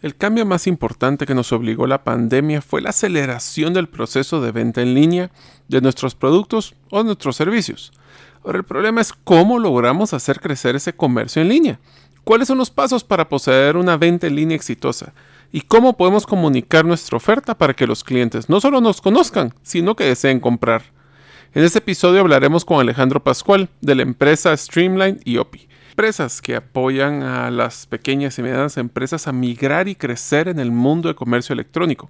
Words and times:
El 0.00 0.14
cambio 0.14 0.46
más 0.46 0.68
importante 0.68 1.26
que 1.26 1.34
nos 1.34 1.50
obligó 1.50 1.88
la 1.88 2.04
pandemia 2.04 2.62
fue 2.62 2.80
la 2.80 2.90
aceleración 2.90 3.74
del 3.74 3.88
proceso 3.88 4.40
de 4.40 4.52
venta 4.52 4.80
en 4.80 4.94
línea 4.94 5.32
de 5.66 5.80
nuestros 5.80 6.14
productos 6.14 6.76
o 6.90 7.02
nuestros 7.02 7.34
servicios. 7.34 7.92
Ahora 8.44 8.58
el 8.58 8.64
problema 8.64 9.00
es 9.00 9.12
cómo 9.12 9.58
logramos 9.58 10.14
hacer 10.14 10.38
crecer 10.38 10.76
ese 10.76 10.92
comercio 10.92 11.42
en 11.42 11.48
línea. 11.48 11.80
¿Cuáles 12.22 12.46
son 12.46 12.58
los 12.58 12.70
pasos 12.70 13.02
para 13.02 13.28
poseer 13.28 13.76
una 13.76 13.96
venta 13.96 14.28
en 14.28 14.36
línea 14.36 14.56
exitosa? 14.56 15.14
¿Y 15.50 15.62
cómo 15.62 15.96
podemos 15.96 16.26
comunicar 16.26 16.84
nuestra 16.84 17.16
oferta 17.16 17.58
para 17.58 17.74
que 17.74 17.88
los 17.88 18.04
clientes 18.04 18.48
no 18.48 18.60
solo 18.60 18.80
nos 18.80 19.00
conozcan, 19.00 19.52
sino 19.62 19.96
que 19.96 20.04
deseen 20.04 20.38
comprar? 20.38 20.82
En 21.54 21.64
este 21.64 21.78
episodio 21.78 22.20
hablaremos 22.20 22.64
con 22.64 22.78
Alejandro 22.78 23.24
Pascual 23.24 23.68
de 23.80 23.96
la 23.96 24.02
empresa 24.02 24.56
Streamline 24.56 25.18
y 25.24 25.38
OPI 25.38 25.67
empresas 25.98 26.40
que 26.40 26.54
apoyan 26.54 27.24
a 27.24 27.50
las 27.50 27.86
pequeñas 27.86 28.38
y 28.38 28.42
medianas 28.42 28.76
empresas 28.76 29.26
a 29.26 29.32
migrar 29.32 29.88
y 29.88 29.96
crecer 29.96 30.46
en 30.46 30.60
el 30.60 30.70
mundo 30.70 31.08
de 31.08 31.16
comercio 31.16 31.54
electrónico. 31.54 32.08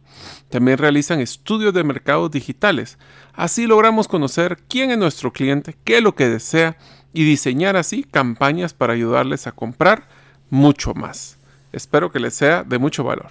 También 0.51 0.77
realizan 0.77 1.21
estudios 1.21 1.73
de 1.73 1.85
mercados 1.85 2.31
digitales. 2.31 2.99
Así 3.33 3.67
logramos 3.67 4.07
conocer 4.07 4.59
quién 4.69 4.91
es 4.91 4.99
nuestro 4.99 5.33
cliente, 5.33 5.75
qué 5.85 5.97
es 5.97 6.03
lo 6.03 6.15
que 6.15 6.29
desea 6.29 6.77
y 7.15 7.25
diseñar 7.25 7.79
así 7.79 8.05
campañas 8.05 8.75
para 8.75 8.93
ayudarles 8.93 9.47
a 9.47 9.53
comprar 9.53 10.07
mucho 10.51 10.93
más. 10.93 11.39
Espero 11.73 12.13
que 12.13 12.21
les 12.21 12.35
sea 12.35 12.65
de 12.65 12.77
mucho 12.77 13.05
valor. 13.05 13.31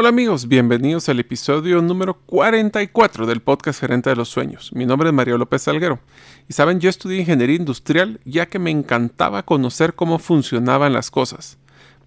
Hola 0.00 0.10
amigos, 0.10 0.46
bienvenidos 0.46 1.08
al 1.08 1.18
episodio 1.18 1.82
número 1.82 2.14
44 2.26 3.26
del 3.26 3.40
podcast 3.40 3.80
Gerente 3.80 4.08
de 4.08 4.14
los 4.14 4.28
Sueños. 4.28 4.70
Mi 4.72 4.86
nombre 4.86 5.08
es 5.08 5.12
Mario 5.12 5.38
López 5.38 5.62
Salguero 5.62 5.98
y 6.48 6.52
saben, 6.52 6.78
yo 6.78 6.88
estudié 6.88 7.18
ingeniería 7.18 7.56
industrial 7.56 8.20
ya 8.24 8.46
que 8.46 8.60
me 8.60 8.70
encantaba 8.70 9.42
conocer 9.42 9.94
cómo 9.94 10.20
funcionaban 10.20 10.92
las 10.92 11.10
cosas. 11.10 11.58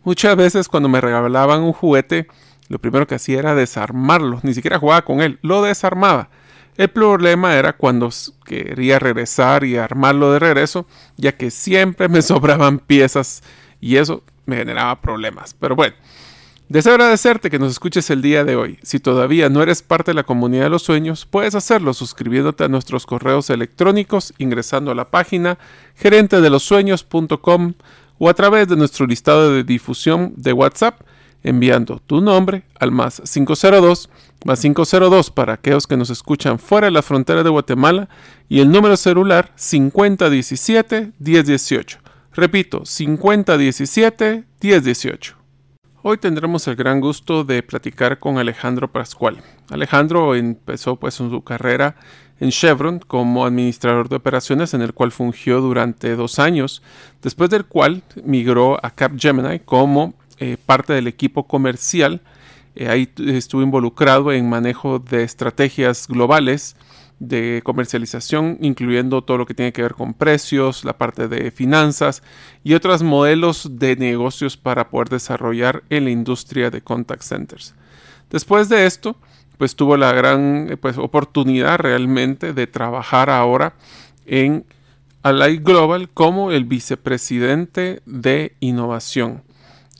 Muchas 0.05 0.37
veces 0.37 0.69
cuando 0.69 0.87
me 0.87 1.01
regalaban 1.01 1.63
un 1.63 1.73
juguete, 1.73 2.27
lo 2.69 2.79
primero 2.79 3.07
que 3.07 3.15
hacía 3.15 3.39
era 3.39 3.55
desarmarlo, 3.55 4.39
ni 4.41 4.53
siquiera 4.53 4.79
jugaba 4.79 5.01
con 5.01 5.19
él, 5.19 5.37
lo 5.41 5.61
desarmaba. 5.61 6.29
El 6.77 6.87
problema 6.87 7.57
era 7.57 7.73
cuando 7.73 8.09
quería 8.45 8.99
regresar 8.99 9.65
y 9.65 9.75
armarlo 9.75 10.31
de 10.31 10.39
regreso, 10.39 10.87
ya 11.17 11.33
que 11.33 11.51
siempre 11.51 12.07
me 12.07 12.21
sobraban 12.21 12.79
piezas 12.79 13.43
y 13.81 13.97
eso 13.97 14.23
me 14.45 14.55
generaba 14.55 15.01
problemas. 15.01 15.53
Pero 15.59 15.75
bueno, 15.75 15.93
Deseo 16.71 16.93
agradecerte 16.93 17.49
que 17.49 17.59
nos 17.59 17.73
escuches 17.73 18.09
el 18.11 18.21
día 18.21 18.45
de 18.45 18.55
hoy. 18.55 18.79
Si 18.81 19.01
todavía 19.01 19.49
no 19.49 19.61
eres 19.61 19.81
parte 19.81 20.11
de 20.11 20.15
la 20.15 20.23
comunidad 20.23 20.63
de 20.63 20.69
los 20.69 20.83
sueños, 20.83 21.25
puedes 21.25 21.53
hacerlo 21.53 21.93
suscribiéndote 21.93 22.63
a 22.63 22.69
nuestros 22.69 23.05
correos 23.05 23.49
electrónicos 23.49 24.33
ingresando 24.37 24.89
a 24.89 24.95
la 24.95 25.11
página 25.11 25.57
gerentedelosueños.com 25.95 27.73
o 28.19 28.29
a 28.29 28.33
través 28.35 28.69
de 28.69 28.77
nuestro 28.77 29.05
listado 29.05 29.51
de 29.51 29.65
difusión 29.65 30.31
de 30.37 30.53
WhatsApp 30.53 31.01
enviando 31.43 32.01
tu 32.07 32.21
nombre 32.21 32.63
al 32.79 32.91
más 32.91 33.21
502 33.29 34.09
más 34.45 34.61
502 34.61 35.29
para 35.29 35.51
aquellos 35.55 35.87
que 35.87 35.97
nos 35.97 36.09
escuchan 36.09 36.57
fuera 36.57 36.87
de 36.87 36.91
la 36.91 37.01
frontera 37.01 37.43
de 37.43 37.49
Guatemala 37.49 38.07
y 38.47 38.61
el 38.61 38.71
número 38.71 38.95
celular 38.95 39.51
5017 39.55 41.11
1018. 41.19 41.99
Repito, 42.31 42.85
5017 42.85 44.45
1018. 44.61 45.40
Hoy 46.03 46.17
tendremos 46.17 46.67
el 46.67 46.75
gran 46.75 46.99
gusto 46.99 47.43
de 47.43 47.61
platicar 47.61 48.17
con 48.17 48.39
Alejandro 48.39 48.91
Pascual. 48.91 49.37
Alejandro 49.69 50.33
empezó 50.33 50.95
pues 50.95 51.13
su 51.13 51.43
carrera 51.43 51.95
en 52.39 52.49
Chevron 52.49 52.97
como 52.97 53.45
administrador 53.45 54.09
de 54.09 54.15
operaciones 54.15 54.73
en 54.73 54.81
el 54.81 54.93
cual 54.93 55.11
fungió 55.11 55.61
durante 55.61 56.15
dos 56.15 56.39
años, 56.39 56.81
después 57.21 57.51
del 57.51 57.65
cual 57.65 58.01
migró 58.25 58.83
a 58.83 58.89
Capgemini 58.89 59.59
como 59.59 60.15
eh, 60.39 60.57
parte 60.65 60.93
del 60.93 61.05
equipo 61.05 61.45
comercial. 61.45 62.21
Eh, 62.73 62.89
ahí 62.89 63.07
estuvo 63.27 63.61
involucrado 63.61 64.31
en 64.31 64.49
manejo 64.49 64.97
de 64.97 65.21
estrategias 65.21 66.07
globales 66.07 66.75
de 67.21 67.61
comercialización, 67.63 68.57
incluyendo 68.61 69.23
todo 69.23 69.37
lo 69.37 69.45
que 69.45 69.53
tiene 69.53 69.71
que 69.71 69.83
ver 69.83 69.93
con 69.93 70.15
precios, 70.15 70.83
la 70.83 70.97
parte 70.97 71.27
de 71.27 71.51
finanzas 71.51 72.23
y 72.63 72.73
otros 72.73 73.03
modelos 73.03 73.77
de 73.77 73.95
negocios 73.95 74.57
para 74.57 74.89
poder 74.89 75.09
desarrollar 75.09 75.83
en 75.91 76.05
la 76.05 76.09
industria 76.09 76.71
de 76.71 76.81
contact 76.81 77.21
centers. 77.21 77.75
Después 78.31 78.69
de 78.69 78.87
esto, 78.87 79.17
pues 79.59 79.75
tuvo 79.75 79.97
la 79.97 80.13
gran 80.13 80.79
pues, 80.81 80.97
oportunidad 80.97 81.77
realmente 81.77 82.53
de 82.53 82.65
trabajar 82.65 83.29
ahora 83.29 83.75
en 84.25 84.65
Allied 85.21 85.61
Global 85.63 86.09
como 86.09 86.51
el 86.51 86.65
vicepresidente 86.65 88.01
de 88.07 88.55
innovación. 88.61 89.43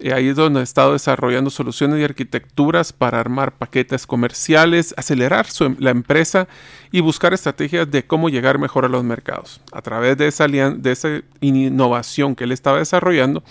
Y 0.02 0.12
ahí 0.12 0.30
es 0.30 0.36
donde 0.36 0.62
ha 0.62 0.64
estado 0.64 0.94
desarrollando 0.94 1.52
soluciones 1.52 2.00
y 2.00 2.04
arquitecturas 2.04 2.92
para 2.92 3.20
armar 3.20 3.54
paquetes 3.58 4.08
comerciales, 4.08 4.96
acelerar 4.98 5.46
em, 5.60 5.76
la 5.78 5.92
empresa 5.92 6.48
y 6.92 7.02
buscar 7.02 7.34
estrategias 7.34 7.90
de 7.92 8.04
cómo 8.04 8.30
llegar 8.30 8.58
mejor 8.58 8.86
a 8.86 8.90
los 8.90 9.04
mercados. 9.04 9.62
A 9.72 9.82
través 9.82 10.18
de 10.18 10.28
esa, 10.28 10.48
innovación 11.40 12.36
que 12.36 12.46
él 12.46 12.52
estaba 12.52 12.80
desarrollando, 12.80 13.44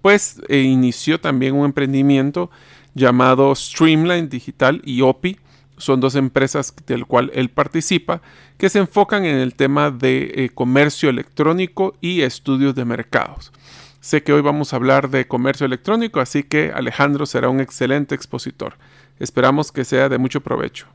pues 0.00 0.40
eh, 0.48 0.60
inició 0.60 1.20
también 1.20 1.54
un 1.54 1.64
emprendimiento 1.64 2.50
llamado 2.94 3.52
Streamline 3.54 4.28
Digital 4.28 4.80
y 4.84 5.00
OPI. 5.00 5.38
Son 5.76 6.00
dos 6.00 6.14
empresas 6.14 6.72
del 6.86 7.04
cual 7.04 7.30
él 7.34 7.50
participa 7.50 8.22
que 8.56 8.70
se 8.70 8.78
enfocan 8.78 9.24
en 9.24 9.36
el 9.36 9.54
tema 9.54 9.90
de 9.90 10.32
eh, 10.34 10.50
comercio 10.54 11.10
electrónico 11.10 11.94
y 12.00 12.22
estudios 12.22 12.74
de 12.74 12.84
mercados. 12.84 13.52
Sé 14.06 14.22
que 14.22 14.32
hoy 14.32 14.40
vamos 14.40 14.72
a 14.72 14.76
hablar 14.76 15.10
de 15.10 15.26
comercio 15.26 15.66
electrónico, 15.66 16.20
así 16.20 16.44
que 16.44 16.70
Alejandro 16.72 17.26
será 17.26 17.48
un 17.48 17.58
excelente 17.58 18.14
expositor. 18.14 18.74
Esperamos 19.18 19.72
que 19.72 19.84
sea 19.84 20.08
de 20.08 20.16
mucho 20.16 20.42
provecho. 20.42 20.86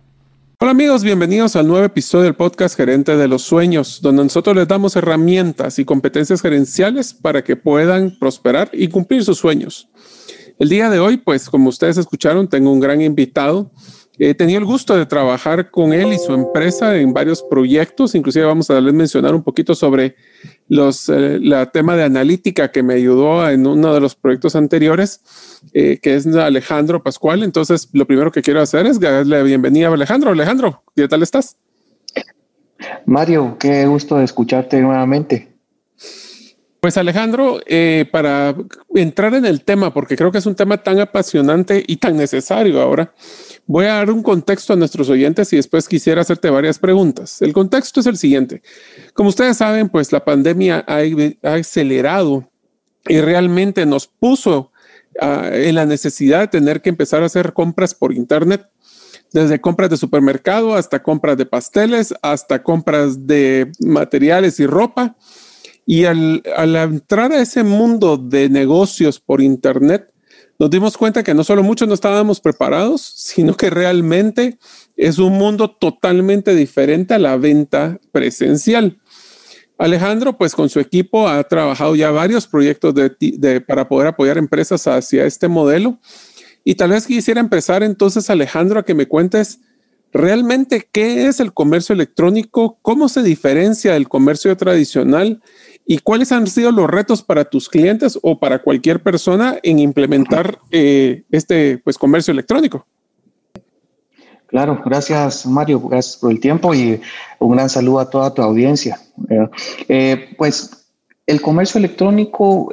Hola 0.62 0.72
amigos, 0.72 1.04
bienvenidos 1.04 1.58
al 1.58 1.68
nuevo 1.68 1.84
episodio 1.84 2.24
del 2.24 2.36
podcast 2.36 2.78
Gerente 2.78 3.18
de 3.18 3.28
los 3.28 3.42
Sueños, 3.42 4.00
donde 4.02 4.24
nosotros 4.24 4.56
les 4.56 4.66
damos 4.66 4.96
herramientas 4.96 5.78
y 5.78 5.84
competencias 5.84 6.42
gerenciales 6.42 7.14
para 7.14 7.44
que 7.44 7.58
puedan 7.58 8.18
prosperar 8.18 8.70
y 8.72 8.88
cumplir 8.88 9.26
sus 9.26 9.40
sueños. 9.40 9.90
El 10.58 10.70
día 10.70 10.90
de 10.90 11.00
hoy, 11.00 11.18
pues 11.18 11.50
como 11.50 11.68
ustedes 11.68 11.98
escucharon, 11.98 12.48
tengo 12.48 12.72
un 12.72 12.80
gran 12.80 13.02
invitado 13.02 13.72
He 14.24 14.36
tenido 14.36 14.59
el 14.59 14.66
gusto 14.66 14.96
de 14.96 15.08
trabajar 15.08 15.72
con 15.72 15.94
él 15.94 16.14
y 16.14 16.20
su 16.20 16.32
empresa 16.32 16.96
en 16.96 17.12
varios 17.12 17.42
proyectos, 17.42 18.14
inclusive 18.14 18.46
vamos 18.46 18.70
a 18.70 18.76
darles 18.76 18.94
mencionar 18.94 19.34
un 19.34 19.42
poquito 19.42 19.74
sobre 19.74 20.16
los, 20.68 21.09
eh, 21.09 21.40
la 21.42 21.72
tema 21.72 21.96
de 21.96 22.04
analítica 22.04 22.72
que 22.72 22.84
me 22.84 22.94
ayudó 22.94 23.50
en 23.50 23.66
uno 23.66 23.96
de 23.96 24.00
los 24.00 24.14
proyectos 24.14 24.56
anteriores, 24.56 25.22
eh, 25.74 25.98
que 26.00 26.14
es 26.14 26.28
Alejandro 26.28 27.02
Pascual. 27.02 27.42
Entonces, 27.42 27.90
lo 27.94 28.06
primero 28.06 28.32
que 28.32 28.44
quiero 28.44 28.62
hacer 28.62 28.86
es 28.86 29.00
darle 29.00 29.38
la 29.38 29.42
bienvenida 29.42 29.88
a 29.88 29.94
Alejandro. 29.94 30.30
Alejandro, 30.30 30.84
¿qué 30.96 31.08
tal 31.08 31.24
estás? 31.24 31.58
Mario, 33.08 33.58
qué 33.59 33.88
gusto 33.88 34.22
escucharte 34.22 34.80
nuevamente. 34.82 35.51
Pues 36.81 36.97
Alejandro, 36.97 37.59
eh, 37.68 38.09
para 38.12 38.56
entrar 38.96 39.36
en 39.36 39.46
el 39.46 39.64
tema, 39.64 39.94
porque 39.94 40.16
creo 40.18 40.31
que 40.31 40.40
es 40.40 40.47
un 40.47 40.56
tema 40.56 40.81
tan 40.81 41.00
apasionante 41.00 41.84
y 41.86 41.97
tan 41.97 42.18
necesario 42.18 42.82
ahora, 42.82 43.14
voy 43.67 43.85
a 43.85 43.94
dar 43.94 44.09
un 44.09 44.23
contexto 44.23 44.73
a 44.73 44.76
nuestros 44.76 45.08
oyentes 45.11 45.53
y 45.53 45.58
después 45.58 45.88
quisiera 45.88 46.22
hacerte 46.22 46.50
varias 46.50 46.79
preguntas. 46.79 47.40
El 47.44 47.53
contexto 47.53 48.00
es 48.00 48.08
el 48.08 48.17
siguiente. 48.17 48.64
Como 49.14 49.29
ustedes 49.29 49.58
saben, 49.58 49.90
pues 49.90 50.11
la 50.11 50.26
pandemia 50.26 50.84
ha, 50.88 51.53
acelerado 51.53 52.50
y 53.08 53.22
realmente 53.22 53.85
nos 53.85 54.08
puso 54.08 54.72
ah, 55.22 55.52
en 55.53 55.76
la 55.76 55.85
necesidad 55.85 56.40
de 56.40 56.47
tener 56.47 56.82
que 56.82 56.90
empezar 56.90 57.22
a 57.22 57.28
hacer 57.28 57.53
compras 57.53 57.94
por 57.94 58.11
Internet 58.11 58.67
desde 59.32 59.61
compras 59.61 59.91
de 59.91 59.97
supermercado 59.97 60.73
hasta 60.73 61.03
compras 61.03 61.38
de 61.38 61.46
pasteles, 61.46 62.11
hasta 62.23 62.64
compras 62.64 63.28
de 63.28 63.72
materiales 63.82 64.59
y 64.59 64.66
ropa. 64.66 65.16
Y 65.86 66.06
al, 66.06 66.44
al 66.56 66.76
entrar 66.76 67.32
a 67.32 67.42
ese 67.42 67.64
mundo 67.64 68.18
de 68.18 68.50
negocios 68.50 69.20
por 69.20 69.42
Internet, 69.42 70.12
nos 70.62 70.70
dimos 70.70 70.96
cuenta 70.96 71.24
que 71.24 71.34
no 71.34 71.44
solo 71.44 71.64
muchos 71.64 71.88
no 71.88 71.96
estábamos 71.96 72.40
preparados, 72.40 73.02
sino 73.02 73.58
que 73.58 73.72
realmente 73.72 74.60
es 74.96 75.18
un 75.18 75.34
mundo 75.34 75.72
totalmente 75.72 76.54
diferente 76.54 77.16
a 77.16 77.20
la 77.20 77.36
venta 77.36 78.00
presencial. 78.12 79.00
Alejandro, 79.80 80.38
pues 80.38 80.54
con 80.54 80.70
su 80.70 80.80
equipo 80.80 81.28
ha 81.28 81.44
trabajado 81.46 81.96
ya 81.96 82.12
varios 82.12 82.46
proyectos 82.46 82.94
de, 82.94 83.62
para 83.62 83.88
poder 83.88 84.10
apoyar 84.10 84.38
empresas 84.38 84.86
hacia 84.86 85.26
este 85.26 85.48
modelo 85.48 86.00
Y 86.64 86.76
tal 86.76 86.92
vez 86.92 87.08
quisiera 87.08 87.40
empezar 87.40 87.82
entonces, 87.82 88.30
Alejandro, 88.30 88.80
a 88.80 88.86
que 88.86 88.94
me 88.94 89.08
cuentes 89.08 89.62
realmente 90.14 90.88
qué 90.92 91.26
es 91.26 91.40
el 91.40 91.54
comercio 91.54 91.94
electrónico, 91.94 92.78
cómo 92.84 93.10
se 93.10 93.24
diferencia 93.24 93.94
del 93.94 94.08
comercio 94.08 94.56
tradicional 94.56 95.42
y 95.91 95.97
cuáles 95.97 96.32
han 96.32 96.47
sido 96.47 96.72
los 96.72 96.90
retos 96.90 97.22
para 97.22 97.43
tus 97.43 97.67
clientes 97.67 98.17
o 98.22 98.40
para 98.40 98.61
cualquier 98.61 99.03
persona 99.03 99.58
en 99.61 99.78
implementar 99.78 100.58
eh, 100.72 101.23
este 101.32 101.79
pues, 101.79 101.97
comercio 101.97 102.32
electrónico. 102.32 102.85
Claro, 104.47 104.82
gracias 104.85 105.46
Mario, 105.46 105.82
gracias 105.82 106.16
por 106.16 106.32
el 106.32 106.40
tiempo 106.40 106.73
y 106.73 107.02
un 107.40 107.52
gran 107.52 107.70
saludo 107.70 107.99
a 107.99 108.09
toda 108.09 108.34
tu 108.34 108.41
audiencia. 108.41 109.02
Eh, 109.29 109.49
eh, 109.90 110.29
pues 110.38 110.88
el 111.28 111.41
comercio 111.41 111.78
electrónico, 111.79 112.70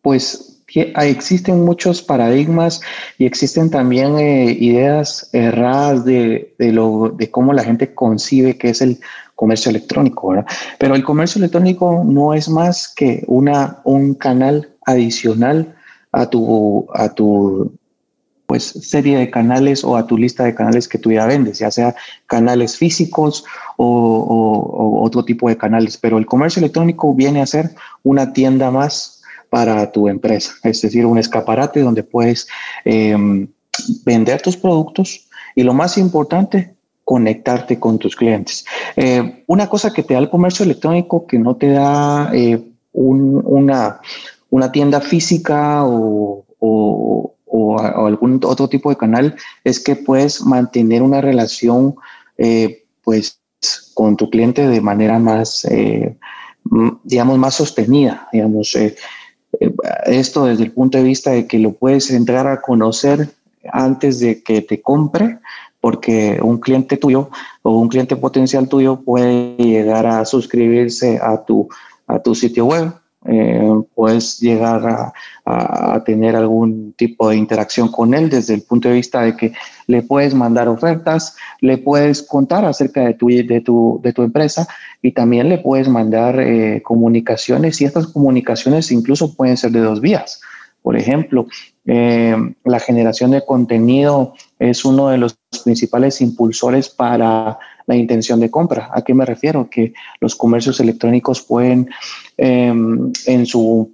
pues 0.00 0.62
existen 0.72 1.62
muchos 1.62 2.00
paradigmas 2.00 2.80
y 3.18 3.26
existen 3.26 3.70
también 3.70 4.18
ideas 4.18 5.28
erradas 5.34 6.06
de, 6.06 6.54
lo, 6.58 7.10
de 7.10 7.30
cómo 7.30 7.52
la 7.52 7.64
gente 7.64 7.92
concibe 7.94 8.56
que 8.56 8.70
es 8.70 8.80
el 8.80 8.98
comercio 9.40 9.70
electrónico, 9.70 10.28
¿verdad? 10.28 10.46
Pero 10.78 10.94
el 10.94 11.02
comercio 11.02 11.38
electrónico 11.38 12.04
no 12.04 12.34
es 12.34 12.50
más 12.50 12.92
que 12.94 13.24
una, 13.26 13.80
un 13.84 14.12
canal 14.12 14.68
adicional 14.84 15.74
a 16.12 16.28
tu, 16.28 16.86
a 16.92 17.08
tu 17.08 17.72
pues, 18.44 18.64
serie 18.64 19.16
de 19.16 19.30
canales 19.30 19.82
o 19.82 19.96
a 19.96 20.06
tu 20.06 20.18
lista 20.18 20.44
de 20.44 20.54
canales 20.54 20.86
que 20.86 20.98
tú 20.98 21.10
ya 21.10 21.24
vendes, 21.24 21.58
ya 21.58 21.70
sea 21.70 21.94
canales 22.26 22.76
físicos 22.76 23.44
o, 23.78 25.00
otro 25.02 25.24
tipo 25.24 25.48
de 25.48 25.56
canales. 25.56 25.96
Pero 25.96 26.18
el 26.18 26.26
comercio 26.26 26.60
electrónico 26.60 27.14
viene 27.14 27.40
a 27.40 27.46
ser 27.46 27.70
una 28.02 28.34
tienda 28.34 28.70
más 28.70 29.22
para 29.48 29.90
tu 29.90 30.06
empresa, 30.06 30.52
es 30.64 30.82
decir, 30.82 31.06
un 31.06 31.16
escaparate 31.16 31.80
donde 31.80 32.02
puedes 32.02 32.46
em, 32.84 33.48
vender 34.04 34.42
tus 34.42 34.56
productos 34.56 35.26
y 35.56 35.62
lo 35.62 35.72
más 35.72 35.96
importante, 35.96 36.74
conectarte 37.10 37.80
con 37.80 37.98
tus 37.98 38.14
clientes. 38.14 38.64
Eh, 38.94 39.42
una 39.48 39.68
cosa 39.68 39.92
que 39.92 40.04
te 40.04 40.14
da 40.14 40.20
el 40.20 40.30
comercio 40.30 40.64
electrónico 40.64 41.26
que 41.26 41.40
no 41.40 41.56
te 41.56 41.70
da 41.70 42.30
eh, 42.32 42.62
una, 42.92 44.00
una, 44.48 44.70
tienda 44.70 45.00
física 45.00 45.82
o, 45.84 46.46
algún 48.06 48.40
otro 48.44 48.68
tipo 48.68 48.90
de 48.90 48.96
canal 48.96 49.34
es 49.64 49.80
que 49.80 49.96
puedes 49.96 50.42
mantener 50.42 51.02
una 51.02 51.20
relación 51.20 51.96
eh, 52.38 52.84
pues 53.02 53.40
con 53.94 54.16
tu 54.16 54.30
cliente 54.30 54.68
de 54.68 54.80
manera 54.80 55.18
más 55.18 55.66
digamos 57.02 57.38
más 57.38 57.54
sostenida 57.54 58.28
digamos 58.32 58.76
esto 60.06 60.44
desde 60.44 60.62
el 60.62 60.72
punto 60.72 60.98
de 60.98 61.04
vista 61.04 61.30
de 61.32 61.46
que 61.46 61.58
lo 61.58 61.72
puedes 61.72 62.10
entrar 62.10 62.46
a 62.46 62.60
conocer 62.60 63.28
antes 63.72 64.20
de 64.20 64.42
que 64.42 64.62
te 64.62 64.80
compre, 64.80 65.38
porque 65.80 66.38
un 66.42 66.58
cliente 66.58 66.96
tuyo 66.96 67.30
o 67.62 67.78
un 67.78 67.88
cliente 67.88 68.16
potencial 68.16 68.68
tuyo 68.68 69.00
puede 69.00 69.56
llegar 69.56 70.06
a 70.06 70.24
suscribirse 70.24 71.18
a 71.22 71.44
tu, 71.44 71.68
a 72.06 72.18
tu 72.18 72.34
sitio 72.34 72.66
web 72.66 72.92
eh, 73.26 73.70
puedes 73.94 74.40
llegar 74.40 75.12
a, 75.44 76.02
tener 76.06 76.36
algún 76.36 76.94
tipo 76.94 77.28
de 77.28 77.36
interacción 77.36 77.88
con 77.88 78.14
él 78.14 78.30
desde 78.30 78.54
el 78.54 78.62
punto 78.62 78.88
de 78.88 78.94
vista 78.94 79.22
de 79.22 79.36
que 79.36 79.52
le 79.88 80.02
puedes 80.02 80.32
mandar 80.32 80.68
ofertas, 80.68 81.36
le 81.60 81.76
puedes 81.76 82.22
contar 82.22 82.64
acerca 82.64 83.02
de 83.02 83.14
tu, 83.14 83.26
de 83.28 83.60
tu, 83.60 84.00
de 84.02 84.12
tu 84.12 84.22
empresa 84.22 84.66
y 85.02 85.12
también 85.12 85.48
le 85.48 85.58
puedes 85.58 85.88
mandar 85.88 86.38
eh, 86.40 86.80
comunicaciones 86.82 87.80
y 87.80 87.84
estas 87.84 88.06
comunicaciones 88.06 88.92
incluso 88.92 89.34
pueden 89.34 89.56
ser 89.56 89.72
de 89.72 89.80
dos 89.80 90.00
vías. 90.00 90.40
Por 90.82 90.96
ejemplo, 90.96 91.46
eh, 91.92 92.36
la 92.66 92.78
generación 92.78 93.32
de 93.32 93.44
contenido 93.44 94.34
es 94.60 94.84
uno 94.84 95.08
de 95.08 95.18
los 95.18 95.36
principales 95.64 96.20
impulsores 96.20 96.88
para 96.88 97.58
la 97.84 97.96
intención 97.96 98.38
de 98.38 98.48
compra. 98.48 98.90
¿A 98.94 99.02
qué 99.02 99.12
me 99.12 99.26
refiero? 99.26 99.68
Que 99.68 99.92
los 100.20 100.36
comercios 100.36 100.78
electrónicos 100.78 101.42
pueden, 101.42 101.90
em, 102.36 103.12
en 103.26 103.44
su 103.44 103.90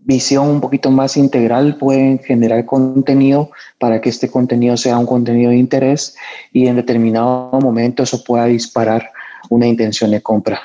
visión 0.00 0.48
un 0.48 0.60
poquito 0.60 0.90
más 0.90 1.16
integral, 1.16 1.76
pueden 1.76 2.18
generar 2.18 2.66
contenido 2.66 3.50
para 3.78 4.02
que 4.02 4.10
este 4.10 4.28
contenido 4.28 4.76
sea 4.76 4.98
un 4.98 5.06
contenido 5.06 5.50
de 5.50 5.56
interés 5.56 6.14
y 6.52 6.66
en 6.66 6.76
determinado 6.76 7.58
momento 7.58 8.02
eso 8.02 8.22
pueda 8.22 8.44
disparar 8.44 9.10
una 9.48 9.66
intención 9.66 10.10
de 10.10 10.20
compra. 10.20 10.60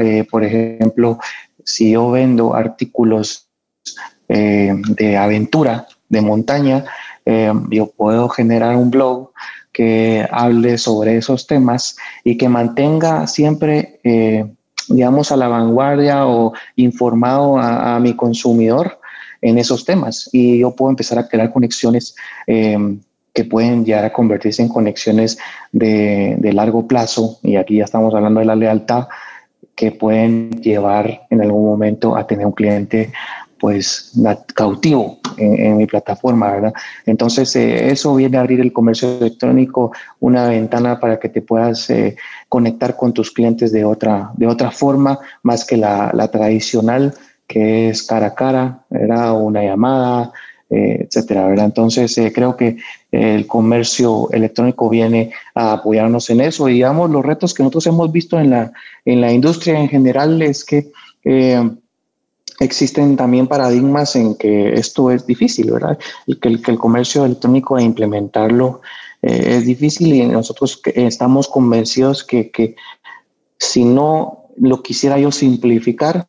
Eh, 0.00 0.26
por 0.30 0.42
ejemplo, 0.42 1.18
si 1.62 1.90
yo 1.90 2.10
vendo 2.10 2.54
artículos 2.54 3.50
eh, 4.30 4.74
de 4.88 5.16
aventura, 5.18 5.86
de 6.08 6.20
montaña, 6.20 6.84
eh, 7.24 7.52
yo 7.70 7.90
puedo 7.90 8.28
generar 8.28 8.76
un 8.76 8.90
blog 8.90 9.30
que 9.72 10.26
hable 10.30 10.78
sobre 10.78 11.18
esos 11.18 11.46
temas 11.46 11.96
y 12.24 12.36
que 12.36 12.48
mantenga 12.48 13.26
siempre, 13.26 14.00
eh, 14.02 14.44
digamos, 14.88 15.30
a 15.30 15.36
la 15.36 15.48
vanguardia 15.48 16.26
o 16.26 16.52
informado 16.76 17.58
a, 17.58 18.00
mi 18.00 18.14
consumidor 18.14 18.98
en 19.40 19.58
esos 19.58 19.84
temas. 19.84 20.28
Y 20.32 20.58
yo 20.58 20.74
puedo 20.74 20.90
empezar 20.90 21.18
a 21.18 21.28
crear 21.28 21.52
conexiones 21.52 22.16
em, 22.46 23.00
que 23.32 23.44
pueden 23.44 23.84
llegar 23.84 24.04
a 24.04 24.12
convertirse 24.12 24.62
en 24.62 24.68
conexiones 24.68 25.38
de, 25.70 26.34
de 26.38 26.52
largo 26.52 26.88
plazo. 26.88 27.38
Y 27.42 27.54
aquí 27.56 27.76
ya 27.76 27.84
estamos 27.84 28.12
hablando 28.14 28.40
de 28.40 28.46
la 28.46 28.56
lealtad 28.56 29.06
que 29.78 29.92
pueden 29.92 30.50
llevar 30.60 31.28
en 31.30 31.40
algún 31.40 31.64
momento 31.64 32.16
a 32.16 32.26
tener 32.26 32.44
un 32.46 32.52
cliente 32.52 33.12
pues 33.58 34.12
cautivo 34.54 35.18
en, 35.36 35.76
mi 35.76 35.86
plataforma, 35.86 36.52
¿verdad? 36.52 36.72
Entonces 37.06 37.54
eh, 37.56 37.90
eso 37.90 38.14
viene 38.14 38.36
a 38.36 38.40
abrir 38.40 38.60
el 38.60 38.72
comercio 38.72 39.18
electrónico, 39.18 39.92
una 40.20 40.48
ventana 40.48 40.98
para 40.98 41.18
que 41.18 41.28
te 41.28 41.42
puedas 41.42 41.88
eh, 41.90 42.16
conectar 42.48 42.96
con 42.96 43.12
tus 43.12 43.30
clientes 43.30 43.72
de 43.72 43.84
otra, 43.84 44.30
de 44.36 44.46
otra 44.46 44.70
forma, 44.70 45.18
más 45.42 45.64
que 45.64 45.76
la, 45.76 46.12
tradicional, 46.32 47.14
que 47.46 47.88
es 47.90 48.02
cara 48.02 48.28
a 48.28 48.34
cara, 48.34 48.84
¿verdad? 48.90 49.40
Una 49.40 49.62
llamada, 49.62 50.32
eh, 50.70 51.06
etcétera, 51.06 51.46
¿verdad? 51.46 51.66
Entonces 51.66 52.14
creo 52.34 52.56
que 52.56 52.76
el 53.10 53.46
comercio 53.46 54.28
electrónico 54.32 54.90
viene 54.90 55.30
a 55.54 55.72
apoyarnos 55.74 56.28
en 56.30 56.42
eso. 56.42 56.68
Y 56.68 56.74
digamos, 56.74 57.10
los 57.10 57.24
retos 57.24 57.54
que 57.54 57.62
nosotros 57.62 57.86
hemos 57.86 58.12
visto 58.12 58.38
en 58.38 58.50
la, 58.50 58.72
en 59.04 59.20
la 59.20 59.32
industria 59.32 59.78
en 59.78 59.88
general 59.88 60.42
es 60.42 60.64
que 60.64 60.90
existen 62.60 63.16
también 63.16 63.46
paradigmas 63.46 64.16
en 64.16 64.34
que 64.34 64.74
esto 64.74 65.10
es 65.10 65.26
difícil, 65.26 65.70
¿verdad? 65.70 65.98
Y 66.26 66.36
que 66.36 66.48
el, 66.48 66.78
comercio 66.78 67.24
electrónico 67.24 67.78
e 67.78 67.82
implementarlo 67.82 68.80
eh, 69.22 69.56
es 69.56 69.66
difícil 69.66 70.14
y 70.14 70.26
nosotros 70.26 70.80
estamos 70.94 71.48
convencidos 71.48 72.24
que, 72.24 72.50
que 72.50 72.76
si 73.58 73.84
no 73.84 74.46
lo 74.56 74.82
quisiera 74.82 75.18
yo 75.18 75.30
simplificar, 75.30 76.28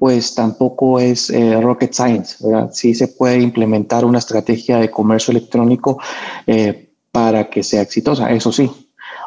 pues 0.00 0.34
tampoco 0.34 0.98
es 0.98 1.28
eh, 1.28 1.60
rocket 1.60 1.92
science, 1.92 2.36
¿verdad? 2.40 2.70
Sí 2.72 2.94
se 2.94 3.08
puede 3.08 3.38
implementar 3.40 4.04
una 4.04 4.18
estrategia 4.18 4.78
de 4.78 4.90
comercio 4.90 5.30
electrónico 5.32 6.00
eh, 6.46 6.90
para 7.12 7.50
que 7.50 7.62
sea 7.62 7.82
exitosa, 7.82 8.30
eso 8.30 8.50
sí. 8.50 8.70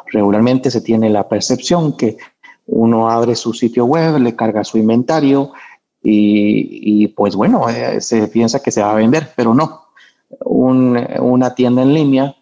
Regularmente 0.06 0.70
se 0.70 0.80
tiene 0.80 1.08
la 1.10 1.28
percepción 1.28 1.96
que 1.96 2.16
uno 2.66 3.08
abre 3.08 3.36
su 3.36 3.52
sitio 3.52 3.84
web, 3.84 4.18
le 4.18 4.34
carga 4.34 4.64
su 4.64 4.76
inventario, 4.76 5.52
y, 6.06 7.08
pues 7.08 7.34
bueno, 7.34 7.68
eh, 7.68 8.00
se 8.00 8.28
piensa 8.28 8.62
que 8.62 8.70
se 8.70 8.82
va 8.82 8.92
a 8.92 8.96
vender, 8.96 9.30
pero 9.34 9.54
no. 9.54 9.86
una 10.40 11.54
tienda 11.54 11.82
en 11.82 11.94
línea 11.94 12.36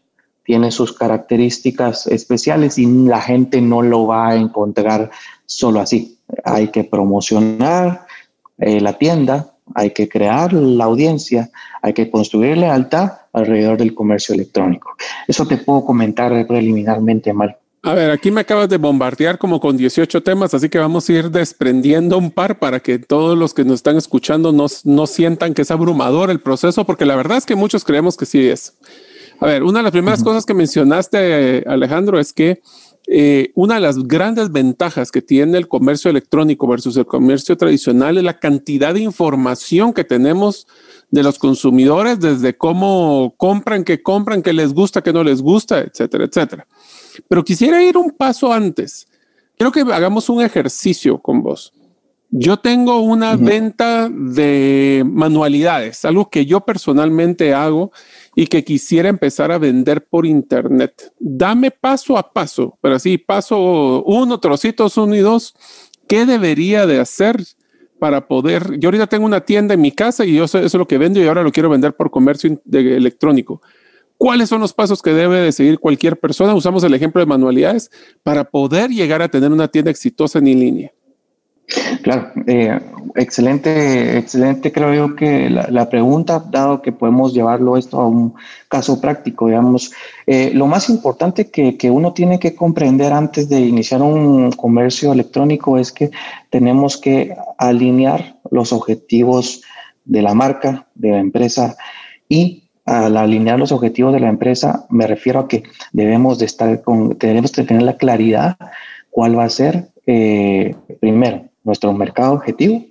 tiene 0.44 0.72
sus 0.72 0.92
características 0.92 2.08
especiales 2.08 2.76
y 2.78 2.86
la 2.86 3.20
gente 3.20 3.60
no 3.60 3.80
lo 3.82 4.06
va 4.08 4.30
a 4.30 4.36
encontrar 4.36 5.10
solo 5.46 5.80
así. 5.80 6.18
Hay 6.44 6.68
que 6.68 6.82
promocionar 6.84 8.06
eh, 8.58 8.80
la 8.80 8.98
tienda, 8.98 9.54
hay 9.74 9.90
que 9.90 10.08
crear 10.08 10.52
la 10.52 10.84
audiencia, 10.84 11.50
hay 11.80 11.92
que 11.92 12.10
construir 12.10 12.58
lealtad 12.58 13.12
alrededor 13.32 13.78
del 13.78 13.94
comercio 13.94 14.34
electrónico. 14.34 14.90
Eso 15.28 15.46
te 15.46 15.58
puedo 15.58 15.84
comentar 15.84 16.46
preliminarmente, 16.46 17.32
Mal. 17.32 17.56
A 17.84 17.94
ver, 17.94 18.12
aquí 18.12 18.30
me 18.30 18.42
acabas 18.42 18.68
de 18.68 18.76
bombardear 18.76 19.38
como 19.38 19.58
con 19.58 19.76
18 19.76 20.22
temas, 20.22 20.54
así 20.54 20.68
que 20.68 20.78
vamos 20.78 21.08
a 21.08 21.12
ir 21.14 21.30
desprendiendo 21.32 22.16
un 22.16 22.30
par 22.30 22.60
para 22.60 22.78
que 22.78 23.00
todos 23.00 23.36
los 23.36 23.54
que 23.54 23.64
nos 23.64 23.74
están 23.74 23.96
escuchando 23.96 24.52
no, 24.52 24.66
no 24.84 25.06
sientan 25.08 25.52
que 25.52 25.62
es 25.62 25.70
abrumador 25.72 26.30
el 26.30 26.38
proceso, 26.38 26.86
porque 26.86 27.04
la 27.04 27.16
verdad 27.16 27.38
es 27.38 27.46
que 27.46 27.56
muchos 27.56 27.84
creemos 27.84 28.16
que 28.16 28.24
sí 28.24 28.48
es. 28.48 28.74
A 29.40 29.46
ver, 29.46 29.64
una 29.64 29.80
de 29.80 29.82
las 29.82 29.90
primeras 29.90 30.22
cosas 30.22 30.46
que 30.46 30.54
mencionaste, 30.54 31.64
Alejandro, 31.66 32.20
es 32.20 32.32
que 32.32 32.62
eh, 33.08 33.50
una 33.56 33.74
de 33.74 33.80
las 33.80 33.98
grandes 34.04 34.52
ventajas 34.52 35.10
que 35.10 35.20
tiene 35.20 35.58
el 35.58 35.66
comercio 35.66 36.08
electrónico 36.08 36.68
versus 36.68 36.96
el 36.96 37.06
comercio 37.06 37.56
tradicional 37.56 38.16
es 38.16 38.22
la 38.22 38.38
cantidad 38.38 38.94
de 38.94 39.00
información 39.00 39.92
que 39.92 40.04
tenemos 40.04 40.68
de 41.10 41.24
los 41.24 41.40
consumidores, 41.40 42.20
desde 42.20 42.56
cómo 42.56 43.34
compran, 43.36 43.82
qué 43.82 44.00
compran, 44.00 44.40
qué 44.40 44.52
les 44.52 44.72
gusta, 44.72 45.02
qué 45.02 45.12
no 45.12 45.24
les 45.24 45.42
gusta, 45.42 45.80
etcétera, 45.80 46.26
etcétera. 46.26 46.68
Pero 47.28 47.44
quisiera 47.44 47.82
ir 47.82 47.96
un 47.96 48.10
paso 48.10 48.52
antes. 48.52 49.08
Quiero 49.56 49.72
que 49.72 49.80
hagamos 49.80 50.28
un 50.28 50.42
ejercicio 50.42 51.18
con 51.18 51.42
vos. 51.42 51.72
Yo 52.34 52.56
tengo 52.56 53.00
una 53.00 53.36
venta 53.36 54.08
de 54.10 55.04
manualidades, 55.06 56.06
algo 56.06 56.30
que 56.30 56.46
yo 56.46 56.62
personalmente 56.62 57.52
hago 57.52 57.92
y 58.34 58.46
que 58.46 58.64
quisiera 58.64 59.10
empezar 59.10 59.52
a 59.52 59.58
vender 59.58 60.06
por 60.06 60.24
internet. 60.24 61.12
Dame 61.18 61.70
paso 61.70 62.16
a 62.16 62.32
paso, 62.32 62.78
pero 62.80 62.94
así, 62.94 63.18
paso 63.18 64.02
uno, 64.04 64.40
trocitos 64.40 64.96
uno 64.96 65.14
y 65.14 65.18
dos, 65.18 65.54
¿qué 66.08 66.24
debería 66.24 66.86
de 66.86 67.00
hacer 67.00 67.36
para 67.98 68.26
poder? 68.26 68.78
Yo 68.78 68.88
ahorita 68.88 69.08
tengo 69.08 69.26
una 69.26 69.42
tienda 69.42 69.74
en 69.74 69.82
mi 69.82 69.92
casa 69.92 70.24
y 70.24 70.34
yo 70.34 70.44
eso 70.44 70.58
es 70.58 70.72
lo 70.72 70.88
que 70.88 70.96
vendo 70.96 71.20
y 71.20 71.26
ahora 71.26 71.42
lo 71.42 71.52
quiero 71.52 71.68
vender 71.68 71.94
por 71.94 72.10
comercio 72.10 72.58
electrónico. 72.72 73.60
¿Cuáles 74.22 74.50
son 74.50 74.60
los 74.60 74.72
pasos 74.72 75.02
que 75.02 75.10
debe 75.10 75.40
de 75.40 75.50
seguir 75.50 75.80
cualquier 75.80 76.16
persona? 76.16 76.54
Usamos 76.54 76.84
el 76.84 76.94
ejemplo 76.94 77.18
de 77.18 77.26
manualidades 77.26 77.90
para 78.22 78.44
poder 78.44 78.88
llegar 78.88 79.20
a 79.20 79.28
tener 79.28 79.50
una 79.50 79.66
tienda 79.66 79.90
exitosa 79.90 80.38
en 80.38 80.44
línea. 80.44 80.92
Claro, 82.02 82.30
eh, 82.46 82.78
excelente, 83.16 84.16
excelente 84.16 84.70
creo 84.70 84.94
yo 84.94 85.16
que 85.16 85.50
la, 85.50 85.90
pregunta, 85.90 86.38
dado 86.38 86.82
que 86.82 86.92
podemos 86.92 87.34
llevarlo 87.34 87.76
esto 87.76 87.98
a 88.00 88.06
un 88.06 88.34
caso 88.68 89.00
práctico, 89.00 89.48
digamos, 89.48 89.90
eh, 90.28 90.52
lo 90.54 90.68
más 90.68 90.88
importante 90.88 91.50
que, 91.50 91.76
que, 91.76 91.90
uno 91.90 92.12
tiene 92.12 92.38
que 92.38 92.54
comprender 92.54 93.12
antes 93.12 93.48
de 93.48 93.58
iniciar 93.58 94.02
un 94.02 94.52
comercio 94.52 95.12
electrónico 95.12 95.78
es 95.78 95.90
que 95.90 96.12
tenemos 96.48 96.96
que 96.96 97.34
alinear 97.58 98.36
los 98.52 98.72
objetivos 98.72 99.62
de 100.04 100.22
la 100.22 100.32
marca, 100.32 100.86
de 100.94 101.10
la 101.10 101.18
empresa 101.18 101.76
y 102.28 102.61
al 102.84 103.16
alinear 103.16 103.58
los 103.58 103.72
objetivos 103.72 104.12
de 104.12 104.20
la 104.20 104.28
empresa 104.28 104.86
me 104.90 105.06
refiero 105.06 105.40
a 105.40 105.48
que 105.48 105.62
debemos 105.92 106.38
de 106.38 106.46
estar 106.46 106.82
con, 106.82 107.16
debemos 107.18 107.52
de 107.52 107.64
tener 107.64 107.82
la 107.82 107.96
claridad 107.96 108.56
cuál 109.10 109.38
va 109.38 109.44
a 109.44 109.50
ser 109.50 109.88
eh, 110.06 110.74
primero 111.00 111.44
nuestro 111.64 111.92
mercado 111.92 112.32
objetivo, 112.32 112.84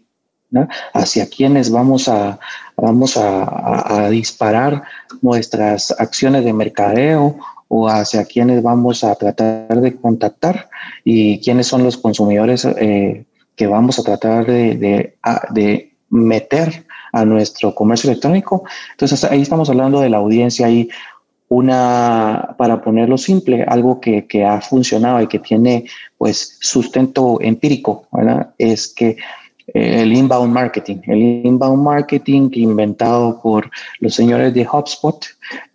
hacia 0.94 1.30
quienes 1.30 1.72
vamos 1.72 2.08
a, 2.08 2.40
vamos 2.76 3.18
a, 3.18 4.10
disparar 4.10 4.84
nuestras 5.22 5.92
acciones 5.98 6.44
de 6.44 6.54
mercadeo 6.54 7.38
o 7.68 7.88
hacia 7.88 8.26
quienes 8.26 8.62
vamos 8.62 9.04
a 9.04 9.16
tratar 9.16 9.80
de 9.80 9.96
contactar 9.96 10.70
y 11.06 11.40
quiénes 11.40 11.68
son 11.68 11.84
los 11.84 11.98
consumidores 11.98 12.66
eh, 12.66 13.26
que 13.56 13.68
vamos 13.68 14.00
a 14.00 14.04
tratar 14.04 14.46
de, 14.46 15.16
de, 15.52 15.94
meter 16.10 16.86
a 17.12 17.26
nuestro 17.26 17.74
comercio 17.76 18.10
electrónico. 18.10 18.64
Entonces 18.92 19.24
ahí 19.24 19.42
estamos 19.42 19.70
hablando 19.70 20.00
de 20.02 20.10
la 20.10 20.18
audiencia 20.18 20.70
y 20.70 20.90
una, 21.50 22.56
para 22.58 22.82
ponerlo 22.82 23.18
simple, 23.18 23.64
algo 23.64 24.00
que, 24.00 24.26
que, 24.26 24.46
ha 24.46 24.62
funcionado 24.62 25.22
y 25.22 25.28
que 25.28 25.40
tiene 25.40 25.86
pues 26.18 26.58
sustento 26.62 27.40
empírico, 27.42 28.08
¿verdad? 28.14 28.52
Es 28.58 28.88
que 28.88 29.18
eh, 29.74 30.02
el 30.02 30.14
inbound 30.14 30.54
marketing, 30.54 30.98
el 31.08 31.46
inbound 31.46 31.84
marketing 31.84 32.50
inventado 32.54 33.42
por 33.42 33.70
los 34.00 34.16
señores 34.16 34.54
de 34.54 34.66
HubSpot, 34.66 35.26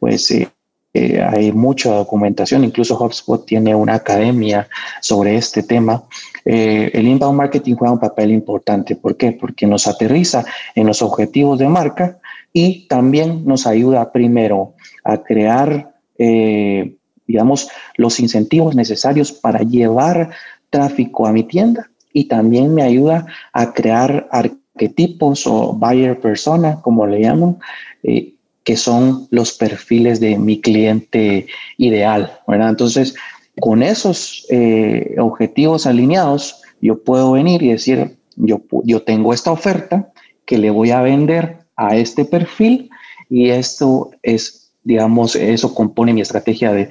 pues 0.00 0.30
eh, 0.30 0.48
eh, 0.96 1.22
hay 1.22 1.52
mucha 1.52 1.94
documentación, 1.94 2.64
incluso 2.64 2.98
HubSpot 2.98 3.44
tiene 3.44 3.74
una 3.74 3.94
academia 3.94 4.68
sobre 5.00 5.36
este 5.36 5.62
tema. 5.62 6.04
el 6.44 7.06
inbound 7.08 7.36
marketing 7.36 7.74
juega 7.74 7.92
un 7.92 8.00
papel 8.00 8.30
importante. 8.30 8.94
¿Por 8.94 9.16
qué? 9.16 9.32
Porque 9.32 9.66
nos 9.66 9.86
aterriza 9.86 10.44
en 10.74 10.86
los 10.86 11.02
objetivos 11.02 11.58
de 11.58 11.68
marca 11.68 12.18
y 12.56 12.86
también 12.88 13.44
nos 13.44 13.66
ayuda 13.66 14.12
primero 14.12 14.72
a 15.04 15.22
crear, 15.22 15.92
eh, 16.16 16.96
digamos, 17.26 17.68
los 17.98 18.18
incentivos 18.18 18.74
necesarios 18.74 19.30
para 19.30 19.60
llevar 19.60 20.30
tráfico 20.70 21.26
a 21.26 21.32
mi 21.32 21.42
tienda 21.42 21.90
y 22.14 22.28
también 22.28 22.74
me 22.74 22.82
ayuda 22.82 23.26
a 23.52 23.74
crear 23.74 24.26
arquetipos 24.32 25.46
o 25.46 25.74
buyer 25.74 26.18
persona, 26.18 26.80
como 26.80 27.06
le 27.06 27.20
llaman, 27.20 27.58
eh, 28.02 28.35
que 28.66 28.76
son 28.76 29.28
los 29.30 29.52
perfiles 29.52 30.18
de 30.18 30.36
mi 30.38 30.60
cliente 30.60 31.46
ideal, 31.78 32.40
¿verdad? 32.48 32.70
Entonces, 32.70 33.14
con 33.60 33.80
esos 33.80 34.44
eh, 34.50 35.14
objetivos 35.18 35.86
alineados, 35.86 36.62
yo 36.80 37.00
puedo 37.04 37.30
venir 37.30 37.62
y 37.62 37.68
decir, 37.68 38.16
yo, 38.34 38.60
yo 38.82 39.02
tengo 39.02 39.32
esta 39.32 39.52
oferta 39.52 40.12
que 40.44 40.58
le 40.58 40.70
voy 40.70 40.90
a 40.90 41.00
vender 41.00 41.58
a 41.76 41.94
este 41.94 42.24
perfil 42.24 42.90
y 43.30 43.50
esto 43.50 44.10
es 44.24 44.64
digamos, 44.82 45.34
eso 45.34 45.74
compone 45.74 46.12
mi 46.12 46.20
estrategia 46.20 46.72
de, 46.72 46.88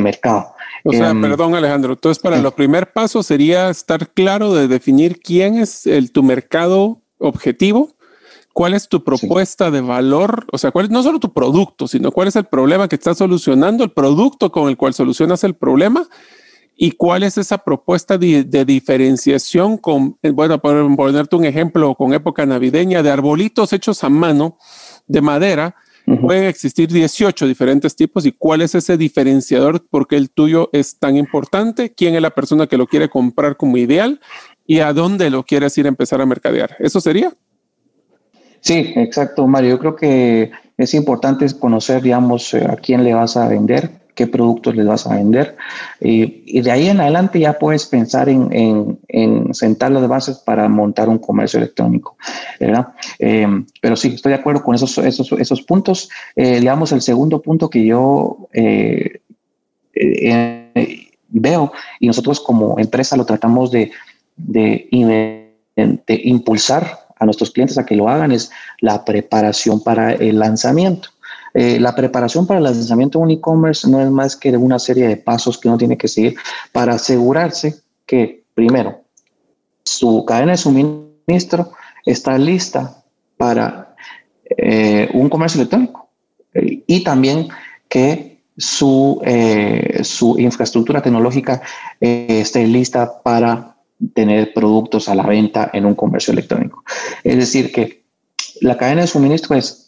mercado. 0.00 0.54
O 0.84 0.92
sea, 0.92 1.10
em, 1.10 1.20
perdón 1.20 1.56
Alejandro, 1.56 1.94
entonces 1.94 2.22
para 2.22 2.38
los 2.38 2.54
primer 2.54 2.92
paso 2.92 3.24
sería 3.24 3.68
estar 3.68 4.10
claro 4.10 4.54
de 4.54 4.68
definir 4.68 5.18
quién 5.18 5.58
es 5.58 5.86
el, 5.86 6.12
tu 6.12 6.22
mercado 6.22 7.00
objetivo, 7.18 7.96
cuál 8.54 8.72
es 8.72 8.88
tu 8.88 9.04
propuesta 9.04 9.70
de 9.70 9.82
valor, 9.82 10.46
o 10.50 10.56
sea, 10.56 10.70
cuál 10.70 10.86
es 10.86 10.90
no 10.90 11.02
solo 11.02 11.20
tu 11.20 11.34
producto, 11.34 11.86
sino 11.86 12.10
cuál 12.10 12.28
es 12.28 12.36
el 12.36 12.44
problema 12.44 12.88
que 12.88 12.94
estás 12.94 13.18
solucionando, 13.18 13.84
el 13.84 13.90
producto 13.90 14.50
con 14.50 14.70
el 14.70 14.78
cual 14.78 14.94
solucionas 14.94 15.44
el 15.44 15.54
problema 15.54 16.08
y 16.74 16.92
cuál 16.92 17.24
es 17.24 17.36
esa 17.36 17.58
propuesta 17.58 18.16
de, 18.16 18.64
diferenciación 18.64 19.76
con, 19.76 20.16
eh, 20.22 20.30
bueno, 20.30 20.62
por 20.62 20.96
ponerte 20.96 21.36
un 21.36 21.44
ejemplo 21.44 21.94
con 21.94 22.14
época 22.14 22.46
navideña 22.46 23.02
de 23.02 23.10
arbolitos 23.10 23.74
hechos 23.74 24.02
a 24.02 24.08
mano 24.08 24.56
de 25.06 25.20
madera 25.20 25.76
Pueden 26.06 26.44
existir 26.44 26.92
18 26.92 27.46
diferentes 27.46 27.96
tipos 27.96 28.26
y 28.26 28.32
cuál 28.32 28.60
es 28.60 28.74
ese 28.74 28.98
diferenciador, 28.98 29.86
por 29.86 30.06
qué 30.06 30.16
el 30.16 30.28
tuyo 30.28 30.68
es 30.72 30.98
tan 30.98 31.16
importante, 31.16 31.94
quién 31.94 32.14
es 32.14 32.20
la 32.20 32.34
persona 32.34 32.66
que 32.66 32.76
lo 32.76 32.86
quiere 32.86 33.08
comprar 33.08 33.56
como 33.56 33.78
ideal 33.78 34.20
y 34.66 34.80
a 34.80 34.92
dónde 34.92 35.30
lo 35.30 35.44
quieres 35.44 35.78
ir 35.78 35.86
a 35.86 35.88
empezar 35.88 36.20
a 36.20 36.26
mercadear. 36.26 36.76
¿Eso 36.78 37.00
sería? 37.00 37.32
Sí, 38.64 38.94
exacto, 38.96 39.46
Mario. 39.46 39.70
Yo 39.72 39.78
creo 39.78 39.96
que 39.96 40.50
es 40.78 40.94
importante 40.94 41.46
conocer, 41.58 42.00
digamos, 42.00 42.54
eh, 42.54 42.64
a 42.66 42.76
quién 42.76 43.04
le 43.04 43.12
vas 43.12 43.36
a 43.36 43.46
vender, 43.46 43.90
qué 44.14 44.26
productos 44.26 44.74
les 44.74 44.86
vas 44.86 45.06
a 45.06 45.16
vender. 45.16 45.54
y 46.00 46.62
de 46.62 46.70
ahí 46.70 46.88
en 46.88 46.98
adelante 46.98 47.38
ya 47.38 47.58
puedes 47.58 47.84
pensar 47.84 48.30
en, 48.30 48.98
sentar 49.52 49.92
las 49.92 50.08
bases 50.08 50.38
para 50.38 50.66
montar 50.66 51.10
un 51.10 51.18
comercio 51.18 51.58
electrónico, 51.58 52.16
¿verdad? 52.58 52.88
Eh, 53.18 53.46
pero 53.82 53.96
sí, 53.96 54.14
estoy 54.14 54.30
de 54.30 54.38
acuerdo 54.38 54.62
con 54.62 54.74
esos, 54.74 54.96
esos, 54.96 55.30
esos 55.32 55.60
puntos. 55.60 56.08
Eh, 56.34 56.60
digamos, 56.60 56.90
el 56.92 57.02
segundo 57.02 57.42
punto 57.42 57.68
que 57.68 57.84
yo 57.84 58.48
eh, 58.54 59.20
veo 61.28 61.70
y 62.00 62.06
nosotros 62.06 62.40
como 62.40 62.78
empresa 62.78 63.14
lo 63.14 63.26
tratamos 63.26 63.70
de, 63.70 63.90
de, 64.36 64.88
de 65.76 66.20
impulsar 66.24 67.03
a 67.24 67.26
nuestros 67.26 67.50
clientes 67.50 67.76
a 67.78 67.84
que 67.84 67.96
lo 67.96 68.08
hagan 68.08 68.32
es 68.32 68.50
la 68.80 69.04
preparación 69.04 69.82
para 69.82 70.12
el 70.12 70.38
lanzamiento. 70.38 71.08
Eh, 71.54 71.78
la 71.80 71.94
preparación 71.94 72.46
para 72.46 72.58
el 72.58 72.64
lanzamiento 72.64 73.18
de 73.18 73.24
un 73.24 73.30
e-commerce 73.30 73.88
no 73.88 74.00
es 74.00 74.10
más 74.10 74.36
que 74.36 74.56
una 74.56 74.78
serie 74.78 75.06
de 75.08 75.16
pasos 75.16 75.58
que 75.58 75.68
uno 75.68 75.78
tiene 75.78 75.96
que 75.96 76.08
seguir 76.08 76.36
para 76.72 76.94
asegurarse 76.94 77.76
que, 78.06 78.44
primero, 78.54 79.02
su 79.84 80.24
cadena 80.24 80.52
de 80.52 80.58
suministro 80.58 81.72
está 82.04 82.36
lista 82.38 83.02
para 83.36 83.94
eh, 84.56 85.08
un 85.14 85.28
comercio 85.28 85.60
electrónico 85.60 86.08
eh, 86.54 86.82
y 86.86 87.04
también 87.04 87.48
que 87.88 88.42
su, 88.56 89.20
su 90.02 90.38
infraestructura 90.38 91.02
tecnológica 91.02 91.60
esté 92.00 92.64
lista 92.68 93.20
para 93.20 93.73
tener 94.14 94.52
productos 94.52 95.08
a 95.08 95.14
la 95.14 95.24
venta 95.24 95.70
en 95.72 95.86
un 95.86 95.94
comercio 95.94 96.32
electrónico. 96.32 96.84
Es 97.22 97.36
decir, 97.36 97.72
que 97.72 98.04
la 98.60 98.76
cadena 98.76 99.02
de 99.02 99.06
suministro 99.06 99.56
es 99.56 99.84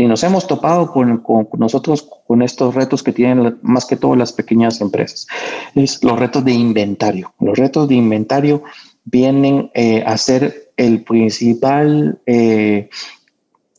y 0.00 0.06
nos 0.06 0.24
hemos 0.24 0.46
topado 0.46 0.90
con, 0.92 1.22
nosotros 1.58 2.08
con 2.26 2.40
estos 2.40 2.74
retos 2.74 3.02
que 3.02 3.12
tienen 3.12 3.58
más 3.60 3.84
que 3.84 3.96
todo 3.96 4.16
las 4.16 4.32
pequeñas 4.32 4.80
empresas. 4.80 5.26
Es 5.74 6.02
los 6.02 6.18
retos 6.18 6.42
de 6.42 6.52
inventario. 6.52 7.34
Los 7.38 7.58
retos 7.58 7.86
de 7.86 7.96
inventario 7.96 8.62
vienen 9.04 9.70
eh, 9.74 10.02
a 10.06 10.16
ser 10.16 10.72
el 10.78 11.04
principal, 11.04 12.18
eh, 12.24 12.88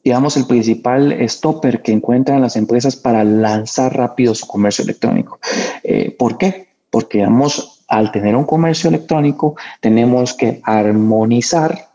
digamos, 0.04 0.38
el 0.38 0.46
principal 0.46 1.18
stopper 1.28 1.82
que 1.82 1.92
encuentran 1.92 2.40
las 2.40 2.56
empresas 2.56 2.96
para 2.96 3.24
lanzar 3.24 3.98
rápido 3.98 4.36
su 4.36 4.46
comercio 4.46 4.84
electrónico. 4.84 5.40
Eh, 5.84 6.16
¿Por 6.18 6.38
qué? 6.38 6.68
Porque, 6.92 7.18
digamos, 7.20 7.71
al 7.92 8.10
tener 8.10 8.38
un 8.38 8.46
comercio 8.46 8.88
electrónico, 8.88 9.58
tenemos 9.82 10.34
que 10.34 10.62
armonizar 10.64 11.90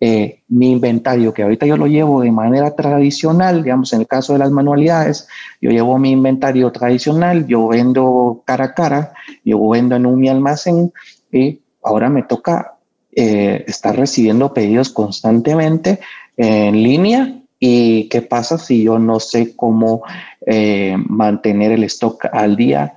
eh, 0.00 0.42
mi 0.46 0.70
inventario, 0.70 1.34
que 1.34 1.42
ahorita 1.42 1.66
yo 1.66 1.76
lo 1.76 1.88
llevo 1.88 2.20
de 2.20 2.30
manera 2.30 2.76
tradicional, 2.76 3.64
digamos, 3.64 3.92
en 3.92 4.02
el 4.02 4.06
caso 4.06 4.32
de 4.32 4.38
las 4.38 4.52
manualidades, 4.52 5.26
yo 5.60 5.70
llevo 5.70 5.98
mi 5.98 6.12
inventario 6.12 6.70
tradicional, 6.70 7.48
yo 7.48 7.66
vendo 7.66 8.44
cara 8.46 8.66
a 8.66 8.74
cara, 8.74 9.12
yo 9.44 9.68
vendo 9.68 9.96
en 9.96 10.06
un 10.06 10.20
mi 10.20 10.28
almacén 10.28 10.92
y 11.32 11.60
ahora 11.82 12.08
me 12.08 12.22
toca 12.22 12.76
eh, 13.10 13.64
estar 13.66 13.96
recibiendo 13.96 14.54
pedidos 14.54 14.90
constantemente 14.90 15.98
en 16.36 16.80
línea. 16.80 17.36
Y 17.58 18.08
qué 18.08 18.22
pasa 18.22 18.56
si 18.56 18.84
yo 18.84 19.00
no 19.00 19.18
sé 19.20 19.54
cómo 19.56 20.02
eh, 20.46 20.96
mantener 21.08 21.72
el 21.72 21.82
stock 21.84 22.24
al 22.32 22.56
día 22.56 22.94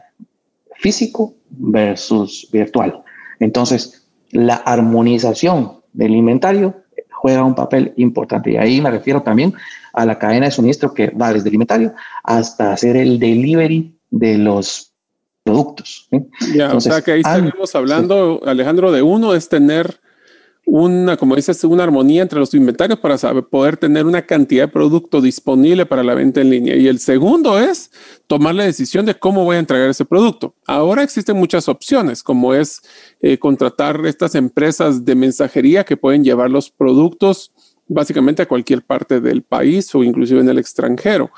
físico 0.76 1.34
versus 1.58 2.48
virtual. 2.52 3.04
Entonces, 3.40 4.08
la 4.32 4.56
armonización 4.56 5.82
del 5.94 6.16
inventario 6.16 6.76
juega 7.10 7.44
un 7.44 7.56
papel 7.56 7.94
importante. 7.98 8.52
Y 8.52 8.58
ahí 8.58 8.82
me 8.82 8.92
refiero 8.92 9.22
también 9.22 9.54
a 9.94 10.06
la 10.06 10.20
cadena 10.20 10.48
de 10.48 10.52
suministro 10.52 10.94
que 10.94 11.10
va 11.10 11.32
desde 11.32 11.50
el 11.50 11.56
inventario 11.56 11.94
hasta 12.24 12.74
hacer 12.74 12.98
el 12.98 13.20
delivery 13.20 13.98
de 14.10 14.38
los 14.38 14.92
productos. 15.44 16.10
Ya, 16.54 16.74
o 16.74 16.82
sea 16.82 17.02
que 17.02 17.14
ahí 17.14 17.22
estamos 17.22 17.76
hablando, 17.76 18.42
Alejandro, 18.46 18.92
de 18.92 19.02
uno 19.02 19.34
es 19.36 19.50
tener 19.50 20.00
una, 20.66 21.18
como 21.18 21.36
dices, 21.36 21.64
una 21.66 21.84
armonía 21.84 22.22
entre 22.22 22.40
los 22.40 22.54
inventarios 22.54 23.00
para 23.00 23.18
saber, 23.18 23.46
poder 23.46 23.78
tener 23.78 24.06
una 24.06 24.26
cantidad 24.26 24.64
de 24.64 24.74
producto 24.74 25.22
disponible 25.22 25.86
para 25.86 26.04
la 26.04 26.16
venta 26.16 26.42
en 26.42 26.50
línea. 26.50 26.76
Y 26.76 26.88
el 26.88 27.00
segundo 27.00 27.60
es 27.60 27.92
tomar 28.28 28.56
la 28.56 28.64
decisión 28.64 29.06
de 29.06 29.16
cómo 29.16 29.44
voy 29.44 29.58
a 29.58 29.60
entregar 29.60 29.90
ese 29.90 30.06
producto. 30.06 30.56
Ahora 30.66 31.04
existen 31.04 31.38
muchas 31.38 31.68
opciones, 31.68 32.24
como 32.24 32.54
es 32.54 32.82
eh, 33.22 33.38
contratar 33.38 34.06
estas 34.06 34.36
empresas 34.36 35.04
de 35.04 35.16
mensajería 35.16 35.84
que 35.84 35.98
pueden 35.98 36.24
llevar 36.24 36.50
los 36.50 36.70
productos 36.70 37.52
básicamente 37.88 38.42
a 38.42 38.48
cualquier 38.48 38.82
parte 38.84 39.20
del 39.20 39.44
país 39.44 39.94
o 39.94 40.04
inclusive 40.04 40.40
en 40.40 40.50
el 40.50 40.58
extranjero 40.58 41.32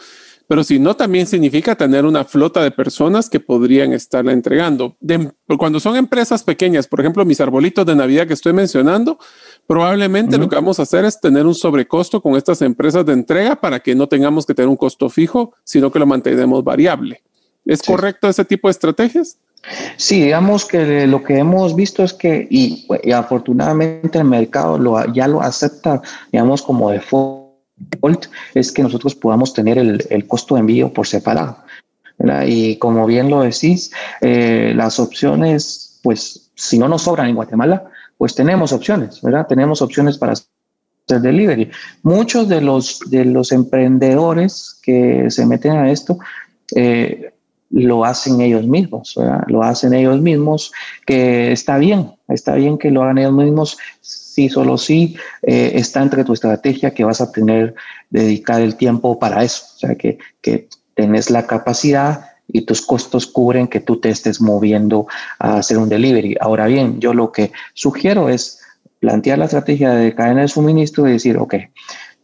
pero 0.48 0.64
si 0.64 0.80
no, 0.80 0.96
también 0.96 1.25
significa 1.25 1.75
tener 1.75 2.06
una 2.06 2.24
flota 2.24 2.64
de 2.64 2.72
personas 2.72 3.30
que 3.30 3.40
podrían 3.40 3.94
estarla 3.94 4.32
entregando. 4.32 4.96
cuando 5.58 5.80
son 5.80 5.96
empresas 5.96 6.44
pequeñas, 6.44 6.88
por 6.88 7.00
ejemplo, 7.00 7.25
mis 7.25 7.42
arbolitos 7.42 7.86
de 7.86 7.96
Navidad 7.96 8.28
que 8.28 8.34
estoy 8.34 8.54
mencionando, 8.54 9.18
probablemente 9.66 10.38
lo 10.38 10.48
que 10.48 10.56
vamos 10.56 10.80
a 10.80 10.84
hacer 10.84 11.06
es 11.06 11.20
tener 11.20 11.46
un 11.46 11.56
sobrecosto 11.56 12.22
con 12.22 12.36
estas 12.36 12.62
empresas 12.62 13.06
de 13.06 13.14
entrega 13.14 13.56
para 13.56 13.80
que 13.80 13.96
no 13.96 14.08
tengamos 14.08 14.46
que 14.46 14.54
tener 14.54 14.70
un 14.70 14.78
costo 14.78 15.10
fijo, 15.10 15.54
sino 15.64 15.92
que 15.92 16.00
lo 16.00 16.06
mantenemos 16.06 16.64
variable. 16.64 17.24
¿Es 17.66 17.82
correcto 17.82 18.28
ese 18.28 18.46
tipo 18.46 18.68
de 18.68 18.74
estrategias? 18.74 19.38
Sí, 19.98 20.22
digamos 20.22 20.66
que 20.66 21.08
lo 21.08 21.24
que 21.24 21.40
hemos 21.40 21.75
visto 21.75 22.04
es 22.04 22.14
que, 22.14 22.48
y, 22.52 22.86
afortunadamente 23.12 24.20
el 24.20 24.25
mercado 24.25 24.78
lo, 24.78 25.12
ya 25.12 25.28
lo 25.28 25.42
acepta, 25.42 26.02
digamos, 26.32 26.62
como 26.62 26.92
de 26.92 27.02
forma 27.02 27.45
es 28.53 28.72
que 28.72 28.84
nosotros 28.84 29.15
podamos 29.15 29.53
tener 29.53 29.77
el, 29.77 30.27
costo 30.27 30.55
de 30.55 30.62
envío 30.62 30.94
por 30.94 31.08
separado. 31.08 31.58
Y 32.46 32.77
como 32.77 33.05
bien 33.05 33.29
lo 33.29 33.41
decís, 33.41 33.91
eh, 34.22 34.74
las 34.75 35.00
opciones, 35.00 36.00
pues 36.01 36.51
si 36.55 36.77
no 36.77 36.88
nos 36.88 37.03
sobran 37.03 37.27
en 37.27 37.36
Guatemala, 37.36 37.86
pues 38.17 38.34
tenemos 38.34 38.72
opciones, 38.72 39.22
¿verdad? 39.22 39.46
Tenemos 39.48 39.82
opciones 39.82 40.17
para 40.17 40.32
hacer 40.34 41.22
delivery. 41.22 41.70
Muchos 42.03 42.48
de 42.48 42.62
los, 42.62 43.01
de 43.08 43.25
los 43.25 43.51
emprendedores 43.51 44.79
que 44.82 45.29
se 45.29 45.46
meten 45.46 45.74
a 45.74 45.91
esto, 45.91 46.17
eh, 46.75 47.34
lo 47.72 48.05
hacen 48.05 48.39
ellos 48.39 48.65
mismos, 48.65 49.15
¿verdad? 49.17 49.44
lo 49.48 49.63
hacen 49.63 49.94
ellos 49.94 50.22
mismos, 50.22 50.72
que 51.05 51.51
está 51.51 51.77
bien, 51.77 52.12
está 52.29 52.55
bien 52.55 52.77
que 52.77 52.91
lo 52.91 53.03
hagan 53.03 53.17
ellos 53.17 53.34
mismos, 53.34 53.77
si 54.36 54.50
solo 54.50 54.77
si 54.77 55.15
eh, 55.44 55.72
está 55.75 56.01
entre 56.01 56.25
tu 56.25 56.34
estrategia 56.34 56.94
que 56.94 57.06
vas 57.06 57.22
a 57.22 57.32
tener, 57.32 57.74
dedicar 58.10 58.60
el 58.62 58.75
tiempo 58.75 59.18
para 59.18 59.44
eso, 59.44 59.63
o 59.75 59.80
sea, 59.80 59.96
que, 59.96 60.18
que 60.42 60.68
tenés 60.94 61.30
la 61.30 61.48
capacidad 61.48 62.25
y 62.50 62.65
tus 62.65 62.86
costos 62.86 63.27
cubren 63.27 63.70
que 63.70 63.80
tú 63.80 64.01
te 64.01 64.10
estés 64.10 64.42
moviendo 64.42 65.08
a 65.39 65.58
hacer 65.60 65.77
un 65.77 65.88
delivery. 65.88 66.36
Ahora 66.42 66.68
bien, 66.68 67.00
yo 67.00 67.13
lo 67.13 67.32
que 67.32 67.54
sugiero 67.74 68.27
es 68.27 68.60
plantear 69.00 69.38
la 69.38 69.46
estrategia 69.46 69.92
de 69.92 70.13
cadena 70.13 70.42
de 70.42 70.50
suministro 70.50 71.08
y 71.08 71.13
decir, 71.13 71.38
ok, 71.38 71.56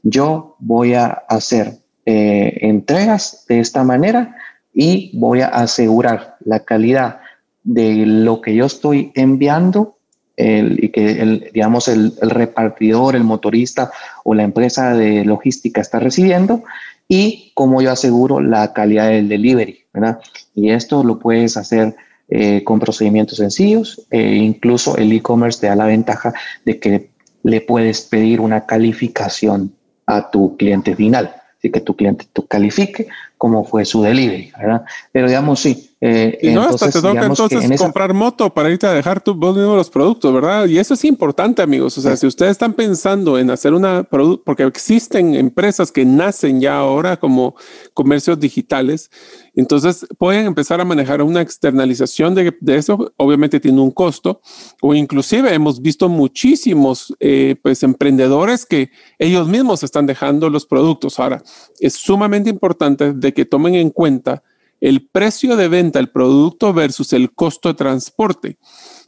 yo 0.04 0.58
voy 0.60 0.96
a 0.96 1.06
hacer 1.30 1.80
eh, 2.06 2.58
entregas 2.60 3.46
de 3.48 3.62
esta 3.62 3.86
manera 3.86 4.36
y 4.74 5.18
voy 5.18 5.42
a 5.42 5.48
asegurar 5.48 6.36
la 6.44 6.60
calidad 6.60 7.22
de 7.64 8.06
lo 8.06 8.42
que 8.42 8.54
yo 8.54 8.66
estoy 8.66 9.14
enviando 9.16 10.01
el, 10.42 10.84
y 10.84 10.90
que 10.90 11.22
el, 11.22 11.50
digamos 11.54 11.88
el, 11.88 12.14
repartidor, 12.22 13.16
el 13.16 13.24
motorista 13.24 13.92
o 14.24 14.34
la 14.34 14.44
empresa 14.44 14.94
de 14.96 15.24
logística 15.26 15.82
está 15.82 16.00
recibiendo 16.00 16.64
y 17.08 17.52
cómo 17.54 17.82
yo 17.82 17.92
aseguro 17.92 18.40
la 18.40 18.74
calidad 18.74 19.10
del 19.10 19.30
delivery, 19.30 19.86
¿verdad? 19.94 20.20
Y 20.56 20.72
esto 20.72 21.04
lo 21.04 21.20
puedes 21.20 21.58
hacer 21.58 21.96
eh, 22.30 22.64
con 22.64 22.80
procedimientos 22.80 23.38
sencillos, 23.38 24.08
e 24.10 24.36
incluso 24.36 24.96
el 24.98 25.12
e-commerce 25.12 25.60
te 25.60 25.68
da 25.68 25.76
la 25.76 25.86
ventaja 25.86 26.34
de 26.64 26.80
que 26.80 27.10
le 27.44 27.62
puedes 27.62 28.02
pedir 28.02 28.40
una 28.40 28.66
calificación 28.66 29.74
a 30.06 30.32
tu 30.32 30.56
cliente 30.56 30.96
final, 30.96 31.36
así 31.58 31.70
que 31.70 31.82
tu 31.82 31.96
cliente 31.96 32.26
tú 32.32 32.48
califique 32.48 33.08
cómo 33.38 33.66
fue 33.66 33.84
su 33.86 34.02
delivery, 34.02 34.52
¿verdad? 34.58 34.86
Pero 35.12 35.28
digamos, 35.28 35.60
sí, 35.60 35.91
eh, 36.04 36.40
y 36.42 36.50
no, 36.50 36.64
hasta 36.64 36.90
te 36.90 37.00
toca 37.00 37.28
entonces 37.28 37.80
comprar 37.80 38.12
moto 38.16 38.52
para 38.52 38.72
irte 38.72 38.88
a 38.88 38.92
dejar 38.92 39.22
tu, 39.22 39.36
vos 39.36 39.56
mismo 39.56 39.76
los 39.76 39.92
productos, 39.92 40.34
¿verdad? 40.34 40.66
Y 40.66 40.80
eso 40.80 40.96
es 40.96 41.06
importante, 41.06 41.62
amigos. 41.62 41.96
O 42.00 42.02
sea, 42.02 42.18
si 42.18 42.26
ustedes 42.26 42.54
están 42.54 42.74
pensando 42.74 43.38
en 43.38 43.52
hacer 43.52 43.76
una 43.76 44.02
producto, 44.04 44.44
porque 44.44 44.64
existen 44.64 45.36
empresas 45.36 45.92
que 45.92 46.04
nacen 46.04 46.60
ya 46.60 46.78
ahora 46.78 47.18
como 47.18 47.54
comercios 47.94 48.40
digitales, 48.40 49.12
entonces 49.54 50.08
pueden 50.18 50.48
empezar 50.48 50.82
a 50.82 50.86
manejar 50.86 51.22
una 51.22 51.42
externalización 51.42 52.34
de, 52.34 52.58
de 52.60 52.78
eso. 52.78 53.14
Obviamente 53.18 53.60
tiene 53.60 53.80
un 53.80 53.92
costo, 53.92 54.42
o 54.82 54.96
inclusive 54.96 55.54
hemos 55.54 55.84
visto 55.84 56.10
muchísimos 56.10 57.16
eh, 57.20 57.58
pues 57.62 57.84
emprendedores 57.84 58.66
que 58.66 58.90
ellos 59.20 59.48
mismos 59.48 59.84
están 59.84 60.08
dejando 60.08 60.50
los 60.50 60.66
productos. 60.66 61.20
Ahora, 61.20 61.44
es 61.80 61.94
sumamente 61.94 62.50
importante 62.50 63.14
de 63.14 63.34
que 63.36 63.46
tomen 63.46 63.76
en 63.76 63.92
cuenta 63.92 64.42
el 64.82 65.08
precio 65.08 65.56
de 65.56 65.70
venta 65.70 66.00
del 66.00 66.10
producto 66.10 66.74
versus 66.74 67.14
el 67.14 67.34
costo 67.34 67.70
de 67.70 67.76
transporte. 67.76 68.58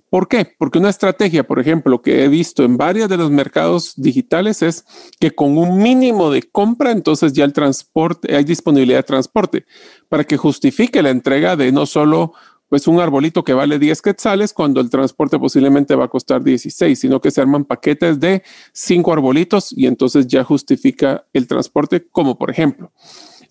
¿Por 0.10 0.28
qué? 0.28 0.46
Porque 0.60 0.78
una 0.78 0.92
estrategia, 0.92 1.44
por 1.44 1.60
ejemplo, 1.60 2.04
que 2.04 2.24
he 2.24 2.28
visto 2.28 2.64
en 2.64 2.78
varios 2.78 3.10
de 3.10 3.18
los 3.18 3.32
mercados 3.32 3.94
digitales 3.98 4.62
es 4.62 4.86
que 5.20 5.32
con 5.32 5.58
un 5.58 5.82
mínimo 5.82 6.30
de 6.30 6.44
compra, 6.44 6.92
entonces 6.92 7.34
ya 7.34 7.44
el 7.46 7.52
transporte, 7.52 8.36
hay 8.36 8.44
disponibilidad 8.44 9.00
de 9.00 9.04
transporte 9.04 9.66
para 10.10 10.24
que 10.24 10.38
justifique 10.38 11.02
la 11.02 11.10
entrega 11.10 11.56
de 11.56 11.72
no 11.72 11.88
solo 11.88 12.34
pues 12.70 12.88
un 12.88 13.00
arbolito 13.00 13.44
que 13.44 13.54
vale 13.54 13.80
10 13.80 14.02
quetzales 14.04 14.54
cuando 14.54 14.82
el 14.82 14.92
transporte 14.92 15.40
posiblemente 15.40 15.96
va 15.96 16.06
a 16.06 16.10
costar 16.10 16.44
16, 16.44 17.00
sino 17.00 17.20
que 17.20 17.32
se 17.32 17.42
arman 17.42 17.66
paquetes 17.66 18.20
de 18.20 18.44
5 18.72 19.14
arbolitos 19.14 19.72
y 19.76 19.88
entonces 19.88 20.28
ya 20.28 20.44
justifica 20.44 21.26
el 21.34 21.48
transporte, 21.48 22.08
como 22.12 22.38
por 22.38 22.52
ejemplo. 22.52 22.92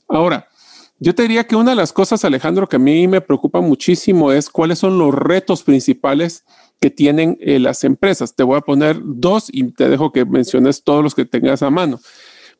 Ahora, 0.08 0.48
yo 1.02 1.16
te 1.16 1.22
diría 1.22 1.48
que 1.48 1.56
una 1.56 1.72
de 1.72 1.76
las 1.76 1.92
cosas, 1.92 2.24
Alejandro, 2.24 2.68
que 2.68 2.76
a 2.76 2.78
mí 2.78 3.08
me 3.08 3.20
preocupa 3.20 3.60
muchísimo 3.60 4.30
es 4.30 4.48
cuáles 4.48 4.78
son 4.78 4.98
los 4.98 5.12
retos 5.12 5.64
principales 5.64 6.44
que 6.80 6.90
tienen 6.90 7.36
eh, 7.40 7.58
las 7.58 7.82
empresas. 7.82 8.36
Te 8.36 8.44
voy 8.44 8.56
a 8.56 8.60
poner 8.60 9.00
dos 9.02 9.48
y 9.50 9.64
te 9.72 9.88
dejo 9.88 10.12
que 10.12 10.24
menciones 10.24 10.84
todos 10.84 11.02
los 11.02 11.16
que 11.16 11.24
tengas 11.24 11.60
a 11.64 11.70
mano. 11.70 11.98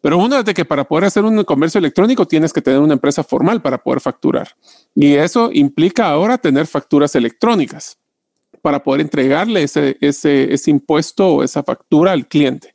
Pero 0.00 0.18
uno 0.18 0.40
es 0.40 0.44
de 0.44 0.54
que 0.54 0.64
para 0.64 0.82
poder 0.82 1.04
hacer 1.04 1.24
un 1.24 1.44
comercio 1.44 1.78
electrónico 1.78 2.26
tienes 2.26 2.52
que 2.52 2.60
tener 2.60 2.80
una 2.80 2.94
empresa 2.94 3.22
formal 3.22 3.62
para 3.62 3.78
poder 3.78 4.00
facturar. 4.00 4.56
Y 4.92 5.14
eso 5.14 5.50
implica 5.52 6.08
ahora 6.08 6.36
tener 6.36 6.66
facturas 6.66 7.14
electrónicas 7.14 7.96
para 8.60 8.82
poder 8.82 9.02
entregarle 9.02 9.62
ese, 9.62 9.96
ese, 10.00 10.52
ese 10.52 10.70
impuesto 10.72 11.28
o 11.28 11.44
esa 11.44 11.62
factura 11.62 12.10
al 12.10 12.26
cliente. 12.26 12.74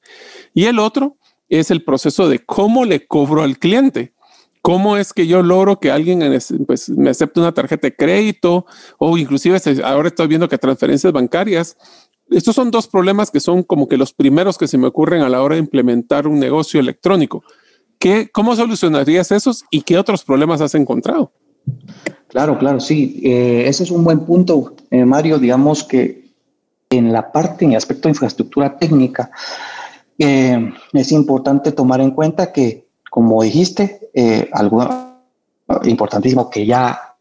Y 0.53 0.63
el 0.63 0.79
otro 0.79 1.17
es 1.49 1.71
el 1.71 1.83
proceso 1.83 2.29
de 2.29 2.39
cómo 2.39 2.85
le 2.85 3.05
cobro 3.05 3.43
al 3.43 3.57
cliente. 3.59 4.13
¿Cómo 4.67 4.97
es 4.97 5.13
que 5.13 5.27
yo 5.27 5.43
logro 5.43 5.79
que 5.79 5.91
alguien 5.91 6.19
pues, 6.65 6.89
me 6.89 7.09
acepte 7.09 7.39
una 7.39 7.53
tarjeta 7.53 7.87
de 7.87 7.95
crédito 7.95 8.65
o 8.97 9.17
inclusive 9.17 9.57
ahora 9.85 10.09
estoy 10.09 10.27
viendo 10.27 10.49
que 10.49 10.57
transferencias 10.57 11.13
bancarias? 11.13 11.77
Estos 12.29 12.53
son 12.53 12.69
dos 12.69 12.85
problemas 12.85 13.31
que 13.31 13.39
son 13.39 13.63
como 13.63 13.87
que 13.87 13.95
los 13.95 14.11
primeros 14.11 14.57
que 14.57 14.67
se 14.67 14.77
me 14.77 14.87
ocurren 14.87 15.21
a 15.21 15.29
la 15.29 15.41
hora 15.41 15.55
de 15.55 15.61
implementar 15.61 16.27
un 16.27 16.37
negocio 16.37 16.81
electrónico. 16.81 17.45
¿Qué, 17.97 18.29
¿Cómo 18.29 18.57
solucionarías 18.57 19.31
esos 19.31 19.63
y 19.71 19.83
qué 19.83 19.97
otros 19.97 20.25
problemas 20.25 20.59
has 20.59 20.75
encontrado? 20.75 21.31
Claro, 22.27 22.59
claro, 22.59 22.81
sí. 22.81 23.21
Eh, 23.23 23.69
ese 23.69 23.85
es 23.85 23.91
un 23.91 24.03
buen 24.03 24.25
punto, 24.25 24.75
eh, 24.91 25.05
Mario. 25.05 25.39
Digamos 25.39 25.85
que 25.85 26.29
en 26.89 27.13
la 27.13 27.31
parte, 27.31 27.63
en 27.63 27.71
el 27.71 27.77
aspecto 27.77 28.09
de 28.09 28.15
infraestructura 28.15 28.77
técnica, 28.77 29.31
eh, 30.19 30.73
es 30.91 31.11
importante 31.13 31.71
tomar 31.71 32.01
en 32.01 32.11
cuenta 32.11 32.51
que 32.51 32.86
como 33.17 33.41
dijiste, 33.41 34.11
eh, 34.13 34.47
algo 34.53 34.87
importantísimo 35.85 36.51
que 36.51 36.67
ya 36.67 37.15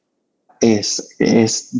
es, 0.60 1.08
es 1.18 1.70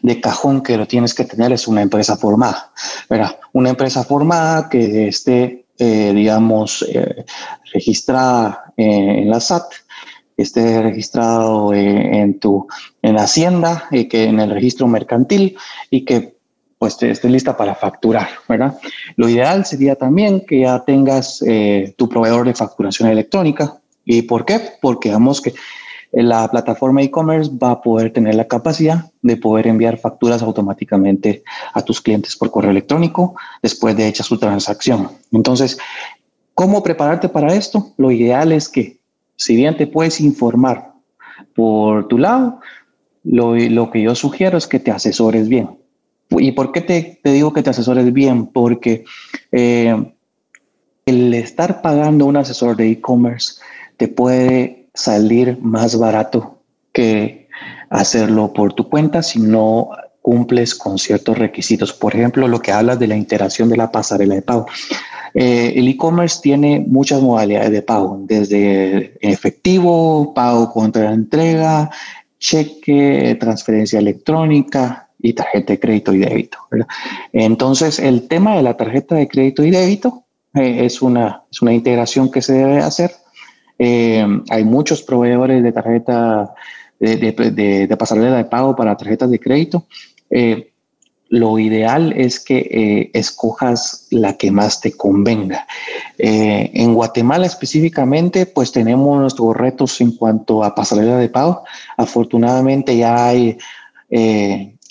de 0.00 0.18
cajón 0.18 0.62
que 0.62 0.78
lo 0.78 0.86
tienes 0.86 1.12
que 1.12 1.26
tener 1.26 1.52
es 1.52 1.68
una 1.68 1.82
empresa 1.82 2.16
formada. 2.16 2.72
¿verdad? 3.10 3.38
Una 3.52 3.68
empresa 3.68 4.02
formada 4.02 4.70
que 4.70 5.08
esté, 5.08 5.66
eh, 5.76 6.12
digamos, 6.14 6.86
eh, 6.88 7.26
registrada 7.74 8.72
en 8.78 9.28
la 9.28 9.40
SAT, 9.40 9.70
esté 10.38 10.80
registrado 10.80 11.74
en 11.74 12.40
tu 12.40 12.66
en 13.02 13.18
Hacienda 13.18 13.88
y 13.90 14.08
que 14.08 14.24
en 14.24 14.40
el 14.40 14.52
registro 14.52 14.86
mercantil 14.86 15.54
y 15.90 16.06
que 16.06 16.35
pues 16.78 17.02
esté 17.02 17.28
lista 17.28 17.56
para 17.56 17.74
facturar, 17.74 18.28
¿verdad? 18.48 18.76
Lo 19.16 19.28
ideal 19.28 19.64
sería 19.64 19.96
también 19.96 20.44
que 20.46 20.60
ya 20.60 20.84
tengas 20.84 21.42
eh, 21.46 21.94
tu 21.96 22.08
proveedor 22.08 22.46
de 22.46 22.54
facturación 22.54 23.08
electrónica. 23.08 23.78
¿Y 24.04 24.22
por 24.22 24.44
qué? 24.44 24.60
Porque 24.80 25.08
digamos 25.08 25.40
que 25.40 25.54
la 26.12 26.48
plataforma 26.48 27.02
e-commerce 27.02 27.50
va 27.62 27.72
a 27.72 27.80
poder 27.82 28.12
tener 28.12 28.34
la 28.34 28.46
capacidad 28.46 29.10
de 29.22 29.36
poder 29.36 29.66
enviar 29.66 29.98
facturas 29.98 30.42
automáticamente 30.42 31.42
a 31.74 31.82
tus 31.82 32.00
clientes 32.00 32.36
por 32.36 32.50
correo 32.50 32.70
electrónico 32.70 33.34
después 33.62 33.96
de 33.96 34.06
hecha 34.06 34.22
su 34.22 34.38
transacción. 34.38 35.10
Entonces, 35.32 35.78
¿cómo 36.54 36.82
prepararte 36.82 37.28
para 37.28 37.54
esto? 37.54 37.92
Lo 37.96 38.10
ideal 38.10 38.52
es 38.52 38.68
que, 38.68 38.98
si 39.36 39.56
bien 39.56 39.76
te 39.76 39.86
puedes 39.86 40.20
informar 40.20 40.92
por 41.54 42.08
tu 42.08 42.18
lado, 42.18 42.60
lo, 43.24 43.90
que 43.90 44.02
yo 44.02 44.14
sugiero 44.14 44.56
es 44.56 44.66
que 44.66 44.78
te 44.78 44.90
asesores 44.90 45.48
bien. 45.48 45.78
¿Y 46.30 46.52
por 46.52 46.72
qué 46.72 46.80
te, 46.80 47.20
digo 47.24 47.52
que 47.52 47.62
te 47.62 47.70
asesores 47.70 48.12
bien? 48.12 48.46
Porque 48.46 49.04
eh, 49.52 50.12
el 51.06 51.34
estar 51.34 51.82
pagando 51.82 52.26
un 52.26 52.36
asesor 52.36 52.76
de 52.76 52.90
e-commerce 52.90 53.60
te 53.96 54.08
puede 54.08 54.88
salir 54.94 55.58
más 55.60 55.98
barato 55.98 56.58
que 56.92 57.48
hacerlo 57.90 58.52
por 58.52 58.72
tu 58.72 58.88
cuenta 58.88 59.22
si 59.22 59.38
no 59.38 59.90
cumples 60.20 60.74
con 60.74 60.98
ciertos 60.98 61.38
requisitos. 61.38 61.92
Por 61.92 62.14
ejemplo, 62.14 62.48
lo 62.48 62.60
que 62.60 62.72
hablas 62.72 62.98
de 62.98 63.06
la 63.06 63.16
integración 63.16 63.68
de 63.68 63.76
la 63.76 63.92
pasarela 63.92 64.34
de 64.34 64.42
pago. 64.42 64.66
Eh, 65.34 65.74
el 65.76 65.86
e-commerce 65.86 66.40
tiene 66.42 66.84
muchas 66.84 67.22
modalidades 67.22 67.70
de 67.70 67.82
pago, 67.82 68.18
desde 68.22 69.16
efectivo, 69.20 70.34
pago 70.34 70.72
contra 70.72 71.12
entrega, 71.12 71.90
cheque, 72.40 73.36
transferencia 73.38 73.98
electrónica 73.98 75.05
y 75.18 75.32
tarjeta 75.32 75.72
de 75.72 75.80
crédito 75.80 76.12
y 76.12 76.18
débito. 76.18 76.58
Entonces, 77.32 77.98
el 77.98 78.28
tema 78.28 78.56
de 78.56 78.62
la 78.62 78.76
tarjeta 78.76 79.14
de 79.14 79.28
crédito 79.28 79.64
y 79.64 79.70
débito 79.70 80.24
eh, 80.54 80.84
es, 80.84 81.02
una, 81.02 81.42
es 81.50 81.62
una 81.62 81.72
integración 81.72 82.30
que 82.30 82.42
se 82.42 82.54
debe 82.54 82.78
hacer. 82.78 83.12
Eh, 83.78 84.26
hay 84.48 84.64
muchos 84.64 85.02
proveedores 85.02 85.62
de 85.62 85.72
tarjeta 85.72 86.54
de, 86.98 87.16
de, 87.16 87.86
de, 87.86 87.96
pasarela 87.96 88.36
de 88.36 88.44
pago 88.44 88.74
para 88.74 88.96
tarjetas 88.96 89.30
de 89.30 89.38
crédito. 89.38 89.86
Eh, 90.30 90.72
lo 91.28 91.58
ideal 91.58 92.12
es 92.16 92.38
que 92.38 93.10
escojas 93.12 94.06
la 94.12 94.34
que 94.34 94.52
más 94.52 94.80
te 94.80 94.92
convenga. 94.92 95.66
en 96.18 96.94
Guatemala 96.94 97.46
específicamente, 97.46 98.46
pues 98.46 98.70
tenemos 98.70 99.20
nuestros 99.20 99.56
retos 99.56 100.00
en 100.00 100.12
cuanto 100.12 100.62
a 100.62 100.72
pasarela 100.72 101.18
de 101.18 101.28
pago. 101.28 101.64
Afortunadamente 101.96 102.96
ya 102.96 103.26
hay 103.26 103.58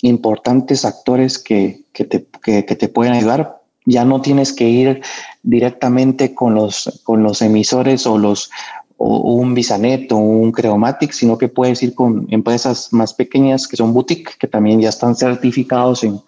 importantes 0.02 0.84
actores 0.84 1.38
que, 1.38 1.84
que, 1.92 2.04
te, 2.04 2.26
que, 2.42 2.62
te, 2.62 2.88
pueden 2.88 3.14
ayudar 3.14 3.60
ya 3.86 4.04
no 4.04 4.20
tienes 4.20 4.52
que 4.52 4.68
ir 4.68 5.00
directamente 5.42 6.34
con 6.34 6.54
los, 6.54 7.00
con 7.04 7.22
los 7.22 7.40
emisores 7.40 8.06
o 8.06 8.18
los 8.18 8.50
o 8.98 9.34
un 9.34 9.54
Bisanet 9.54 10.10
o 10.12 10.16
un 10.16 10.52
Creomatic, 10.52 11.12
sino 11.12 11.36
que 11.36 11.48
puedes 11.48 11.82
ir 11.82 11.94
con 11.94 12.26
empresas 12.30 12.92
más 12.92 13.12
pequeñas 13.12 13.68
que 13.68 13.76
son 13.76 13.92
boutique, 13.92 14.38
que 14.38 14.48
también 14.48 14.80
ya 14.80 14.88
están 14.88 15.14
certificados 15.14 16.02
en, 16.02 16.18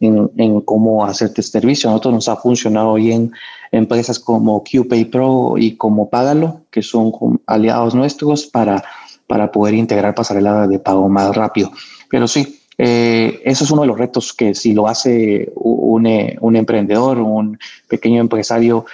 en, 0.00 0.30
en 0.36 0.60
cómo 0.60 1.04
hacerte 1.06 1.40
este 1.40 1.58
servicio. 1.58 1.88
A 1.88 1.92
nosotros 1.92 2.14
nos 2.14 2.28
ha 2.28 2.36
funcionado 2.36 2.94
bien 2.94 3.32
empresas 3.72 4.18
como 4.18 4.62
QPay 4.64 5.06
Pro 5.06 5.54
y 5.56 5.76
como 5.76 6.10
Págalo, 6.10 6.62
que 6.70 6.82
son 6.82 7.12
aliados 7.46 7.94
nuestros 7.94 8.46
para, 8.46 8.84
para 9.26 9.50
poder 9.50 9.74
integrar 9.74 10.14
pasarela 10.14 10.66
de 10.66 10.78
pago 10.78 11.08
más 11.08 11.34
rápido. 11.34 11.72
Pero 12.10 12.28
sí, 12.28 12.59
eh, 12.82 13.42
eso 13.44 13.64
es 13.64 13.70
uno 13.70 13.82
de 13.82 13.88
los 13.88 13.98
retos 13.98 14.32
que 14.32 14.54
si 14.54 14.72
lo 14.72 14.88
hace 14.88 15.52
un, 15.54 16.06
eh, 16.06 16.38
un 16.40 16.56
emprendedor, 16.56 17.18
un 17.18 17.58
pequeño 17.86 18.22
empresario, 18.22 18.86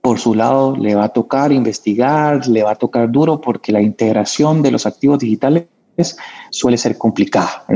por 0.00 0.18
su 0.18 0.34
lado 0.34 0.74
le 0.74 0.94
va 0.94 1.04
a 1.04 1.08
tocar 1.10 1.52
investigar, 1.52 2.48
le 2.48 2.62
va 2.62 2.70
a 2.70 2.76
tocar 2.76 3.10
duro 3.10 3.38
porque 3.38 3.70
la 3.70 3.82
integración 3.82 4.62
de 4.62 4.70
los 4.70 4.86
activos 4.86 5.18
digitales 5.18 5.66
suele 6.48 6.78
ser 6.78 6.96
complicada. 6.96 7.66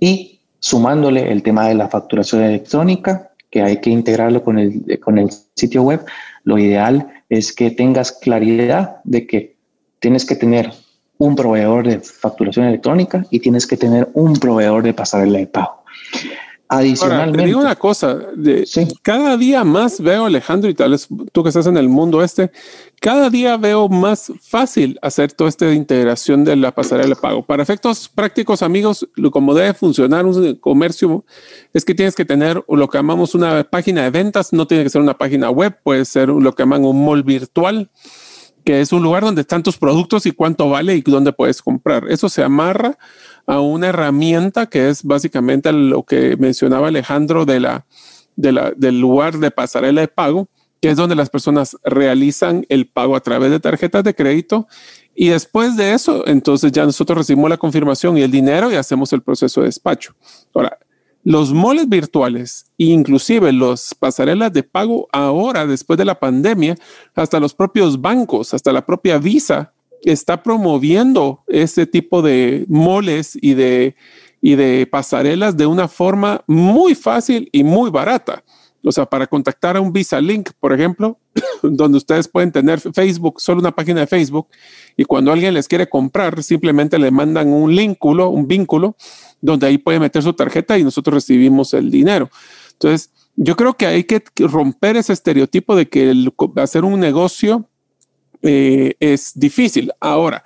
Y 0.00 0.40
sumándole 0.58 1.30
el 1.30 1.44
tema 1.44 1.68
de 1.68 1.76
la 1.76 1.88
facturación 1.88 2.42
electrónica, 2.42 3.30
que 3.50 3.62
hay 3.62 3.80
que 3.80 3.90
integrarlo 3.90 4.42
con 4.42 4.58
el, 4.58 4.98
con 4.98 5.16
el 5.16 5.30
sitio 5.54 5.84
web, 5.84 6.04
lo 6.42 6.58
ideal 6.58 7.22
es 7.28 7.52
que 7.52 7.70
tengas 7.70 8.10
claridad 8.10 8.96
de 9.04 9.28
que 9.28 9.54
tienes 10.00 10.24
que 10.24 10.34
tener 10.34 10.72
un 11.22 11.36
proveedor 11.36 11.86
de 11.86 12.00
facturación 12.00 12.66
electrónica 12.66 13.24
y 13.30 13.38
tienes 13.38 13.64
que 13.64 13.76
tener 13.76 14.08
un 14.14 14.34
proveedor 14.34 14.82
de 14.82 14.92
pasarela 14.92 15.38
de 15.38 15.46
pago. 15.46 15.84
Adicionalmente. 16.68 17.38
te 17.38 17.44
digo 17.44 17.60
una 17.60 17.76
cosa, 17.76 18.14
de, 18.34 18.66
cada 19.02 19.36
día 19.36 19.62
más 19.62 20.00
veo, 20.00 20.24
Alejandro, 20.24 20.70
y 20.70 20.74
tal 20.74 20.92
vez 20.92 21.06
tú 21.30 21.42
que 21.42 21.50
estás 21.50 21.66
en 21.66 21.76
el 21.76 21.88
mundo 21.88 22.22
este, 22.24 22.50
cada 22.98 23.28
día 23.28 23.58
veo 23.58 23.90
más 23.90 24.32
fácil 24.40 24.98
hacer 25.02 25.32
toda 25.32 25.50
esta 25.50 25.70
integración 25.70 26.44
de 26.44 26.56
la 26.56 26.74
pasarela 26.74 27.14
de 27.14 27.20
pago. 27.20 27.44
Para 27.44 27.62
efectos 27.62 28.08
prácticos, 28.08 28.62
amigos, 28.62 29.06
lo 29.14 29.30
como 29.30 29.54
debe 29.54 29.74
funcionar 29.74 30.24
un 30.24 30.56
comercio 30.56 31.24
es 31.74 31.84
que 31.84 31.94
tienes 31.94 32.16
que 32.16 32.24
tener 32.24 32.64
lo 32.66 32.88
que 32.88 32.98
llamamos 32.98 33.34
una 33.34 33.62
página 33.64 34.02
de 34.02 34.10
ventas, 34.10 34.52
no 34.52 34.66
tiene 34.66 34.82
que 34.82 34.90
ser 34.90 35.02
una 35.02 35.18
página 35.18 35.50
web, 35.50 35.78
puede 35.84 36.04
ser 36.04 36.30
lo 36.30 36.52
que 36.54 36.62
llaman 36.62 36.84
un 36.84 37.04
mall 37.04 37.22
virtual 37.22 37.90
que 38.64 38.80
es 38.80 38.92
un 38.92 39.02
lugar 39.02 39.22
donde 39.22 39.42
están 39.42 39.62
tus 39.62 39.76
productos 39.76 40.26
y 40.26 40.32
cuánto 40.32 40.68
vale 40.68 40.96
y 40.96 41.02
dónde 41.02 41.32
puedes 41.32 41.62
comprar. 41.62 42.04
Eso 42.08 42.28
se 42.28 42.42
amarra 42.42 42.98
a 43.46 43.60
una 43.60 43.88
herramienta 43.88 44.66
que 44.66 44.88
es 44.88 45.02
básicamente 45.02 45.72
lo 45.72 46.04
que 46.04 46.36
mencionaba 46.36 46.88
Alejandro 46.88 47.44
de 47.44 47.60
la, 47.60 47.84
del 48.36 49.00
lugar 49.00 49.38
de 49.38 49.50
pasarela 49.50 50.00
de 50.00 50.08
pago, 50.08 50.48
que 50.80 50.90
es 50.90 50.96
donde 50.96 51.14
las 51.14 51.30
personas 51.30 51.76
realizan 51.84 52.66
el 52.68 52.88
pago 52.88 53.16
a 53.16 53.20
través 53.20 53.50
de 53.50 53.60
tarjetas 53.60 54.04
de 54.04 54.14
crédito. 54.14 54.66
Y 55.14 55.28
después 55.28 55.76
de 55.76 55.92
eso, 55.92 56.26
entonces 56.26 56.72
ya 56.72 56.84
nosotros 56.84 57.18
recibimos 57.18 57.50
la 57.50 57.58
confirmación 57.58 58.16
y 58.16 58.22
el 58.22 58.30
dinero 58.30 58.72
y 58.72 58.76
hacemos 58.76 59.12
el 59.12 59.22
proceso 59.22 59.60
de 59.60 59.66
despacho. 59.66 60.14
Ahora, 60.54 60.78
los 61.24 61.52
moles 61.52 61.88
virtuales, 61.88 62.66
inclusive 62.78 63.52
los 63.52 63.94
pasarelas 63.94 64.52
de 64.52 64.62
pago 64.62 65.08
ahora, 65.12 65.66
después 65.66 65.96
de 65.96 66.04
la 66.04 66.18
pandemia, 66.18 66.76
hasta 67.14 67.38
los 67.38 67.54
propios 67.54 68.00
bancos, 68.00 68.54
hasta 68.54 68.72
la 68.72 68.84
propia 68.84 69.18
Visa, 69.18 69.72
está 70.02 70.42
promoviendo 70.42 71.44
este 71.46 71.86
tipo 71.86 72.22
de 72.22 72.64
moles 72.68 73.38
y 73.40 73.54
de, 73.54 73.94
y 74.40 74.56
de 74.56 74.86
pasarelas 74.86 75.56
de 75.56 75.66
una 75.66 75.86
forma 75.86 76.42
muy 76.46 76.94
fácil 76.94 77.48
y 77.52 77.62
muy 77.62 77.90
barata. 77.90 78.42
O 78.84 78.90
sea, 78.90 79.06
para 79.06 79.28
contactar 79.28 79.76
a 79.76 79.80
un 79.80 79.92
Visa 79.92 80.20
Link, 80.20 80.50
por 80.58 80.72
ejemplo, 80.72 81.18
donde 81.62 81.98
ustedes 81.98 82.26
pueden 82.26 82.50
tener 82.50 82.80
Facebook, 82.80 83.40
solo 83.40 83.60
una 83.60 83.70
página 83.70 84.00
de 84.00 84.06
Facebook, 84.08 84.48
y 84.96 85.04
cuando 85.04 85.30
alguien 85.30 85.54
les 85.54 85.68
quiere 85.68 85.88
comprar, 85.88 86.42
simplemente 86.42 86.98
le 86.98 87.12
mandan 87.12 87.48
un 87.48 87.70
vínculo, 87.70 88.28
un 88.28 88.48
vínculo, 88.48 88.96
donde 89.42 89.66
ahí 89.66 89.76
puede 89.76 90.00
meter 90.00 90.22
su 90.22 90.32
tarjeta 90.32 90.78
y 90.78 90.84
nosotros 90.84 91.14
recibimos 91.14 91.74
el 91.74 91.90
dinero. 91.90 92.30
Entonces, 92.72 93.10
yo 93.36 93.56
creo 93.56 93.74
que 93.74 93.86
hay 93.86 94.04
que 94.04 94.22
romper 94.38 94.96
ese 94.96 95.12
estereotipo 95.12 95.76
de 95.76 95.88
que 95.88 96.14
hacer 96.56 96.84
un 96.84 96.98
negocio 97.00 97.68
eh, 98.40 98.94
es 99.00 99.32
difícil. 99.34 99.92
Ahora, 100.00 100.44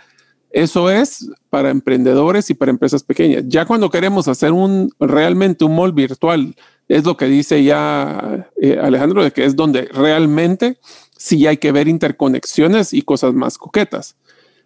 eso 0.50 0.90
es 0.90 1.28
para 1.50 1.70
emprendedores 1.70 2.50
y 2.50 2.54
para 2.54 2.70
empresas 2.70 3.02
pequeñas. 3.02 3.44
Ya 3.46 3.66
cuando 3.66 3.90
queremos 3.90 4.28
hacer 4.28 4.52
un 4.52 4.90
realmente 4.98 5.64
un 5.64 5.74
mall 5.74 5.92
virtual, 5.92 6.54
es 6.88 7.04
lo 7.04 7.16
que 7.16 7.26
dice 7.26 7.62
ya 7.64 8.48
eh, 8.60 8.78
Alejandro, 8.80 9.24
de 9.24 9.32
que 9.32 9.44
es 9.44 9.56
donde 9.56 9.82
realmente 9.92 10.78
sí 11.16 11.46
hay 11.46 11.56
que 11.56 11.72
ver 11.72 11.88
interconexiones 11.88 12.92
y 12.92 13.02
cosas 13.02 13.34
más 13.34 13.58
coquetas. 13.58 14.16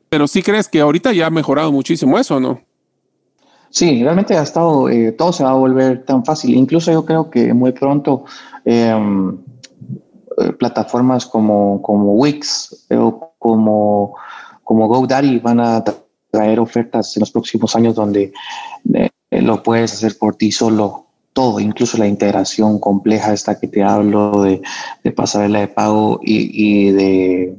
Pero 0.09 0.29
sí 0.29 0.43
crees 0.43 0.69
que 0.69 0.81
ahorita 0.81 1.13
ya 1.13 1.27
ha 1.27 1.31
mejorado 1.31 1.73
muchísimo 1.73 2.19
eso, 2.19 2.41
¿no? 2.41 2.63
Sí, 3.71 4.03
realmente 4.03 4.37
ha 4.37 4.43
estado, 4.43 4.89
eh, 4.89 5.13
todo 5.13 5.33
se 5.33 5.45
va 5.45 5.51
a 5.51 5.55
volver 5.55 6.05
tan 6.05 6.25
fácil. 6.25 6.55
Incluso 6.55 6.91
yo 6.91 7.05
creo 7.05 7.31
que 7.31 7.55
muy 7.55 7.71
pronto 7.71 8.25
em, 8.65 9.39
eh, 10.39 10.53
plataformas 10.59 11.25
como, 11.25 11.81
como 11.81 12.15
Wix 12.15 12.87
eh, 12.91 12.97
o 12.97 13.33
como, 13.39 14.17
como 14.65 14.89
GoDaddy 14.89 15.39
van 15.39 15.61
a 15.61 15.85
traer 16.31 16.59
ofertas 16.59 17.17
en 17.17 17.21
los 17.21 17.31
próximos 17.31 17.75
años 17.77 17.95
donde 17.95 18.33
lo 19.31 19.63
puedes 19.63 19.93
hacer 19.93 20.19
por 20.19 20.37
ti 20.37 20.51
solo 20.53 21.07
todo, 21.33 21.61
incluso 21.61 21.97
la 21.97 22.09
integración 22.09 22.79
compleja 22.79 23.33
esta 23.33 23.59
que 23.59 23.69
te 23.69 23.83
hablo 23.83 24.43
de, 24.43 24.61
de 25.05 25.13
pasarela 25.13 25.61
de 25.61 25.69
pago 25.69 26.21
y, 26.23 26.51
y 26.53 26.91
de 26.91 27.57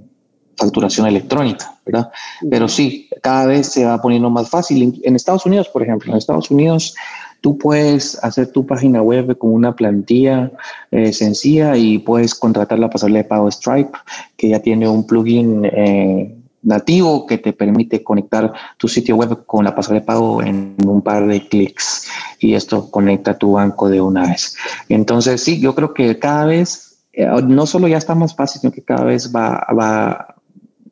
facturación 0.62 1.08
electrónica, 1.08 1.76
¿verdad? 1.86 2.12
Pero 2.50 2.68
sí, 2.68 3.10
cada 3.22 3.48
vez 3.48 3.68
se 3.68 3.86
va 3.86 4.02
poniendo 4.02 4.30
más 4.30 4.50
fácil. 4.50 5.00
En 5.04 5.16
Estados 5.16 5.46
Unidos, 5.46 5.68
por 5.70 5.84
ejemplo, 5.84 6.12
en 6.12 6.18
Estados 6.18 6.52
Unidos 6.52 6.96
tú 7.42 7.58
puedes 7.58 8.24
hacer 8.24 8.52
tu 8.52 8.66
página 8.66 9.02
web 9.02 9.38
con 9.38 9.52
una 9.52 9.76
plantilla 9.76 10.52
eh, 10.92 11.12
sencilla 11.12 11.76
y 11.76 11.98
puedes 11.98 12.36
contratar 12.36 12.80
la 12.80 12.90
pasarela 12.90 13.20
de 13.20 13.26
pago 13.26 13.52
Stripe, 13.52 13.98
que 14.38 14.50
ya 14.50 14.60
tiene 14.60 14.88
un 14.88 15.06
plugin 15.06 15.66
eh, 15.66 16.38
nativo 16.64 17.26
que 17.26 17.40
te 17.40 17.54
permite 17.54 18.04
conectar 18.04 18.54
tu 18.78 18.88
sitio 18.88 19.16
web 19.16 19.46
con 19.48 19.66
la 19.66 19.74
pasarela 19.74 20.02
de 20.02 20.06
pago 20.06 20.44
en 20.44 20.76
un 20.86 21.02
par 21.02 21.28
de 21.28 21.48
clics 21.48 22.08
y 22.40 22.54
esto 22.54 22.90
conecta 22.92 23.38
tu 23.38 23.54
banco 23.54 23.90
de 23.90 24.00
una 24.00 24.28
vez. 24.28 24.56
Entonces, 24.88 25.44
sí, 25.44 25.60
yo 25.60 25.74
creo 25.74 25.94
que 25.94 26.20
cada 26.20 26.46
vez, 26.46 27.00
eh, 27.14 27.28
no 27.44 27.66
solo 27.66 27.88
ya 27.88 27.98
está 27.98 28.14
más 28.14 28.36
fácil, 28.36 28.62
sino 28.62 28.72
que 28.72 28.84
cada 28.84 29.06
vez 29.06 29.34
va, 29.36 29.66
va, 29.78 30.31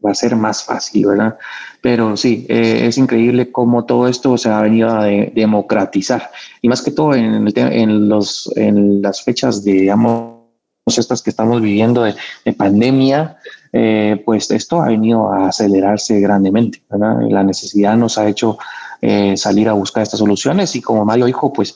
va 0.06 0.12
a 0.12 0.16
ser 0.16 0.36
más 0.36 0.64
fácil, 0.64 1.08
¿verdad? 1.08 1.38
Pero 1.82 2.18
sí, 2.18 2.46
eh, 2.50 2.88
es 2.88 2.98
increíble 2.98 3.52
cómo 3.52 3.86
todo 3.86 4.08
esto 4.08 4.38
se 4.38 4.50
ha 4.50 4.62
venido 4.62 4.90
a 4.90 5.06
democratizar 5.06 6.30
y 6.62 6.70
más 6.70 6.82
que 6.82 6.92
todo 6.92 7.14
en, 7.16 7.48
en, 7.56 8.10
los, 8.10 8.52
en 8.56 9.02
las 9.02 9.24
fechas, 9.24 9.64
de, 9.64 9.74
digamos, 9.74 10.40
estas 10.86 11.22
que 11.22 11.30
estamos 11.30 11.62
viviendo 11.62 12.04
de, 12.04 12.16
pandemia, 12.54 13.38
eh, 13.72 14.22
pues 14.26 14.50
esto 14.52 14.82
ha 14.82 14.88
venido 14.88 15.32
a 15.32 15.50
acelerarse 15.50 16.20
grandemente, 16.20 16.82
¿verdad? 16.90 17.22
La 17.30 17.44
necesidad 17.44 17.96
nos 17.96 18.18
ha 18.18 18.28
hecho 18.28 18.58
eh, 19.02 19.38
salir 19.38 19.70
a 19.70 19.74
buscar 19.74 20.04
estas 20.04 20.20
soluciones 20.20 20.76
y 20.76 20.82
como 20.82 21.06
Mario 21.06 21.26
dijo, 21.26 21.54
pues 21.54 21.76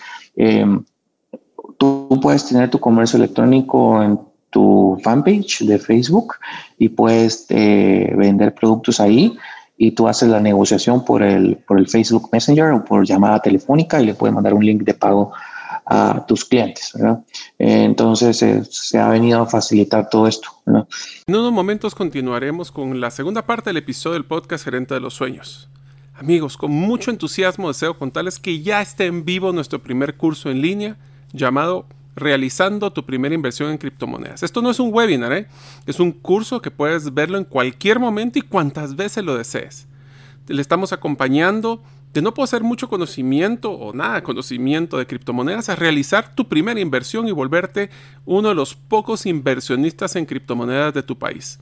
tú 1.77 2.19
puedes 2.21 2.47
tener 2.47 2.69
tu 2.69 2.79
comercio 2.79 3.17
electrónico 3.17 4.01
en 4.01 4.19
tu 4.53 4.97
fanpage 5.03 5.65
de 5.65 5.79
Facebook 5.79 6.35
y 6.77 6.89
puedes 6.89 7.45
eh, 7.49 8.13
vender 8.15 8.53
productos 8.53 8.99
ahí 8.99 9.35
y 9.77 9.91
tú 9.91 10.07
haces 10.07 10.29
la 10.29 10.39
negociación 10.39 11.03
por 11.03 11.23
el, 11.23 11.57
por 11.67 11.79
el 11.79 11.89
Facebook 11.89 12.29
Messenger 12.31 12.71
o 12.71 12.85
por 12.85 13.05
llamada 13.05 13.41
telefónica 13.41 13.99
y 13.99 14.05
le 14.05 14.13
puedes 14.13 14.33
mandar 14.33 14.53
un 14.53 14.65
link 14.65 14.83
de 14.83 14.93
pago 14.93 15.33
a 15.85 16.25
tus 16.27 16.45
clientes. 16.45 16.93
Entonces 17.57 18.41
eh, 18.41 18.63
se 18.69 18.99
ha 18.99 19.09
venido 19.09 19.41
a 19.41 19.47
facilitar 19.47 20.07
todo 20.09 20.27
esto. 20.27 20.49
En 20.65 21.35
unos 21.35 21.51
momentos 21.51 21.95
continuaremos 21.95 22.71
con 22.71 23.01
la 23.01 23.11
segunda 23.11 23.45
parte 23.45 23.71
del 23.71 23.77
episodio 23.77 24.13
del 24.13 24.25
podcast 24.25 24.63
Gerente 24.63 24.93
de 24.93 25.01
los 25.01 25.15
Sueños. 25.15 25.67
Amigos, 26.15 26.57
con 26.57 26.71
mucho 26.71 27.11
entusiasmo 27.11 27.67
deseo 27.67 27.97
contarles 27.97 28.39
que 28.39 28.61
ya 28.61 28.81
está 28.81 29.03
en 29.03 29.25
vivo 29.25 29.51
nuestro 29.51 29.81
primer 29.81 30.15
curso 30.15 30.51
en 30.51 30.61
línea 30.61 30.95
llamado 31.33 31.85
realizando 32.15 32.91
tu 32.91 33.05
primera 33.05 33.33
inversión 33.35 33.71
en 33.71 33.77
criptomonedas. 33.77 34.43
Esto 34.43 34.61
no 34.61 34.69
es 34.69 34.79
un 34.79 34.93
webinar, 34.93 35.33
¿eh? 35.33 35.47
es 35.85 35.99
un 35.99 36.11
curso 36.11 36.61
que 36.61 36.71
puedes 36.71 37.13
verlo 37.13 37.37
en 37.37 37.45
cualquier 37.45 37.99
momento 37.99 38.39
y 38.39 38.43
cuantas 38.43 38.95
veces 38.95 39.23
lo 39.23 39.35
desees. 39.35 39.87
Le 40.47 40.61
estamos 40.61 40.93
acompañando 40.93 41.81
de 42.13 42.21
no 42.21 42.33
poseer 42.33 42.63
mucho 42.63 42.87
conocimiento 42.87 43.71
o 43.71 43.93
nada 43.93 44.15
de 44.15 44.23
conocimiento 44.23 44.97
de 44.97 45.07
criptomonedas 45.07 45.69
a 45.69 45.75
realizar 45.75 46.35
tu 46.35 46.47
primera 46.47 46.79
inversión 46.79 47.27
y 47.27 47.31
volverte 47.31 47.89
uno 48.25 48.49
de 48.49 48.55
los 48.55 48.75
pocos 48.75 49.25
inversionistas 49.25 50.15
en 50.15 50.25
criptomonedas 50.25 50.93
de 50.93 51.01
tu 51.01 51.17
país. 51.17 51.59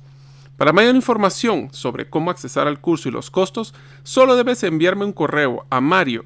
Para 0.61 0.73
mayor 0.73 0.95
información 0.95 1.69
sobre 1.71 2.07
cómo 2.07 2.29
accesar 2.29 2.67
al 2.67 2.79
curso 2.79 3.09
y 3.09 3.11
los 3.11 3.31
costos, 3.31 3.73
solo 4.03 4.35
debes 4.35 4.61
enviarme 4.61 5.05
un 5.05 5.11
correo 5.11 5.65
a 5.71 5.81
mario 5.81 6.23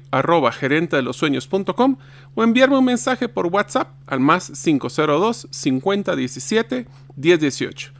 o 2.34 2.42
enviarme 2.42 2.76
un 2.76 2.84
mensaje 2.84 3.30
por 3.30 3.46
WhatsApp 3.46 3.94
al 4.06 4.20
más 4.20 4.52
502 4.62 5.48
5017 5.50 6.86
1018. 7.16 7.92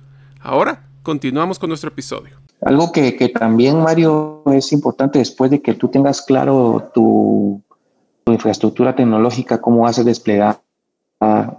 Ahora 0.43 0.87
continuamos 1.03 1.59
con 1.59 1.71
nuestro 1.71 1.89
episodio. 1.89 2.37
Algo 2.61 2.93
que, 2.93 3.13
también, 3.31 3.83
Mario, 3.83 4.43
es 4.53 4.75
importante 4.75 5.19
después 5.19 5.51
de 5.51 5.63
que 5.63 5.73
tú 5.73 5.89
tengas 5.89 6.21
claro 6.21 6.91
tu, 6.93 7.63
infraestructura 8.27 8.95
tecnológica, 8.95 9.63
cómo 9.63 9.85
vas 9.85 10.05
desplegar 10.05 10.61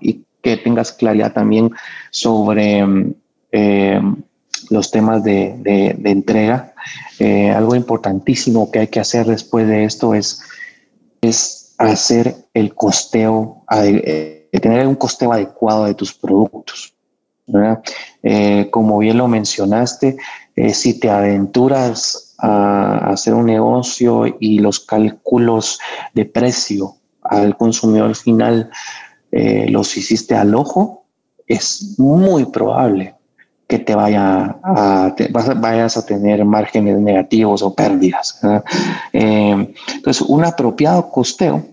y 0.01 0.23
que 0.43 0.57
tengas 0.57 0.91
claridad 0.91 1.33
también 1.33 1.71
sobre 2.11 2.85
eh, 3.51 4.01
los 4.70 4.91
temas 4.91 5.24
de, 5.24 5.96
entrega. 6.04 6.74
Eh, 7.20 7.52
algo 7.52 7.76
importantísimo 7.76 8.72
que 8.72 8.80
hay 8.80 8.88
que 8.88 9.00
hacer 9.00 9.26
después 9.26 9.67
de 9.67 9.84
esto 9.84 10.13
es, 10.13 10.41
es 11.22 11.76
hacer 11.78 12.36
el 12.54 12.74
costeo, 12.76 13.63
eh, 13.84 14.50
tener 14.62 14.88
un 14.88 14.96
costeo 14.96 15.34
adecuado 15.34 15.86
de 15.86 15.93
tus 15.93 16.13
productos. 16.13 16.93
Eh, 18.24 18.67
como 18.72 18.98
bien 18.98 19.17
lo 19.17 19.28
mencionaste, 19.28 20.17
si 20.74 21.00
te 21.00 21.10
aventuras 21.10 22.36
a 22.39 23.12
hacer 23.12 23.34
un 23.34 23.46
negocio 23.46 24.26
y 24.39 24.60
los 24.60 24.80
cálculos 24.80 25.80
de 26.13 26.26
precio 26.26 26.96
al 27.22 27.56
consumidor 27.56 28.15
final 28.15 28.70
los 29.32 29.96
hiciste 29.96 30.36
al 30.36 30.56
ojo, 30.56 31.06
es 31.46 31.96
muy 31.98 32.46
probable 32.46 33.16
que 33.67 33.80
te 33.80 33.95
vaya 33.95 34.58
a, 34.63 35.15
vayas 35.58 35.97
a 35.97 36.06
tener 36.06 36.45
márgenes 36.45 36.99
negativos 36.99 37.62
o 37.62 37.73
pérdidas. 37.73 38.39
Eh, 39.13 39.73
entonces, 39.93 40.21
un 40.21 40.45
apropiado 40.45 41.10
costeo 41.10 41.65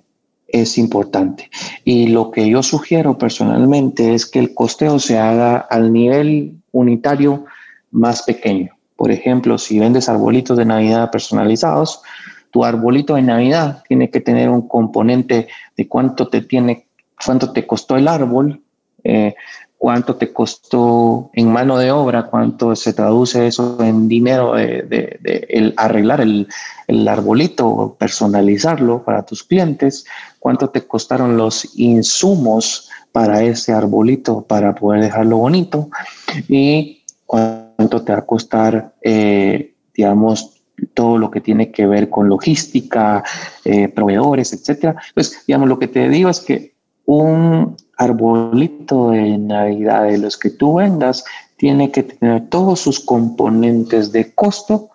es 0.49 0.79
importante. 0.79 1.51
Y 1.85 2.09
lo 2.09 2.31
que 2.31 2.49
yo 2.49 2.63
sugiero 2.63 3.19
personalmente 3.19 4.15
es 4.15 4.27
que 4.27 4.39
el 4.39 4.55
costeo 4.55 4.99
se 4.99 5.19
haga 5.19 5.57
al 5.57 5.93
nivel 5.93 6.57
unitario 6.73 7.45
más 7.91 8.23
pequeño. 8.23 8.71
Por 8.97 9.11
ejemplo, 9.11 9.59
si 9.59 9.79
vendes 9.79 10.09
arbolitos 10.09 10.57
de 10.57 10.65
Navidad 10.65 11.11
personalizados, 11.11 12.03
tu 12.51 12.65
arbolito 12.65 13.17
de 13.17 13.23
Navidad 13.23 13.83
tiene 13.89 14.11
que 14.11 14.21
tener 14.21 14.49
un 14.49 14.69
componente 14.69 15.49
de 15.77 15.89
cuánto 15.89 16.29
te 16.29 16.41
tiene, 16.41 16.87
cuánto 17.25 17.53
te 17.53 17.67
costó 17.67 17.97
el 17.97 18.07
árbol, 18.07 18.63
eh, 19.03 19.35
cuánto 19.85 20.17
te 20.17 20.33
costó 20.33 21.29
en 21.35 21.53
mano 21.53 21.77
de 21.77 21.91
obra, 21.91 22.23
cuánto 22.23 22.75
se 22.75 22.95
traduce 22.95 23.47
eso 23.47 23.77
en 23.85 24.09
dinero 24.09 24.55
de, 24.55 25.47
el 25.51 25.75
arreglar 25.77 26.23
el, 26.23 26.49
el, 26.87 27.07
arbolito, 27.07 27.95
personalizarlo 27.99 29.05
para 29.05 29.27
tus 29.27 29.43
clientes, 29.43 30.07
cuánto 30.39 30.71
te 30.71 30.87
costaron 30.87 31.37
los 31.37 31.79
insumos 31.79 32.89
para 33.13 33.43
ese 33.43 33.75
arbolito 33.75 34.41
para 34.41 34.75
poder 34.75 35.03
dejarlo 35.03 35.37
bonito 35.37 35.91
y 36.49 37.03
cuánto 37.27 38.03
te 38.05 38.13
va 38.13 38.21
a 38.21 38.27
costar, 38.27 38.95
eh, 39.03 39.75
digamos, 39.95 40.63
todo 40.95 41.19
lo 41.19 41.31
que 41.31 41.43
tiene 41.43 41.71
que 41.71 41.87
ver 41.87 42.09
con 42.09 42.31
logística, 42.31 43.23
eh, 43.67 43.89
proveedores, 43.89 44.55
etcétera. 44.55 44.97
Pues, 45.13 45.45
digamos, 45.47 45.69
lo 45.69 45.79
que 45.79 45.89
te 45.89 46.09
digo 46.09 46.31
es 46.31 46.41
que 46.41 46.73
un 47.05 47.77
arbolito 47.97 49.11
de 49.11 49.39
Navidad 49.39 50.05
de 50.05 50.19
los 50.19 50.37
que 50.37 50.51
tú 50.51 50.75
vendas 50.75 51.25
tiene 51.57 51.91
que 51.91 52.03
tener 52.03 52.49
todos 52.49 52.81
sus 52.81 53.01
componentes 53.01 54.13
de 54.13 54.33
costo 54.35 54.91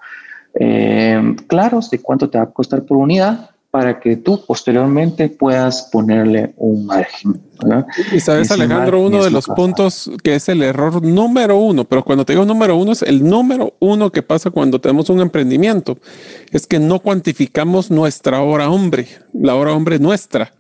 eh, 0.54 1.36
claros 1.48 1.90
de 1.90 2.00
cuánto 2.02 2.30
te 2.30 2.38
va 2.38 2.46
a 2.46 2.52
costar 2.52 2.84
por 2.84 2.98
unidad 2.98 3.52
para 3.72 4.00
que 4.00 4.16
tú 4.16 4.44
posteriormente 4.46 5.30
puedas 5.30 5.90
ponerle 5.92 6.54
un 6.58 6.88
margen. 6.88 7.40
Y 8.12 8.20
sabes, 8.20 8.50
Alejandro, 8.50 9.02
uno 9.02 9.24
de 9.24 9.30
los 9.30 9.46
puntos 9.46 10.10
que 10.24 10.36
es 10.36 10.50
el 10.50 10.64
error 10.64 11.04
número 11.04 11.58
uno, 11.58 11.84
pero 11.86 12.04
cuando 12.04 12.26
te 12.26 12.34
digo 12.34 12.46
número 12.46 12.76
uno 12.78 12.94
es 12.94 13.04
el 13.04 13.24
número 13.24 13.76
uno 13.80 14.12
que 14.12 14.24
pasa 14.24 14.50
cuando 14.50 14.82
tenemos 14.82 15.10
un 15.12 15.22
emprendimiento, 15.22 16.00
es 16.52 16.66
que 16.66 16.80
no 16.80 17.00
cuantificamos 17.00 17.92
nuestra 17.92 18.42
hora 18.42 18.70
hombre, 18.72 19.08
la 19.34 19.54
hora 19.56 19.74
hombre 19.74 20.00
nuestra. 20.00 20.52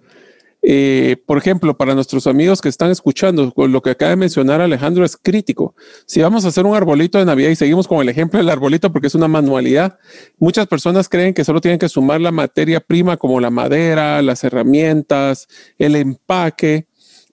Eh, 0.61 1.15
por 1.25 1.37
ejemplo, 1.37 1.77
para 1.77 1.95
nuestros 1.95 2.27
amigos 2.27 2.61
que 2.61 2.67
están 2.67 2.91
escuchando, 2.91 3.53
lo 3.55 3.81
que 3.81 3.91
acaba 3.91 4.09
de 4.09 4.17
mencionar 4.17 4.59
Alejandro 4.59 5.05
es 5.05 5.15
crítico. 5.15 5.73
Si 6.05 6.21
vamos 6.21 6.43
a 6.43 6.49
hacer 6.49 6.65
un 6.65 6.75
arbolito 6.75 7.17
de 7.17 7.25
Navidad 7.25 7.49
y 7.49 7.55
seguimos 7.55 7.87
con 7.87 8.01
el 8.01 8.09
ejemplo 8.09 8.39
del 8.39 8.49
arbolito 8.49 8.91
porque 8.91 9.07
es 9.07 9.15
una 9.15 9.27
manualidad, 9.27 9.97
muchas 10.37 10.67
personas 10.67 11.07
creen 11.07 11.33
que 11.33 11.45
solo 11.45 11.61
tienen 11.61 11.79
que 11.79 11.87
sumar 11.87 12.19
la 12.19 12.31
materia 12.31 12.81
prima 12.81 13.15
como 13.17 13.39
la 13.39 13.49
madera, 13.49 14.21
las 14.21 14.43
herramientas, 14.43 15.47
el 15.77 15.95
empaque, 15.95 16.87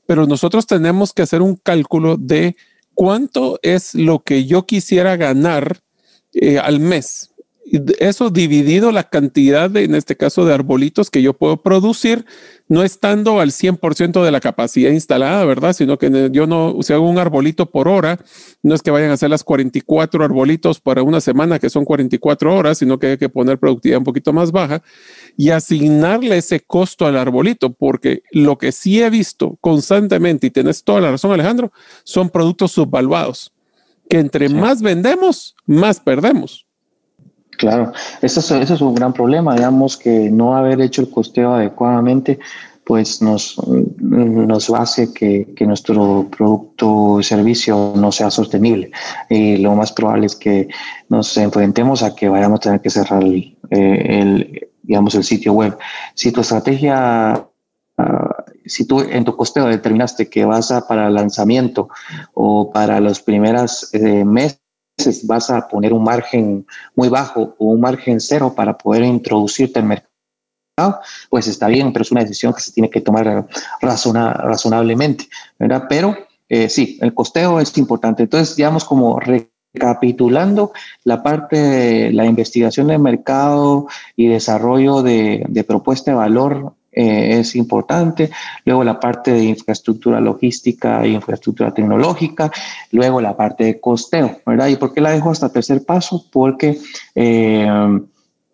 pero 0.07 0.27
nosotros 0.27 0.67
tenemos 0.67 1.12
que 1.12 1.23
hacer 1.23 1.43
un 1.43 1.57
cálculo 1.57 2.17
de 2.17 2.57
cuánto 2.95 3.59
es 3.62 3.95
lo 3.95 4.21
que 4.21 4.45
yo 4.45 4.67
quisiera 4.67 5.17
ganar 5.17 5.81
eh, 6.33 6.59
al 6.59 6.79
mes 6.79 7.33
eso 7.98 8.31
dividido 8.31 8.92
la 8.92 9.05
cantidad 9.05 9.68
de, 9.68 9.85
en 9.85 9.94
este 9.94 10.16
caso, 10.16 10.44
de 10.44 10.55
arbolitos 10.55 11.11
que 11.11 11.22
yo 11.22 11.35
puedo 11.35 11.62
producir 11.62 12.24
no 12.68 12.83
estando 12.83 13.40
al 13.40 13.50
100% 13.50 14.24
de 14.24 14.31
la 14.31 14.40
capacidad 14.40 14.90
instalada, 14.90 15.44
¿verdad? 15.44 15.72
Sino 15.72 15.98
que 15.98 16.31
yo 16.33 16.46
no, 16.46 16.76
si 16.83 16.92
hago 16.92 17.09
un 17.09 17.18
arbolito 17.18 17.70
por 17.70 17.88
hora, 17.88 18.18
no 18.62 18.74
es 18.74 18.83
que 18.83 18.90
vayan 18.90 19.11
a 19.11 19.14
hacer 19.14 19.31
las 19.31 19.44
44 19.44 20.24
arbolitos 20.24 20.81
para 20.81 21.02
una 21.02 21.20
semana, 21.20 21.59
que 21.59 21.70
son 21.70 21.85
44 21.85 22.55
horas, 22.55 22.79
sino 22.79 22.98
que 22.98 23.09
hay 23.09 23.18
que 23.18 23.29
poner 23.29 23.59
productividad 23.59 23.98
un 23.98 24.05
poquito 24.05 24.33
más 24.33 24.52
baja 24.52 24.83
y 25.37 25.50
asignarle 25.50 26.38
ese 26.38 26.61
costo 26.61 27.07
al 27.07 27.16
arbolito, 27.16 27.72
porque 27.72 28.22
lo 28.33 28.59
que 28.59 28.72
sí 28.72 29.02
he 29.02 29.11
visto 29.11 29.59
constantemente, 29.61 30.48
y 30.48 30.50
tienes 30.50 30.83
toda 30.85 31.00
la 31.00 31.11
razón 31.11 31.33
Alejandro, 31.33 31.72
son 32.05 32.31
productos 32.31 32.72
subvaluados, 32.72 33.52
que 34.09 34.18
entre 34.18 34.48
más 34.48 34.83
vendemos, 34.83 35.57
más 35.66 36.00
perdemos. 36.00 36.65
Claro, 37.59 37.92
eso 38.21 38.40
es, 38.40 38.51
eso 38.51 38.75
es 38.75 38.81
un 38.81 38.95
gran 38.95 39.12
problema, 39.12 39.55
digamos 39.55 39.97
que 39.97 40.31
no 40.31 40.57
haber 40.57 40.81
hecho 40.81 41.01
el 41.01 41.11
costeo 41.11 41.55
adecuadamente 41.55 42.38
pues 42.87 43.21
nos, 43.21 43.61
nos 43.99 44.71
hace 44.71 45.12
que, 45.12 45.53
que 45.57 45.66
nuestro 45.66 46.29
producto 46.31 46.88
o 46.88 47.23
servicio 47.23 47.95
no 47.97 48.12
sea 48.12 48.31
sostenible. 48.31 48.92
Y 49.29 49.57
lo 49.57 49.75
más 49.75 49.90
probable 49.90 50.27
es 50.27 50.37
que 50.37 50.69
nos 51.09 51.37
enfrentemos 51.37 52.05
a 52.05 52.14
que 52.14 52.29
vayamos 52.29 52.61
a 52.61 52.62
tener 52.62 52.81
que 52.81 52.90
cerrar 52.90 53.25
el, 53.25 53.57
eh, 53.71 54.71
digamos, 54.85 55.16
el 55.16 55.25
sitio 55.25 55.53
web. 55.53 55.77
Si 56.14 56.31
tu 56.31 56.42
estrategia, 56.42 57.45
ah, 57.99 58.45
si 58.64 58.87
tú 58.87 59.01
en 59.01 59.25
tu 59.25 59.37
costeo 59.37 59.66
determinaste 59.66 60.31
que 60.31 60.45
vas 60.45 60.71
a 60.71 60.87
para 60.87 61.11
lanzamiento 61.11 61.88
o 62.35 62.71
para 62.71 63.01
los 63.01 63.21
primeros 63.21 63.92
eh, 63.95 64.25
meses, 64.25 64.61
vas 65.25 65.51
a 65.51 65.69
poner 65.69 65.93
un 65.93 66.03
margen 66.03 66.67
muy 66.95 67.09
bajo 67.09 67.55
o 67.59 67.67
un 67.67 67.81
margen 67.81 68.21
cero 68.21 68.53
para 68.57 68.77
poder 68.77 69.05
introducirte 69.05 69.79
al 69.79 69.87
mercado, 69.87 71.01
pues 71.31 71.47
está 71.47 71.69
bien, 71.69 71.93
pero 71.93 72.03
es 72.03 72.13
una 72.13 72.23
decisión 72.23 72.53
que 72.53 72.61
se 72.61 72.73
tiene 72.73 72.91
que 72.91 73.01
tomar 73.01 73.47
razonablemente, 73.81 75.29
¿verdad? 75.59 75.85
Pero 75.89 76.17
eh, 76.49 76.69
sí, 76.69 76.99
el 77.01 77.15
costeo 77.15 77.61
es 77.61 77.77
importante. 77.79 78.23
Entonces, 78.23 78.57
digamos, 78.57 78.85
como 78.85 79.21
recapitulando 79.21 80.73
la 81.05 81.23
parte 81.23 81.57
de 81.57 82.13
la 82.13 82.25
investigación 82.25 82.89
de 82.89 82.99
mercado 82.99 83.87
y 84.17 84.29
desarrollo 84.29 85.03
de, 85.03 85.45
de 85.49 85.65
propuesta 85.65 86.11
de 86.11 86.17
valor 86.17 86.75
eh, 86.99 87.41
es 87.41 87.55
importante, 87.57 88.31
luego 88.65 88.83
la 88.83 88.99
parte 88.99 89.31
de 89.31 89.45
infraestructura 89.45 90.19
logística 90.19 91.05
e 91.05 91.11
infraestructura 91.11 91.75
tecnológica, 91.75 92.51
luego 92.91 93.21
la 93.21 93.37
parte 93.37 93.65
de 93.65 93.81
costeo, 93.81 94.41
¿verdad? 94.47 94.69
¿Y 94.69 94.77
por 94.77 94.95
qué 94.95 95.03
la 95.03 95.11
dejo 95.11 95.31
hasta 95.31 95.51
tercer 95.51 95.85
paso? 95.85 96.25
Porque 96.33 96.79
eh, 97.15 97.69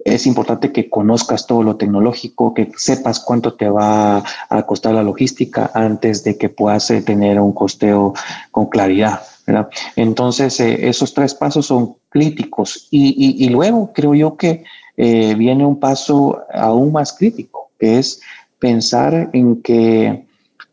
es 0.05 0.27
importante 0.27 0.73
que 0.73 0.91
conozcas 0.91 1.47
todo 1.47 1.63
lo 1.63 1.77
tecnológico, 1.77 2.53
que 2.53 2.73
sepas 2.77 3.21
cuánto 3.21 3.55
te 3.55 3.69
va 3.69 4.25
a 4.49 4.63
costar 4.67 4.95
la 4.95 5.05
logística 5.05 5.71
antes 5.73 6.25
de 6.25 6.37
que 6.37 6.49
puedas 6.49 6.91
eh, 6.91 7.01
tener 7.01 7.39
un 7.39 7.53
costeo 7.53 8.13
con 8.51 8.67
claridad. 8.67 9.21
¿verdad? 9.47 9.69
Entonces, 9.95 10.59
esos 10.59 11.15
tres 11.15 11.33
pasos 11.33 11.67
son 11.67 11.95
críticos 12.09 12.89
y, 12.91 13.45
y, 13.45 13.49
luego 13.51 13.93
creo 13.93 14.15
yo 14.15 14.37
que 14.37 14.65
viene 14.97 15.67
un 15.67 15.81
paso 15.81 16.43
aún 16.53 16.93
más 16.93 17.13
crítico 17.13 17.62
es 17.83 18.21
pensar 18.59 19.31
en 19.33 19.61
que 19.61 20.25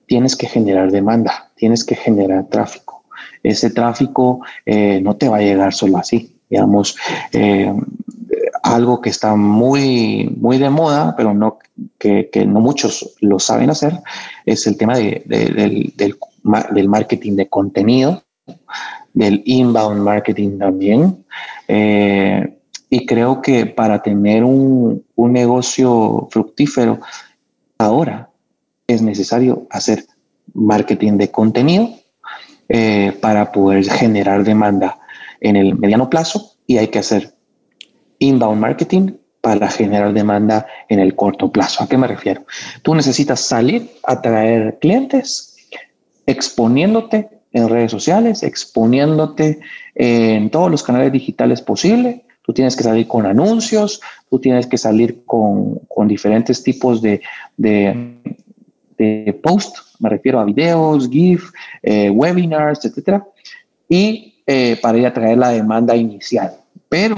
tienes 0.05 0.35
que 0.35 0.47
generar 0.47 0.91
demanda, 0.91 1.49
tienes 1.55 1.83
que 1.83 1.95
generar 1.95 2.47
tráfico. 2.49 3.03
Ese 3.43 3.69
tráfico 3.71 4.41
eh, 4.65 5.01
no 5.01 5.15
te 5.15 5.27
va 5.27 5.37
a 5.37 5.41
llegar 5.41 5.73
solo 5.73 5.97
así, 5.97 6.37
digamos, 6.49 6.95
eh, 7.33 7.73
algo 8.63 9.01
que 9.01 9.09
está 9.09 9.35
muy, 9.35 10.35
muy 10.37 10.57
de 10.57 10.69
moda, 10.69 11.15
pero 11.15 11.33
no, 11.33 11.59
que, 11.97 12.29
no 12.45 12.59
muchos 12.59 13.15
lo 13.21 13.39
saben 13.39 13.69
hacer, 13.69 13.93
es 14.45 14.67
el 14.67 14.77
tema 14.77 14.97
del, 14.97 15.93
del, 15.95 16.89
marketing 16.89 17.35
de 17.35 17.47
contenido, 17.47 18.23
del 19.13 19.41
inbound 19.45 20.01
marketing 20.01 20.59
también. 20.59 21.25
Eh, 21.67 22.58
y 22.89 23.05
creo 23.05 23.41
que 23.41 23.65
para 23.65 24.01
tener 24.01 24.43
un, 24.43 25.05
un 25.15 25.33
negocio 25.33 26.27
fructífero, 26.31 26.99
ahora 27.77 28.29
es 28.87 29.01
necesario 29.01 29.67
hacer 29.69 30.05
marketing 30.53 31.13
de 31.13 31.29
contenido 31.29 31.89
eh, 32.67 33.13
para 33.21 33.51
poder 33.51 33.85
generar 33.85 34.43
demanda 34.43 34.99
en 35.41 35.55
el 35.55 35.77
mediano 35.77 36.09
plazo 36.09 36.53
y 36.65 36.77
hay 36.77 36.87
que 36.87 36.99
hacer 36.99 37.33
inbound 38.17 38.59
marketing 38.59 39.11
para 39.41 39.69
generar 39.69 40.13
demanda 40.13 40.67
en 40.89 40.99
el 40.99 41.15
corto 41.15 41.51
plazo. 41.51 41.83
¿A 41.83 41.87
qué 41.87 41.97
me 41.97 42.07
refiero? 42.07 42.45
Tú 42.81 42.93
necesitas 42.93 43.39
salir 43.39 43.89
a 44.03 44.21
traer 44.21 44.77
clientes 44.79 45.55
exponiéndote 46.25 47.29
en 47.53 47.69
redes 47.69 47.91
sociales, 47.91 48.43
exponiéndote 48.43 49.59
en 49.95 50.49
todos 50.49 50.69
los 50.69 50.83
canales 50.83 51.11
digitales 51.11 51.61
posibles 51.61 52.21
tú 52.49 52.53
tienes 52.53 52.75
que 52.75 52.81
salir 52.83 53.07
con 53.07 53.27
anuncios, 53.27 54.01
tú 54.27 54.39
tienes 54.39 54.65
que 54.65 54.75
salir 54.75 55.23
con, 55.23 55.75
con 55.87 56.07
diferentes 56.07 56.63
tipos 56.63 56.99
de, 56.99 57.21
de, 57.57 58.17
de, 58.97 59.39
me 59.99 60.09
refiero 60.09 60.39
a 60.39 60.45
videos, 60.45 61.07
GIF, 61.11 61.51
eh, 61.83 62.09
webinars, 62.09 62.83
etcétera, 62.85 63.23
y 63.87 64.41
eh, 64.47 64.79
para 64.81 64.97
ir 64.97 65.05
a 65.05 65.13
traer 65.13 65.37
la 65.37 65.49
demanda 65.49 65.95
inicial. 65.95 66.55
Pero 66.89 67.17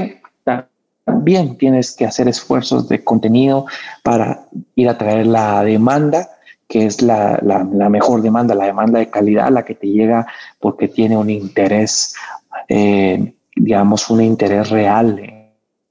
también 1.05 1.57
tienes 1.57 1.95
que 1.95 2.05
hacer 2.05 2.27
esfuerzos 2.27 2.89
de 2.89 3.01
contenido 3.01 3.67
para 4.03 4.47
ir 4.75 4.89
a 4.89 4.97
traer 4.97 5.27
la 5.27 5.63
demanda 5.63 6.27
que 6.67 6.85
es 6.85 7.01
la, 7.01 7.39
la, 7.41 7.65
la, 7.71 7.87
mejor 7.87 8.21
demanda, 8.21 8.53
la 8.53 8.65
demanda 8.65 8.99
de 8.99 9.09
calidad, 9.09 9.49
la 9.49 9.63
que 9.63 9.75
te 9.75 9.87
llega 9.87 10.27
porque 10.59 10.89
tiene 10.89 11.15
un 11.15 11.29
interés 11.29 12.15
eh, 12.67 13.33
digamos, 13.55 14.09
un 14.09 14.21
interés 14.21 14.69
real 14.69 15.19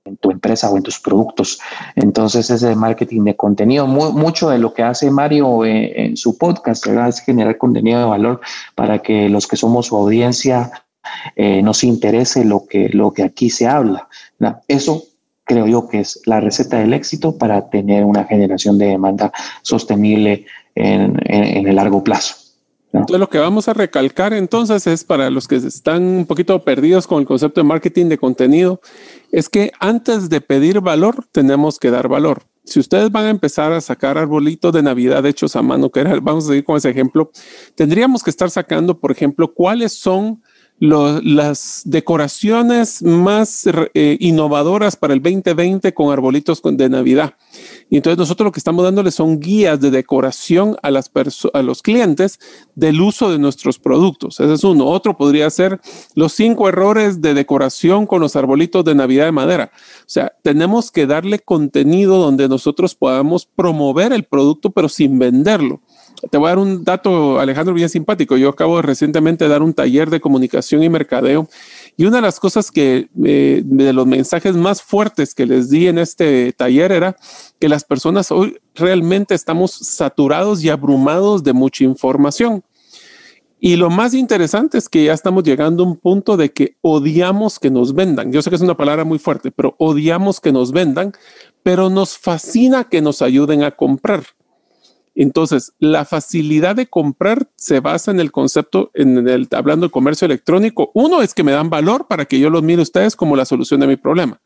en 0.04 0.16
tu 0.16 0.30
empresa 0.30 0.70
o 0.70 0.76
en 0.76 0.82
tus 0.82 0.98
productos. 0.98 1.60
Entonces, 1.94 2.50
ese 2.50 2.74
marketing 2.74 3.24
de 3.24 3.36
contenido, 3.36 3.86
mucho 3.86 4.50
de 4.50 4.58
lo 4.58 4.72
que 4.72 4.82
hace 4.82 5.10
Mario 5.10 5.64
en, 5.64 6.16
su 6.16 6.38
podcast 6.38 6.86
es 6.86 7.20
generar 7.20 7.58
contenido 7.58 8.00
de 8.00 8.06
valor 8.06 8.40
para 8.74 9.00
que 9.00 9.28
los 9.28 9.46
que 9.46 9.56
somos 9.56 9.86
su 9.86 9.96
audiencia 9.96 10.70
eh, 11.36 11.62
nos 11.62 11.84
interese 11.84 12.44
lo 12.44 12.66
que, 12.66 12.88
lo 12.90 13.12
que 13.12 13.22
aquí 13.22 13.50
se 13.50 13.66
habla. 13.66 14.08
Eso 14.68 15.04
creo 15.44 15.66
yo 15.66 15.88
que 15.88 16.00
es 16.00 16.20
la 16.26 16.40
receta 16.40 16.78
del 16.78 16.92
éxito 16.92 17.36
para 17.36 17.68
tener 17.68 18.04
una 18.04 18.24
generación 18.24 18.78
de 18.78 18.86
demanda 18.86 19.32
sostenible 19.62 20.46
en 20.74 21.66
el 21.66 21.76
largo 21.76 22.02
plazo. 22.02 22.49
Entonces, 22.92 23.20
lo 23.20 23.28
que 23.28 23.38
vamos 23.38 23.68
a 23.68 23.72
recalcar 23.72 24.32
entonces 24.32 24.86
es 24.86 25.04
para 25.04 25.30
los 25.30 25.46
que 25.46 25.56
están 25.56 26.02
un 26.02 26.26
poquito 26.26 26.64
perdidos 26.64 27.06
con 27.06 27.20
el 27.20 27.26
concepto 27.26 27.60
de 27.60 27.66
marketing 27.66 28.06
de 28.06 28.18
contenido, 28.18 28.80
es 29.30 29.48
que 29.48 29.72
antes 29.78 30.28
de 30.28 30.40
pedir 30.40 30.80
valor, 30.80 31.24
tenemos 31.30 31.78
que 31.78 31.90
dar 31.90 32.08
valor. 32.08 32.42
Si 32.64 32.78
ustedes 32.78 33.10
van 33.10 33.26
a 33.26 33.30
empezar 33.30 33.72
a 33.72 33.80
sacar 33.80 34.18
arbolitos 34.18 34.72
de 34.72 34.82
Navidad 34.82 35.24
hechos 35.24 35.56
a 35.56 35.62
mano, 35.62 35.90
que 35.90 36.00
era, 36.00 36.18
vamos 36.20 36.44
a 36.44 36.48
seguir 36.48 36.64
con 36.64 36.76
ese 36.76 36.90
ejemplo, 36.90 37.30
tendríamos 37.74 38.22
que 38.22 38.30
estar 38.30 38.50
sacando, 38.50 38.98
por 38.98 39.12
ejemplo, 39.12 39.54
cuáles 39.54 39.92
son 39.92 40.42
las 40.80 41.82
decoraciones 41.84 43.02
más 43.02 43.68
eh, 43.92 44.16
innovadoras 44.18 44.96
para 44.96 45.12
el 45.12 45.20
2020 45.22 45.92
con 45.92 46.10
arbolitos 46.10 46.62
de 46.64 46.88
Navidad. 46.88 47.34
Y 47.90 47.96
entonces 47.96 48.16
nosotros 48.16 48.46
lo 48.46 48.52
que 48.52 48.60
estamos 48.60 48.84
dándoles 48.84 49.14
son 49.14 49.40
guías 49.40 49.78
de 49.80 49.90
decoración 49.90 50.76
a, 50.82 50.88
a 50.88 51.62
los 51.62 51.82
clientes 51.82 52.40
del 52.74 53.00
uso 53.00 53.30
de 53.30 53.38
nuestros 53.38 53.78
productos. 53.78 54.40
Ese 54.40 54.54
es 54.54 54.64
uno. 54.64 54.86
Otro 54.86 55.18
podría 55.18 55.50
ser 55.50 55.80
los 56.14 56.32
cinco 56.32 56.68
errores 56.68 57.20
de 57.20 57.34
decoración 57.34 58.06
con 58.06 58.22
los 58.22 58.34
arbolitos 58.34 58.82
de 58.82 58.94
Navidad 58.94 59.26
de 59.26 59.32
madera. 59.32 59.72
O 59.74 60.04
sea, 60.06 60.32
tenemos 60.42 60.90
que 60.90 61.06
darle 61.06 61.40
contenido 61.40 62.16
donde 62.16 62.48
nosotros 62.48 62.94
podamos 62.94 63.44
promover 63.44 64.14
el 64.14 64.24
producto, 64.24 64.70
pero 64.70 64.88
sin 64.88 65.18
venderlo. 65.18 65.82
Te 66.30 66.36
voy 66.36 66.46
a 66.46 66.50
dar 66.50 66.58
un 66.58 66.84
dato, 66.84 67.40
Alejandro, 67.40 67.72
bien 67.72 67.88
simpático. 67.88 68.36
Yo 68.36 68.50
acabo 68.50 68.76
de 68.76 68.82
recientemente 68.82 69.48
dar 69.48 69.62
un 69.62 69.72
taller 69.72 70.10
de 70.10 70.20
comunicación 70.20 70.82
y 70.82 70.88
mercadeo 70.88 71.48
y 71.96 72.04
una 72.04 72.16
de 72.16 72.22
las 72.22 72.38
cosas 72.38 72.70
que 72.70 73.08
eh, 73.24 73.62
de 73.64 73.92
los 73.92 74.06
mensajes 74.06 74.54
más 74.54 74.82
fuertes 74.82 75.34
que 75.34 75.46
les 75.46 75.70
di 75.70 75.88
en 75.88 75.98
este 75.98 76.52
taller 76.52 76.92
era 76.92 77.16
que 77.58 77.68
las 77.68 77.84
personas 77.84 78.30
hoy 78.30 78.58
realmente 78.74 79.34
estamos 79.34 79.72
saturados 79.72 80.62
y 80.62 80.68
abrumados 80.68 81.42
de 81.42 81.52
mucha 81.52 81.84
información. 81.84 82.62
Y 83.62 83.76
lo 83.76 83.90
más 83.90 84.14
interesante 84.14 84.78
es 84.78 84.88
que 84.88 85.04
ya 85.04 85.12
estamos 85.12 85.44
llegando 85.44 85.82
a 85.82 85.86
un 85.86 85.96
punto 85.96 86.38
de 86.38 86.50
que 86.50 86.76
odiamos 86.80 87.58
que 87.58 87.70
nos 87.70 87.94
vendan. 87.94 88.32
Yo 88.32 88.40
sé 88.40 88.48
que 88.48 88.56
es 88.56 88.62
una 88.62 88.76
palabra 88.76 89.04
muy 89.04 89.18
fuerte, 89.18 89.50
pero 89.50 89.74
odiamos 89.78 90.40
que 90.40 90.50
nos 90.50 90.72
vendan, 90.72 91.12
pero 91.62 91.90
nos 91.90 92.16
fascina 92.16 92.84
que 92.84 93.02
nos 93.02 93.20
ayuden 93.20 93.62
a 93.62 93.70
comprar. 93.72 94.24
Entonces, 95.22 95.74
la 95.78 96.06
facilidad 96.06 96.74
de 96.76 96.86
comprar 96.86 97.46
se 97.54 97.80
basa 97.80 98.10
en 98.10 98.20
el 98.20 98.32
concepto, 98.32 98.90
en 98.94 99.28
el, 99.28 99.48
hablando 99.50 99.84
de 99.84 99.90
comercio 99.90 100.24
electrónico. 100.24 100.90
Uno 100.94 101.20
es 101.20 101.34
que 101.34 101.42
me 101.42 101.52
dan 101.52 101.68
valor 101.68 102.06
para 102.08 102.24
que 102.24 102.40
yo 102.40 102.48
los 102.48 102.62
mire 102.62 102.80
ustedes 102.80 103.16
como 103.16 103.36
la 103.36 103.44
solución 103.44 103.80
de 103.80 103.86
mi 103.86 103.96
problema. 103.96 104.40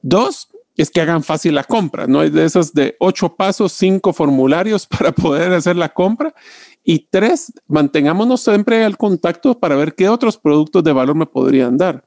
Dos, 0.00 0.48
es 0.74 0.88
que 0.88 1.02
hagan 1.02 1.22
fácil 1.22 1.54
la 1.54 1.64
compra. 1.64 2.06
No 2.06 2.20
hay 2.20 2.30
de 2.30 2.46
esos 2.46 2.72
de 2.72 2.96
ocho 2.98 3.36
pasos, 3.36 3.72
cinco 3.72 4.14
formularios 4.14 4.86
para 4.98 5.12
poder 5.12 5.52
hacer 5.52 5.76
la 5.76 5.90
compra. 5.90 6.34
Y 6.82 7.08
tres, 7.10 7.52
mantengámonos 7.68 8.40
siempre 8.40 8.84
al 8.84 8.96
contacto 8.96 9.58
para 9.58 9.76
ver 9.76 9.94
qué 9.94 10.08
otros 10.08 10.38
productos 10.38 10.82
de 10.82 10.94
valor 10.94 11.16
me 11.16 11.26
podrían 11.26 11.76
dar. 11.76 12.06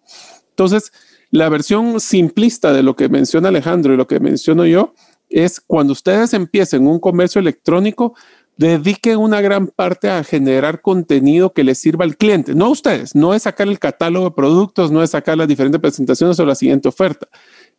Entonces, 0.50 0.92
la 1.30 1.48
versión 1.48 2.00
simplista 2.00 2.74
de 2.74 2.82
lo 2.82 2.96
que 2.96 3.08
menciona 3.08 3.50
Alejandro 3.50 3.94
y 3.94 3.98
lo 3.98 4.08
que 4.08 4.20
menciono 4.20 4.66
yo 4.66 4.96
es 5.30 5.60
cuando 5.60 5.94
ustedes 5.94 6.34
empiecen 6.34 6.88
un 6.88 7.00
comercio 7.00 7.40
electrónico, 7.40 8.16
dediquen 8.58 9.18
una 9.18 9.40
gran 9.40 9.68
parte 9.68 10.10
a 10.10 10.24
generar 10.24 10.82
contenido 10.82 11.54
que 11.54 11.64
les 11.64 11.78
sirva 11.78 12.04
al 12.04 12.18
cliente, 12.18 12.56
no 12.56 12.70
ustedes, 12.70 13.16
no 13.16 13.34
es 13.34 13.44
sacar 13.44 13.68
el 13.68 13.80
catálogo 13.80 14.26
de 14.26 14.36
productos, 14.36 14.92
no 14.92 15.02
es 15.02 15.12
sacar 15.12 15.38
las 15.38 15.48
diferentes 15.48 15.80
presentaciones 15.80 16.40
o 16.40 16.46
la 16.46 16.56
siguiente 16.56 16.90
oferta, 16.90 17.30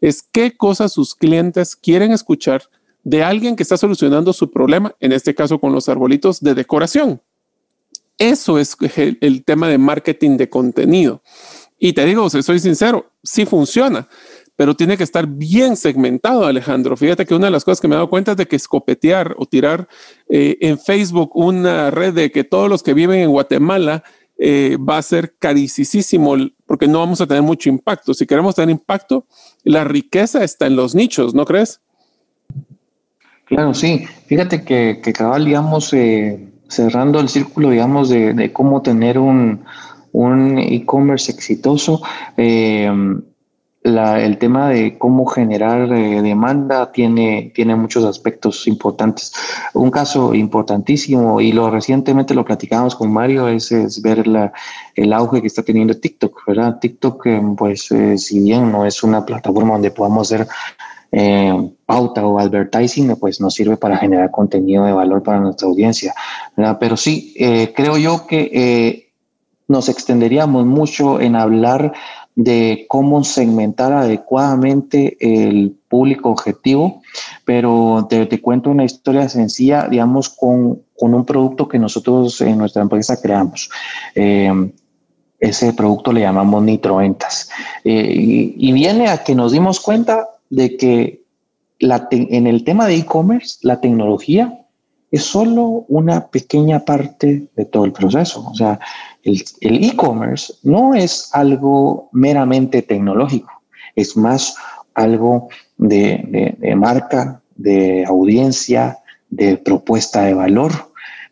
es 0.01 0.23
qué 0.23 0.57
cosas 0.57 0.93
sus 0.93 1.15
clientes 1.15 1.77
quieren 1.77 2.13
escuchar 2.13 2.63
de 3.03 3.23
alguien 3.23 3.57
que 3.57 3.63
está 3.63 3.77
solucionando 3.77 4.33
su 4.33 4.51
problema, 4.51 4.95
en 5.01 5.13
este 5.13 5.35
caso 5.35 5.59
con 5.59 5.73
los 5.73 5.89
arbolitos 5.89 6.41
de 6.41 6.55
decoración. 6.55 7.21
Eso 8.19 8.59
es 8.59 8.77
el 9.21 9.45
tema 9.45 9.69
de 9.69 9.79
marketing 9.79 10.37
de 10.37 10.51
contenido. 10.51 11.23
Y 11.79 11.95
te 11.95 12.05
digo, 12.05 12.29
soy 12.29 12.59
sincero, 12.59 13.11
sí 13.23 13.47
funciona 13.47 14.07
pero 14.61 14.77
tiene 14.77 14.99
que 14.99 15.05
estar 15.05 15.27
bien 15.27 15.75
segmentado, 15.75 16.45
Alejandro. 16.45 16.95
Fíjate 16.95 17.25
que 17.25 17.35
una 17.35 17.47
de 17.47 17.51
las 17.51 17.65
cosas 17.65 17.81
que 17.81 17.89
me 17.89 17.95
he 17.95 17.97
dado 17.97 18.11
cuenta 18.11 18.33
es 18.33 18.37
de 18.37 18.47
que 18.47 18.57
escopetear 18.57 19.35
o 19.39 19.47
tirar 19.47 19.89
eh, 20.29 20.59
en 20.61 20.79
Facebook 20.79 21.31
una 21.35 21.91
red 21.91 22.13
de 22.13 22.31
que 22.31 22.45
todos 22.45 22.69
los 22.69 22.83
que 22.83 22.93
viven 22.93 23.21
en 23.21 23.31
Guatemala 23.31 24.05
eh, 24.39 24.77
va 24.77 24.99
a 24.99 25.03
ser 25.03 25.35
carísimo 25.39 26.37
porque 26.67 26.87
no 26.87 26.99
vamos 26.99 27.23
a 27.23 27.27
tener 27.27 27.43
mucho 27.43 27.71
impacto. 27.71 28.13
Si 28.13 28.27
queremos 28.27 28.55
tener 28.55 28.69
impacto, 28.69 29.25
la 29.65 29.85
riqueza 29.85 30.45
está 30.45 30.67
en 30.67 30.77
los 30.77 30.95
nichos, 30.95 31.35
¿no 31.35 31.47
crees? 31.47 31.81
Claro, 33.47 33.73
sí. 33.73 34.05
Fíjate 34.27 34.63
que, 34.63 35.01
que 35.03 35.15
cabal, 35.15 35.47
digamos, 35.47 35.91
eh, 35.95 36.51
cerrando 36.69 37.19
el 37.19 37.31
círculo, 37.31 37.71
digamos, 37.71 38.11
de, 38.11 38.53
cómo 38.53 38.83
tener 38.83 39.19
un, 39.19 39.65
e-commerce 40.13 41.33
exitoso, 41.33 42.03
eh, 42.37 42.93
el 43.83 44.39
tema 44.39 44.69
de 44.69 44.99
cómo 44.99 45.25
generar 45.27 45.91
eh, 45.93 46.21
demanda 46.21 46.93
tiene, 46.93 47.51
tiene 47.55 47.75
muchos 47.77 48.05
aspectos 48.05 48.67
importantes. 48.67 49.33
Un 49.73 49.91
caso 49.91 50.35
importantísimo, 50.35 51.41
y 51.41 51.53
lo 51.53 51.71
recientemente 51.71 52.35
lo 52.35 52.45
platicábamos 52.45 52.95
con 52.95 53.13
Mario, 53.13 53.49
es, 53.49 54.03
ver 54.03 54.27
la, 54.27 54.53
el 54.95 55.13
auge 55.13 55.41
que 55.41 55.47
está 55.47 55.63
teniendo 55.63 55.97
TikTok, 55.97 56.47
¿verdad? 56.47 56.79
TikTok, 56.79 57.27
pues, 57.57 57.89
si 58.17 58.41
bien 58.41 58.71
no 58.71 58.85
es 58.85 59.03
una 59.03 59.25
plataforma 59.25 59.73
donde 59.73 59.91
podamos 59.91 60.31
hacer 60.31 60.47
eh, 61.13 61.73
pauta 61.87 62.25
o 62.25 62.39
advertising, 62.39 63.17
pues 63.17 63.41
nos 63.41 63.55
sirve 63.55 63.77
para 63.77 63.97
generar 63.97 64.31
contenido 64.31 64.85
de 64.85 64.93
valor 64.93 65.23
para 65.23 65.41
nuestra 65.41 65.67
audiencia. 65.67 66.15
Pero 66.79 66.97
sí, 66.97 67.35
eh, 67.37 67.73
creo 67.75 67.97
yo 67.97 68.27
que 68.29 68.51
eh, 68.53 69.13
nos 69.67 69.89
extenderíamos 69.89 70.65
mucho 70.67 71.21
en 71.21 71.35
hablar 71.35 71.93
de 72.43 72.87
cómo 72.89 73.23
segmentar 73.23 73.93
adecuadamente 73.93 75.17
el 75.21 75.77
público 75.89 76.31
objetivo, 76.31 77.03
pero 77.45 78.07
te, 78.09 78.25
te 78.25 78.41
cuento 78.41 78.71
una 78.71 78.85
historia 78.85 79.29
sencilla, 79.29 79.89
digamos, 79.89 80.31
con, 80.31 80.81
con, 80.99 81.13
un 81.13 81.27
producto 81.27 81.69
que 81.69 81.79
nosotros 81.79 82.41
en 82.41 82.57
nuestra 82.57 82.81
empresa 82.81 83.21
creamos. 83.21 83.69
ese 84.15 85.73
producto 85.75 86.13
le 86.13 86.23
llamamos 86.23 86.63
nitroventas. 86.63 87.51
Y, 87.85 88.55
y 88.57 88.73
viene 88.73 89.09
a 89.09 89.23
que 89.23 89.35
nos 89.35 89.53
dimos 89.53 89.79
cuenta 89.81 90.27
de 90.49 90.77
que 90.79 91.23
la 91.79 92.09
en 92.11 92.47
el 92.47 92.65
tema 92.65 92.87
de 92.87 92.97
e-commerce, 92.97 93.59
la 93.63 93.81
tecnología 93.81 94.61
es 95.11 95.25
solo 95.25 95.85
una 95.89 96.29
pequeña 96.29 96.85
parte 96.85 97.49
de 97.55 97.65
todo 97.65 97.85
el 97.85 97.93
proceso. 97.93 98.47
O 98.49 98.55
sea, 98.55 98.79
el 99.23 99.85
e-commerce 99.85 100.55
no 100.63 100.95
es 100.95 101.31
algo 101.33 102.09
meramente 102.13 102.83
tecnológico, 102.83 103.51
es 103.95 104.17
más 104.17 104.57
algo 104.95 105.49
de, 105.77 106.75
marca, 106.77 107.41
de 107.57 108.05
audiencia, 108.07 108.99
de 109.29 109.57
propuesta 109.57 110.23
de 110.23 110.35
valor 110.35 110.73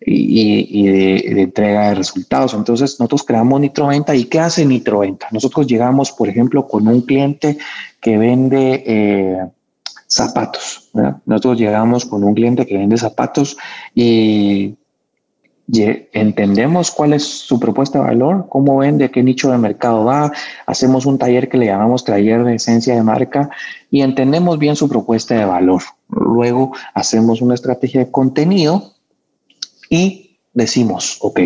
y, 0.00 0.86
de, 0.86 1.42
entrega 1.42 1.88
de 1.88 1.94
resultados. 1.96 2.54
Entonces, 2.54 2.98
nosotros 2.98 3.24
creamos 3.24 3.60
Nitroventa. 3.60 4.14
¿Y 4.14 4.24
qué 4.24 4.40
hace 4.40 4.64
Nitroventa? 4.64 5.28
Nosotros 5.32 5.66
llegamos, 5.66 6.12
por 6.12 6.28
ejemplo, 6.28 6.66
con 6.66 6.86
un 6.88 7.02
cliente 7.02 7.58
que 8.00 8.16
vende 8.16 8.84
eh, 8.86 9.46
zapatos. 10.06 10.90
Nosotros 11.26 11.58
llegamos 11.58 12.06
con 12.06 12.24
un 12.24 12.34
cliente 12.34 12.66
que 12.66 12.78
vende 12.78 12.96
zapatos 12.96 13.56
y 13.94 14.76
entendemos 15.70 16.90
cuál 16.90 17.12
es 17.12 17.24
su 17.24 17.60
propuesta 17.60 17.98
de 17.98 18.04
valor, 18.06 18.46
cómo 18.48 18.78
vende, 18.78 19.10
qué 19.10 19.22
nicho 19.22 19.50
de 19.50 19.58
mercado 19.58 20.04
va, 20.04 20.32
hacemos 20.66 21.04
un 21.04 21.18
taller 21.18 21.48
que 21.48 21.58
le 21.58 21.66
llamamos 21.66 22.04
taller 22.04 22.44
de 22.44 22.54
esencia 22.54 22.94
de 22.94 23.02
marca 23.02 23.50
y 23.90 24.00
entendemos 24.00 24.58
bien 24.58 24.76
su 24.76 24.88
propuesta 24.88 25.34
de 25.34 25.44
valor. 25.44 25.82
Luego 26.08 26.72
hacemos 26.94 27.42
una 27.42 27.54
estrategia 27.54 28.04
de 28.04 28.10
contenido 28.10 28.94
y 29.90 30.27
decimos, 30.58 31.18
ok, 31.20 31.40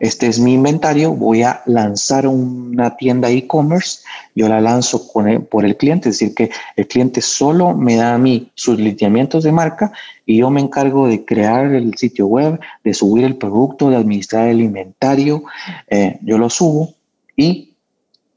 este 0.00 0.26
es 0.26 0.40
mi 0.40 0.54
inventario, 0.54 1.12
voy 1.12 1.42
a 1.42 1.62
lanzar 1.66 2.26
una 2.26 2.96
tienda 2.96 3.30
e-commerce, 3.30 4.00
yo 4.34 4.48
la 4.48 4.60
lanzo 4.60 5.06
por 5.12 5.64
el 5.64 5.76
cliente, 5.76 6.08
es 6.08 6.18
decir, 6.18 6.34
que 6.34 6.50
el 6.76 6.86
cliente 6.86 7.20
solo 7.20 7.74
me 7.74 7.96
da 7.96 8.14
a 8.14 8.18
mí 8.18 8.50
sus 8.54 8.78
lineamientos 8.78 9.44
de 9.44 9.52
marca 9.52 9.92
y 10.24 10.38
yo 10.38 10.50
me 10.50 10.60
encargo 10.60 11.06
de 11.06 11.24
crear 11.24 11.66
el 11.74 11.96
sitio 11.96 12.26
web, 12.26 12.58
de 12.82 12.94
subir 12.94 13.24
el 13.24 13.36
producto, 13.36 13.90
de 13.90 13.96
administrar 13.96 14.48
el 14.48 14.60
inventario, 14.60 15.44
eh, 15.88 16.18
yo 16.22 16.38
lo 16.38 16.50
subo 16.50 16.94
y 17.36 17.74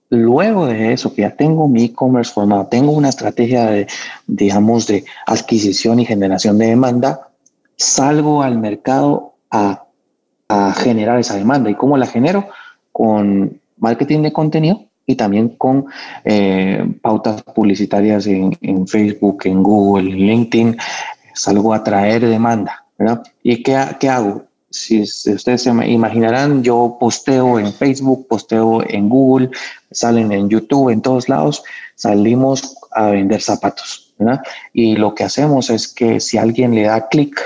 luego 0.10 0.66
de 0.66 0.94
eso, 0.94 1.14
que 1.14 1.22
ya 1.22 1.36
tengo 1.36 1.68
mi 1.68 1.86
e-commerce 1.86 2.34
formado, 2.34 2.68
tengo 2.68 2.92
una 2.92 3.10
estrategia 3.10 3.68
de, 3.68 3.88
digamos, 4.28 4.88
de 4.88 5.06
adquisición 5.26 6.00
y 6.00 6.06
generación 6.06 6.58
de 6.58 6.68
demanda, 6.68 7.30
salgo 7.78 8.44
al 8.44 8.58
mercado 8.58 9.36
a 9.52 9.86
a 10.50 10.74
generar 10.74 11.20
esa 11.20 11.36
demanda. 11.36 11.70
¿Y 11.70 11.76
cómo 11.76 11.96
la 11.96 12.08
genero? 12.08 12.50
Con 12.92 13.62
marketing 13.78 14.24
de 14.24 14.34
contenido 14.34 14.84
y 15.06 15.16
también 15.16 15.50
con 15.50 15.86
eh, 16.26 16.86
pautas 17.02 17.42
publicitarias 17.44 18.28
en, 18.28 18.88
Facebook, 18.88 19.44
en 19.46 19.64
Google, 19.64 20.12
en 20.12 20.18
LinkedIn. 20.18 20.78
Salgo 21.34 21.74
a 21.74 21.84
traer 21.84 22.26
demanda, 22.26 22.86
¿verdad? 22.98 23.24
¿Y 23.42 23.64
qué, 23.64 23.80
qué 24.00 24.10
hago? 24.10 24.44
Si, 24.72 25.02
ustedes 25.02 25.64
se 25.64 25.70
imaginarán, 25.70 26.64
yo 26.64 26.98
posteo 27.00 27.58
en 27.60 27.74
Facebook, 27.74 28.28
posteo 28.28 28.84
en 28.88 29.10
Google, 29.10 29.50
salen 29.90 30.32
en 30.32 30.50
YouTube, 30.50 30.90
en 30.90 31.02
todos 31.02 31.28
lados, 31.28 31.64
salimos 31.96 32.76
a 32.92 33.08
vender 33.08 33.42
zapatos, 33.42 34.14
¿verdad? 34.20 34.42
Y 34.74 34.96
lo 34.96 35.16
que 35.16 35.24
hacemos 35.24 35.72
es 35.72 35.88
que 35.88 36.20
si 36.20 36.38
alguien 36.38 36.76
le 36.76 36.84
da 36.84 37.08
clic 37.08 37.40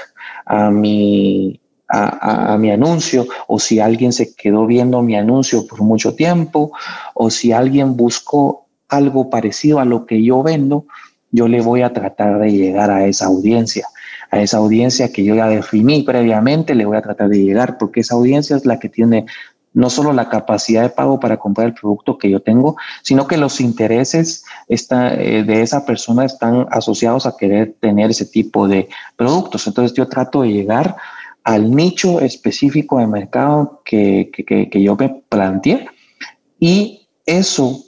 a 0.46 0.70
mi 0.70 1.62
a, 1.94 2.58
mi 2.58 2.72
anuncio 2.72 3.28
o 3.48 3.60
si 3.60 3.80
alguien 3.80 4.14
se 4.14 4.34
quedó 4.34 4.66
viendo 4.66 5.02
mi 5.02 5.16
anuncio 5.16 5.68
por 5.68 5.82
mucho 5.82 6.16
tiempo 6.16 6.72
o 7.14 7.30
si 7.30 7.52
alguien 7.52 7.96
buscó 7.96 8.66
algo 8.90 9.30
parecido 9.30 9.80
a 9.80 9.86
lo 9.86 10.06
que 10.06 10.24
yo 10.24 10.44
vendo, 10.44 10.86
yo 11.32 11.48
le 11.48 11.62
voy 11.62 11.82
a 11.82 11.94
tratar 11.94 12.40
de 12.40 12.52
llegar 12.52 12.90
a 12.92 13.06
esa 13.06 13.26
audiencia, 13.26 13.88
a 14.32 14.42
esa 14.42 14.58
audiencia 14.58 15.12
que 15.12 15.24
yo 15.24 15.36
ya 15.36 15.48
definí 15.48 16.04
previamente, 16.04 16.76
le 16.76 16.86
voy 16.86 16.98
a 16.98 17.02
tratar 17.02 17.30
de 17.30 17.44
llegar 17.44 17.78
porque 17.78 18.02
esa 18.02 18.16
audiencia 18.16 18.56
es 18.56 18.66
la 18.66 18.80
que 18.80 18.90
tiene 18.90 19.26
no 19.74 19.90
solo 19.90 20.14
la 20.14 20.30
capacidad 20.30 20.84
de 20.84 20.90
pago 20.90 21.20
para 21.20 21.38
comprar 21.38 21.68
el 21.68 21.74
producto 21.74 22.18
que 22.18 22.30
yo 22.30 22.42
tengo, 22.42 22.76
sino 23.02 23.28
que 23.28 23.38
los 23.38 23.60
intereses 23.60 24.46
eh, 24.70 25.44
de 25.44 25.62
esa 25.62 25.84
persona 25.84 26.26
están 26.26 26.68
asociados 26.70 27.26
a 27.26 27.36
querer 27.36 27.76
tener 27.80 28.12
ese 28.12 28.26
tipo 28.26 28.68
de 28.68 28.88
productos. 29.16 29.66
Entonces 29.66 29.98
yo 29.98 30.08
trato 30.08 30.44
de 30.44 30.50
llegar 30.54 30.96
al 31.44 31.76
nicho 31.76 32.20
específico 32.22 33.00
de 33.00 33.08
mercado 33.08 33.82
que, 33.84 34.30
yo 34.74 34.96
me 34.96 35.24
planteé. 35.30 35.86
Y 36.60 37.08
eso 37.26 37.84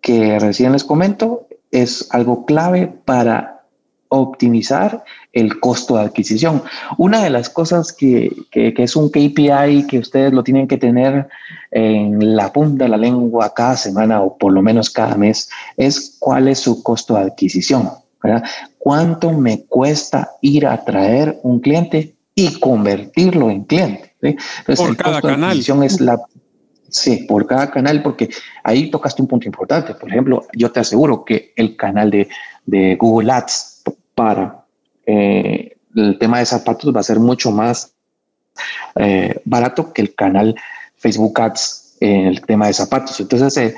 que 0.00 0.38
recién 0.38 0.72
les 0.72 0.84
comento 0.84 1.46
es 1.70 2.08
algo 2.10 2.44
clave 2.46 2.92
para 3.04 3.64
optimizar 4.08 5.04
el 5.32 5.60
costo 5.60 5.96
de 5.96 6.02
adquisición. 6.02 6.64
Una 6.98 7.22
de 7.22 7.30
las 7.30 7.48
cosas 7.48 7.92
que, 7.92 8.34
que, 8.50 8.74
es 8.76 8.96
un 8.96 9.08
KPI 9.08 9.86
que 9.88 10.00
ustedes 10.00 10.32
lo 10.32 10.42
tienen 10.42 10.66
que 10.66 10.78
tener 10.78 11.28
en 11.70 12.34
la 12.34 12.52
punta 12.52 12.84
de 12.84 12.90
la 12.90 12.96
lengua 12.96 13.54
cada 13.54 13.76
semana 13.76 14.20
o 14.20 14.36
por 14.36 14.52
lo 14.52 14.62
menos 14.62 14.90
cada 14.90 15.14
mes 15.14 15.48
es 15.76 16.16
cuál 16.18 16.48
es 16.48 16.58
su 16.58 16.82
costo 16.82 17.14
de 17.14 17.20
adquisición. 17.20 17.88
¿Cuánto 18.78 19.32
me 19.32 19.64
cuesta 19.66 20.32
ir 20.40 20.66
a 20.66 20.84
traer 20.84 21.38
un 21.42 21.60
cliente 21.60 22.16
y 22.40 22.58
convertirlo 22.58 23.50
en 23.50 23.64
cliente. 23.64 24.14
por 24.76 24.96
cada 24.96 25.20
canal. 25.20 25.58
Es 25.58 26.00
la, 26.00 26.20
sí, 26.88 27.24
por 27.28 27.46
cada 27.46 27.70
canal, 27.70 28.02
porque 28.02 28.30
ahí 28.64 28.90
tocaste 28.90 29.22
un 29.22 29.28
punto 29.28 29.46
importante. 29.46 29.94
Por 29.94 30.08
ejemplo, 30.08 30.46
yo 30.54 30.70
te 30.70 30.80
aseguro 30.80 31.24
que 31.24 31.52
el 31.56 31.76
canal 31.76 32.10
de, 32.10 32.28
de 32.64 32.96
Google 32.96 33.32
Ads 33.32 33.82
para 34.14 34.64
eh, 35.06 35.76
el 35.94 36.18
tema 36.18 36.38
de 36.38 36.46
zapatos 36.46 36.94
va 36.94 37.00
a 37.00 37.04
ser 37.04 37.18
mucho 37.18 37.50
más 37.50 37.92
eh, 38.96 39.40
barato 39.44 39.92
que 39.92 40.02
el 40.02 40.14
canal 40.14 40.54
Facebook 40.96 41.40
Ads 41.40 41.96
en 42.00 42.26
el 42.26 42.40
tema 42.42 42.68
de 42.68 42.72
zapatos. 42.72 43.20
Entonces, 43.20 43.56
eh, 43.56 43.74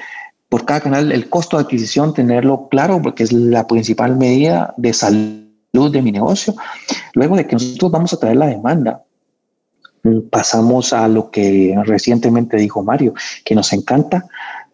por 0.49 0.67
cada 0.67 0.81
canal, 0.81 1.11
el 1.11 1.29
costo 1.31 1.57
de 1.57 1.65
adquisición, 1.65 2.13
tenerlo 2.13 2.69
claro, 2.69 3.01
porque 3.03 3.23
es 3.23 3.33
la 3.33 3.67
principal 3.67 4.17
medida 4.17 4.75
de 4.77 4.93
salud 4.93 5.41
de 5.73 6.03
mi 6.03 6.12
negocio. 6.12 6.55
Luego 7.14 7.37
de 7.37 7.47
que 7.47 7.55
nosotros 7.55 7.91
vamos 7.91 8.12
a 8.12 8.18
traer 8.18 8.37
la 8.37 8.47
demanda, 8.47 9.05
pasamos 10.31 10.93
a 10.93 11.09
lo 11.09 11.31
que 11.31 11.75
recientemente 11.85 12.59
dijo 12.59 12.83
Mario, 12.83 13.14
que 13.43 13.55
nos 13.55 13.73
encanta, 13.73 14.27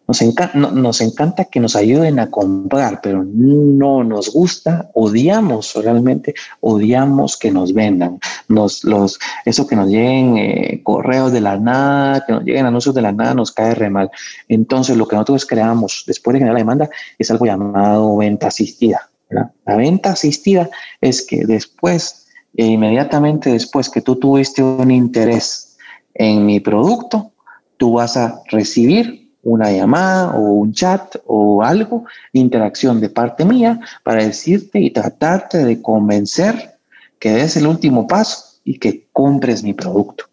nos, 0.07 0.21
encanta, 0.21 0.57
nos 0.57 0.99
encanta 0.99 1.45
que 1.45 1.61
nos 1.61 1.77
ayuden 1.77 2.19
a 2.19 2.29
comprar, 2.29 2.99
pero 3.01 3.23
no 3.23 4.03
nos 4.03 4.33
gusta, 4.33 4.89
odiamos 4.93 5.73
realmente, 5.75 6.33
odiamos 6.59 7.37
que 7.37 7.49
nos 7.49 7.73
vendan, 7.73 8.19
nos, 8.49 8.83
los, 8.83 9.19
eso 9.45 9.67
que 9.67 9.77
nos 9.77 9.87
lleguen 9.87 10.37
eh, 10.37 10.81
correos 10.83 11.31
de 11.31 11.39
la 11.39 11.57
nada, 11.57 12.25
que 12.25 12.33
nos 12.33 12.43
lleguen 12.43 12.65
anuncios 12.65 12.93
de 12.93 13.03
la 13.03 13.13
nada, 13.13 13.33
nos 13.35 13.53
cae 13.53 13.73
re 13.73 13.89
mal. 13.89 14.11
Entonces, 14.49 14.97
lo 14.97 15.07
que 15.07 15.15
nosotros 15.15 15.45
creamos 15.45 16.03
después 16.05 16.33
de 16.33 16.39
generar 16.39 16.55
la 16.55 16.59
demanda 16.59 16.89
es 17.17 17.31
algo 17.31 17.45
llamado 17.45 18.17
venta 18.17 18.47
asistida. 18.47 19.09
La 19.29 19.75
venta 19.75 20.11
asistida 20.11 20.69
es 21.01 21.25
que 21.25 21.45
después, 21.45 22.27
e 22.55 22.65
inmediatamente 22.65 23.51
después 23.51 23.89
que 23.89 24.01
tú 24.01 24.15
tuviste 24.15 24.63
un 24.63 24.89
interés 24.89 25.77
en 26.15 26.45
mi 26.45 26.59
producto, 26.59 27.31
tú 27.77 27.93
vas 27.93 28.17
a 28.17 28.41
recibir 28.49 29.29
una 29.43 29.71
llamada 29.71 30.31
o 30.31 30.41
un 30.41 30.73
chat 30.73 31.15
o 31.25 31.63
algo, 31.63 32.05
interacción 32.33 32.99
de 32.99 33.09
parte 33.09 33.45
mía 33.45 33.79
para 34.03 34.23
decirte 34.23 34.79
y 34.79 34.91
tratarte 34.91 35.63
de 35.63 35.81
convencer 35.81 36.77
que 37.19 37.31
des 37.31 37.55
el 37.57 37.67
último 37.67 38.07
paso 38.07 38.59
y 38.63 38.77
que 38.79 39.07
compres 39.13 39.63
mi 39.63 39.73
producto. 39.73 40.25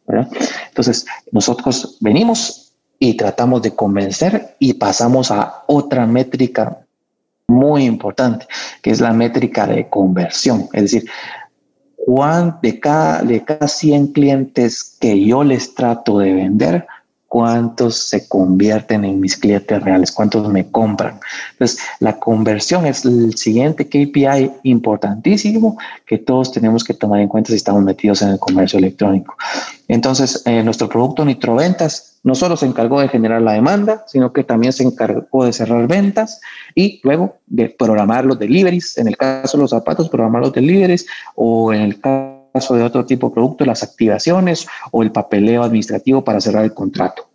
Entonces, 0.69 1.07
nosotros 1.31 1.99
venimos 2.01 2.73
y 2.99 3.15
tratamos 3.15 3.63
de 3.63 3.75
convencer 3.75 4.57
y 4.59 4.75
pasamos 4.75 5.31
a 5.31 5.65
otra 5.67 6.07
métrica 6.07 6.86
muy 7.49 7.85
importante, 7.85 8.47
que 8.83 8.91
es 8.91 9.01
la 9.01 9.13
métrica 9.13 9.67
de 9.67 9.89
conversión. 9.89 10.69
Es 10.73 10.83
decir, 10.83 11.11
de 12.63 12.81
cada, 12.81 13.23
de 13.23 13.45
cada 13.45 13.69
100 13.69 14.09
clientes 14.09 14.97
que 15.01 15.25
yo 15.25 15.43
les 15.43 15.75
trato 15.75 16.19
de 16.19 16.33
vender, 16.33 16.87
cuántos 17.29 17.97
se 18.09 18.29
convierten 18.29 19.05
en 19.05 19.21
mis 19.21 19.37
clientes 19.37 19.83
reales, 19.83 20.13
cuántos 20.13 20.49
me 20.49 20.71
compran. 20.71 21.19
Entonces, 21.53 21.81
la 21.99 22.19
conversión 22.19 22.87
es 22.87 23.05
el 23.05 23.37
siguiente 23.37 23.87
KPI 23.89 24.53
importantísimo 24.63 25.77
que 26.07 26.19
todos 26.19 26.53
tenemos 26.53 26.85
que 26.85 26.95
tomar 26.95 27.21
en 27.21 27.29
cuenta 27.29 27.51
si 27.51 27.57
estamos 27.57 27.83
metidos 27.83 28.23
en 28.23 28.29
el 28.29 28.39
comercio 28.39 28.79
electrónico. 28.79 29.37
Entonces, 29.89 30.43
eh, 30.47 30.63
nuestro 30.63 30.89
producto 30.89 31.25
Nitroventas 31.25 32.16
no 32.27 32.35
solo 32.35 32.57
se 32.57 32.67
encargó 32.67 33.01
de 33.01 33.09
generar 33.09 33.41
la 33.41 33.53
demanda, 33.53 34.03
sino 34.09 34.33
que 34.33 34.43
también 34.43 34.73
se 34.73 34.83
encargó 34.83 35.45
de 35.45 35.53
cerrar 35.53 35.87
ventas 35.87 36.41
y 36.75 37.01
luego 37.05 37.37
de 37.47 37.69
programar 37.69 38.25
los 38.25 38.37
deliveries. 38.37 38.99
En 38.99 39.07
el 39.07 39.17
caso 39.17 39.57
de 39.57 39.63
los 39.63 39.71
zapatos, 39.71 40.09
programar 40.09 40.43
los 40.43 40.53
deliveries 40.53 41.07
o 41.37 41.73
en 41.73 41.83
el 41.83 42.01
caso 42.01 42.75
de 42.75 42.83
otro 42.83 43.07
tipo 43.07 43.29
de 43.29 43.35
producto, 43.35 43.65
las 43.65 43.85
activaciones 43.85 44.67
o 44.91 45.05
el 45.05 45.13
papeleo 45.13 45.63
administrativo 45.63 46.25
para 46.25 46.41
cerrar 46.41 46.65
el 46.65 46.75
contrato. 46.75 47.29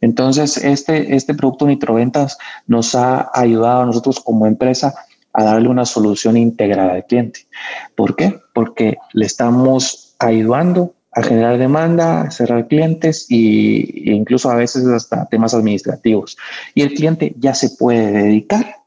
Entonces, 0.00 0.56
este, 0.56 1.14
este 1.14 1.34
producto 1.34 1.64
Nitroventas 1.68 2.36
nos 2.66 2.96
ha 2.96 3.30
ayudado 3.32 3.82
a 3.82 3.86
nosotros 3.86 4.18
como 4.18 4.48
empresa 4.48 4.92
a 5.34 5.44
darle 5.44 5.68
una 5.68 5.84
solución 5.84 6.36
integrada 6.36 6.94
al 6.94 7.06
cliente. 7.06 7.46
¿Por 7.94 8.16
qué? 8.16 8.40
Porque 8.52 8.96
le 9.12 9.26
estamos 9.26 10.16
ayudando 10.18 10.96
a 11.16 11.22
generar 11.22 11.58
demanda, 11.58 12.22
a 12.22 12.30
cerrar 12.30 12.68
clientes 12.68 13.26
y, 13.28 14.10
e 14.10 14.14
incluso 14.14 14.50
a 14.50 14.54
veces 14.54 14.86
hasta 14.86 15.26
temas 15.26 15.54
administrativos. 15.54 16.36
Y 16.74 16.82
el 16.82 16.92
cliente 16.92 17.34
ya 17.38 17.54
se 17.54 17.70
puede 17.70 18.12
dedicar 18.12 18.82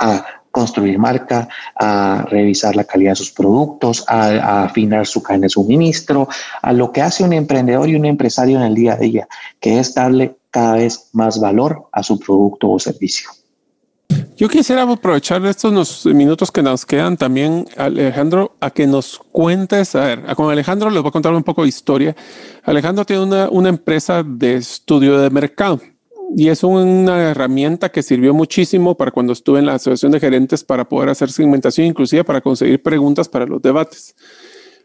a 0.00 0.24
construir 0.50 0.98
marca, 0.98 1.48
a 1.76 2.26
revisar 2.28 2.74
la 2.74 2.82
calidad 2.82 3.12
de 3.12 3.16
sus 3.16 3.30
productos, 3.30 4.04
a, 4.08 4.64
afinar 4.64 5.06
su 5.06 5.22
cadena 5.22 5.44
de 5.44 5.50
suministro, 5.50 6.28
a 6.60 6.72
lo 6.72 6.90
que 6.90 7.02
hace 7.02 7.22
un 7.22 7.32
emprendedor 7.32 7.88
y 7.88 7.94
un 7.94 8.04
empresario 8.04 8.58
en 8.58 8.64
el 8.64 8.74
día 8.74 8.94
a 8.94 8.96
día, 8.96 9.28
que 9.60 9.78
es 9.78 9.94
darle 9.94 10.36
cada 10.50 10.74
vez 10.74 11.10
más 11.12 11.38
valor 11.40 11.88
a 11.92 12.02
su 12.02 12.18
producto 12.18 12.70
o 12.70 12.78
servicio. 12.80 13.30
Yo 14.38 14.48
quisiera 14.48 14.84
aprovechar 14.84 15.44
estos 15.46 16.06
minutos 16.06 16.52
que 16.52 16.62
nos 16.62 16.86
quedan 16.86 17.16
también, 17.16 17.66
Alejandro, 17.76 18.54
a 18.60 18.70
que 18.70 18.86
nos 18.86 19.18
cuentes, 19.32 19.96
a 19.96 20.04
ver, 20.04 20.36
con 20.36 20.48
Alejandro 20.48 20.90
les 20.90 21.02
voy 21.02 21.08
a 21.08 21.10
contar 21.10 21.34
un 21.34 21.42
poco 21.42 21.62
de 21.62 21.68
historia. 21.68 22.14
Alejandro 22.62 23.04
tiene 23.04 23.24
una, 23.24 23.48
una 23.50 23.68
empresa 23.68 24.22
de 24.22 24.54
estudio 24.54 25.18
de 25.18 25.28
mercado 25.30 25.80
y 26.36 26.50
es 26.50 26.62
una 26.62 27.30
herramienta 27.30 27.88
que 27.88 28.00
sirvió 28.00 28.32
muchísimo 28.32 28.96
para 28.96 29.10
cuando 29.10 29.32
estuve 29.32 29.58
en 29.58 29.66
la 29.66 29.74
asociación 29.74 30.12
de 30.12 30.20
gerentes 30.20 30.62
para 30.62 30.88
poder 30.88 31.08
hacer 31.08 31.32
segmentación, 31.32 31.88
inclusive 31.88 32.22
para 32.22 32.40
conseguir 32.40 32.80
preguntas 32.80 33.28
para 33.28 33.44
los 33.44 33.60
debates. 33.60 34.14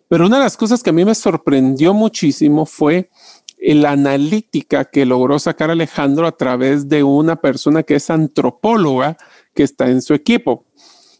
Pero 0.07 0.25
una 0.25 0.37
de 0.37 0.45
las 0.45 0.57
cosas 0.57 0.81
que 0.81 0.89
a 0.89 0.93
mí 0.93 1.05
me 1.05 1.13
sorprendió 1.13 1.93
muchísimo 1.93 2.65
fue 2.65 3.11
la 3.59 3.91
analítica 3.91 4.85
que 4.85 5.05
logró 5.05 5.37
sacar 5.37 5.69
Alejandro 5.69 6.25
a 6.25 6.31
través 6.31 6.89
de 6.89 7.03
una 7.03 7.35
persona 7.35 7.83
que 7.83 7.95
es 7.95 8.09
antropóloga 8.09 9.15
que 9.53 9.63
está 9.63 9.89
en 9.89 10.01
su 10.01 10.13
equipo. 10.13 10.65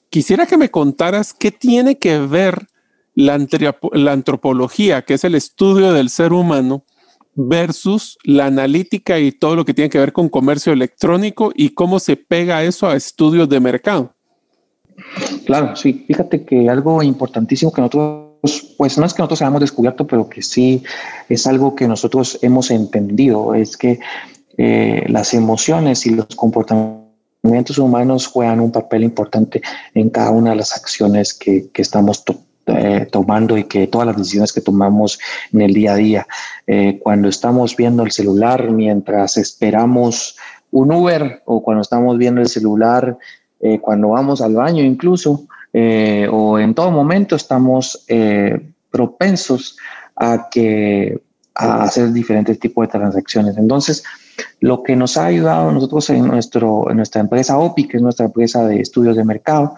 Quisiera 0.10 0.46
que 0.46 0.58
me 0.58 0.70
contaras 0.70 1.34
qué 1.34 1.52
tiene 1.52 1.98
que 1.98 2.20
ver 2.20 2.68
la, 3.16 3.34
antropología, 4.12 5.04
que 5.04 5.16
es 5.16 5.24
el 5.24 5.36
estudio 5.36 5.94
del 5.94 6.10
ser 6.10 6.34
humano, 6.34 6.84
versus 7.36 8.18
la 8.24 8.46
analítica 8.46 9.20
y 9.20 9.32
todo 9.32 9.56
lo 9.56 9.66
que 9.66 9.74
tiene 9.74 9.90
que 9.90 9.98
ver 9.98 10.14
con 10.14 10.30
comercio 10.30 10.72
electrónico 10.72 11.52
y 11.56 11.70
cómo 11.70 12.00
se 12.00 12.16
pega 12.16 12.64
eso 12.64 12.88
a 12.88 12.96
estudios 12.96 13.50
de 13.50 13.60
mercado. 13.60 14.14
Claro, 15.46 15.76
sí. 15.76 16.06
Fíjate 16.08 16.46
que 16.46 16.70
algo 16.70 17.02
importantísimo 17.02 17.74
que 17.74 17.82
nosotros, 17.82 18.76
pues 18.78 18.98
no 18.98 19.06
es 19.06 19.14
que 19.14 19.22
nosotros 19.24 19.42
hayamos 19.42 19.62
descubierto, 19.62 20.06
pero 20.06 20.30
que 20.30 20.44
sí 20.44 20.84
es 21.28 21.48
algo 21.48 21.74
que 21.76 21.88
nosotros 21.88 22.38
hemos 22.44 22.70
entendido, 22.70 23.56
es 23.56 23.76
que 23.78 24.00
eh, 24.58 25.04
las 25.08 25.34
emociones 25.34 26.06
y 26.06 26.12
los 26.12 26.28
comportamientos 26.36 27.03
humanos 27.78 28.28
juegan 28.28 28.60
un 28.60 28.72
papel 28.72 29.04
importante 29.04 29.62
en 29.94 30.10
cada 30.10 30.32
una 30.32 30.52
de 30.52 30.56
las 30.58 30.76
acciones 30.76 31.34
que, 31.34 31.70
que 31.72 31.82
estamos 31.82 32.24
eh, 32.66 33.08
tomando 33.12 33.58
y 33.58 33.66
que 33.66 33.88
todas 33.88 34.08
las 34.08 34.16
decisiones 34.16 34.54
que 34.54 34.62
tomamos 34.62 35.20
en 35.52 35.62
el 35.62 35.74
día 35.74 35.92
a 35.92 35.96
día. 35.98 36.28
Eh, 36.66 36.98
cuando 37.04 37.28
estamos 37.28 37.76
viendo 37.76 38.04
el 38.04 38.12
celular 38.12 38.72
mientras 38.72 39.36
esperamos 39.36 40.38
un 40.72 40.94
Uber 40.94 41.42
o 41.44 41.62
cuando 41.62 41.82
estamos 41.82 42.18
viendo 42.18 42.40
el 42.40 42.48
celular 42.48 43.18
eh, 43.60 43.80
cuando 43.80 44.10
vamos 44.10 44.40
al 44.40 44.56
baño 44.56 44.82
incluso 44.82 45.46
o 46.32 46.60
en 46.60 46.76
todo 46.76 46.92
momento 46.92 47.36
estamos 47.36 48.06
propensos 48.92 49.76
a 50.16 50.48
que 50.52 51.20
a 51.56 51.84
hacer 51.84 52.12
diferentes 52.12 52.60
tipos 52.60 52.88
de 52.88 52.92
transacciones. 52.92 53.58
Entonces, 53.58 54.04
lo 54.60 54.84
que 54.84 54.96
nos 54.96 55.18
ha 55.18 55.26
ayudado 55.26 55.72
nosotros 55.72 56.10
en, 56.10 56.28
nuestra 56.28 57.22
empresa 57.22 57.58
OPI, 57.58 57.88
que 57.88 57.98
es 57.98 58.04
nuestra 58.04 58.26
empresa 58.26 58.66
de 58.66 58.80
estudios 58.80 59.16
de 59.16 59.24
mercado, 59.24 59.76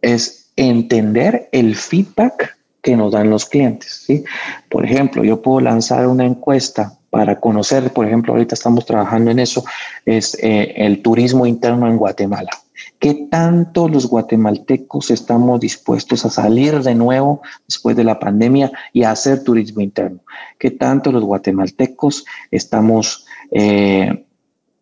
es 0.00 0.50
entender 0.56 1.48
el 1.52 1.74
feedback 1.74 2.56
que 2.82 2.96
nos 2.96 3.12
dan 3.12 3.30
los 3.30 3.46
clientes. 3.46 4.04
¿sí? 4.06 4.24
Por 4.70 4.84
ejemplo, 4.84 5.24
yo 5.24 5.42
puedo 5.42 5.60
lanzar 5.60 6.06
una 6.06 6.24
encuesta 6.24 6.96
para 7.10 7.40
conocer, 7.40 7.92
por 7.92 8.06
ejemplo, 8.06 8.32
ahorita 8.32 8.54
estamos 8.54 8.84
trabajando 8.86 9.30
en 9.30 9.38
eso, 9.38 9.64
es 10.04 10.36
eh, 10.40 10.74
el 10.76 11.02
turismo 11.02 11.46
interno 11.46 11.88
en 11.88 11.96
Guatemala. 11.96 12.50
¿Qué 12.98 13.28
tanto 13.30 13.88
los 13.88 14.08
guatemaltecos 14.08 15.10
estamos 15.10 15.60
dispuestos 15.60 16.24
a 16.24 16.30
salir 16.30 16.82
de 16.82 16.94
nuevo 16.94 17.42
después 17.68 17.96
de 17.96 18.04
la 18.04 18.18
pandemia 18.18 18.72
y 18.92 19.02
a 19.02 19.10
hacer 19.10 19.44
turismo 19.44 19.82
interno? 19.82 20.20
¿Qué 20.58 20.70
tanto 20.70 21.12
los 21.12 21.24
guatemaltecos 21.24 22.24
estamos 22.50 23.26
eh, 23.50 24.26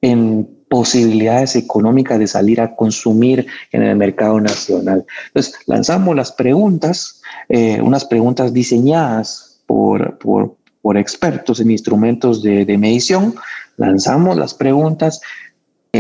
en 0.00 0.48
posibilidades 0.68 1.54
económicas 1.56 2.18
de 2.18 2.26
salir 2.26 2.60
a 2.60 2.74
consumir 2.74 3.46
en 3.70 3.82
el 3.84 3.96
mercado 3.96 4.40
nacional. 4.40 5.06
Entonces, 5.28 5.54
lanzamos 5.66 6.16
las 6.16 6.32
preguntas, 6.32 7.22
eh, 7.48 7.80
unas 7.80 8.04
preguntas 8.04 8.52
diseñadas 8.52 9.60
por, 9.66 10.18
por, 10.18 10.56
por, 10.82 10.96
expertos 10.96 11.60
en 11.60 11.70
instrumentos 11.70 12.42
de, 12.42 12.64
de 12.64 12.76
medición, 12.76 13.36
lanzamos 13.76 14.36
las 14.36 14.52
preguntas, 14.52 15.20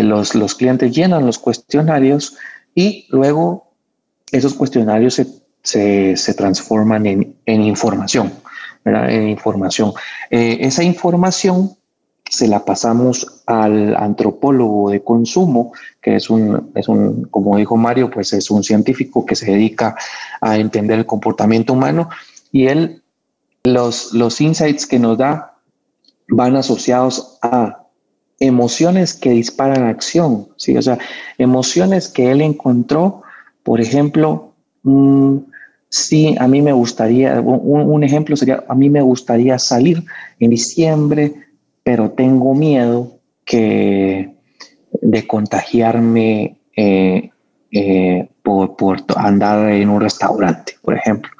los, 0.02 0.34
los 0.34 0.54
clientes 0.54 0.94
llenan 0.94 1.26
los 1.26 1.38
cuestionarios 1.38 2.36
y 2.74 3.06
luego 3.10 3.72
esos 4.32 4.54
cuestionarios 4.54 5.14
se, 5.14 5.26
se, 5.62 6.16
se 6.16 6.34
transforman 6.34 7.06
en, 7.06 7.36
en 7.46 7.62
información, 7.62 8.32
¿verdad? 8.84 9.10
en 9.10 9.28
información. 9.28 9.92
Eh, 10.30 10.58
esa 10.60 10.82
información 10.82 11.76
se 12.28 12.48
la 12.48 12.64
pasamos 12.64 13.42
al 13.46 13.96
antropólogo 13.96 14.90
de 14.90 15.02
consumo, 15.04 15.72
que 16.00 16.16
es 16.16 16.30
un, 16.30 16.72
es 16.74 16.88
un, 16.88 17.24
como 17.24 17.56
dijo 17.56 17.76
Mario, 17.76 18.10
pues 18.10 18.32
es 18.32 18.50
un 18.50 18.64
científico 18.64 19.24
que 19.24 19.36
se 19.36 19.52
dedica 19.52 19.94
a 20.40 20.56
entender 20.56 20.98
el 20.98 21.06
comportamiento 21.06 21.74
humano 21.74 22.08
y 22.50 22.66
él, 22.66 23.02
los, 23.64 24.12
los 24.12 24.40
insights 24.40 24.86
que 24.86 24.98
nos 24.98 25.18
da 25.18 25.54
van 26.28 26.56
asociados 26.56 27.38
a 27.42 27.83
emociones 28.40 29.14
que 29.14 29.30
disparan 29.30 29.84
acción, 29.84 30.48
¿sí? 30.56 30.76
O 30.76 30.82
sea, 30.82 30.98
emociones 31.38 32.08
que 32.08 32.30
él 32.30 32.40
encontró, 32.40 33.22
por 33.62 33.80
ejemplo, 33.80 34.52
mm, 34.82 35.38
sí, 35.88 36.34
a 36.38 36.48
mí 36.48 36.60
me 36.62 36.72
gustaría, 36.72 37.40
un, 37.40 38.04
ejemplo 38.04 38.36
sería, 38.36 38.64
a 38.68 38.74
mí 38.74 38.90
me 38.90 39.02
gustaría 39.02 39.58
salir 39.58 40.04
en 40.40 40.50
diciembre 40.50 41.34
pero 41.84 42.10
tengo 42.10 42.54
miedo 42.54 43.18
que 43.44 44.34
de 44.90 45.26
contagiarme 45.26 46.56
eh, 46.76 47.30
eh, 47.70 48.28
por, 48.44 49.02
andar 49.16 49.70
en 49.70 49.88
un 49.88 50.00
restaurante, 50.00 50.76
por 50.82 50.94
ejemplo. 50.94 51.32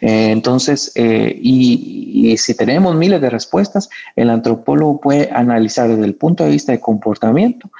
Eh, 0.00 0.30
entonces, 0.32 0.92
y, 0.96 2.36
si 2.36 2.54
tenemos 2.54 2.94
miles 2.96 3.20
de 3.20 3.30
respuestas, 3.30 3.88
el 4.16 4.28
antropólogo 4.28 5.00
puede 5.00 5.30
analizar 5.32 5.88
desde 5.88 6.04
el 6.04 6.16
punto 6.16 6.44
de 6.44 6.50
vista 6.50 6.72
de 6.72 6.80
comportamiento 6.80 7.70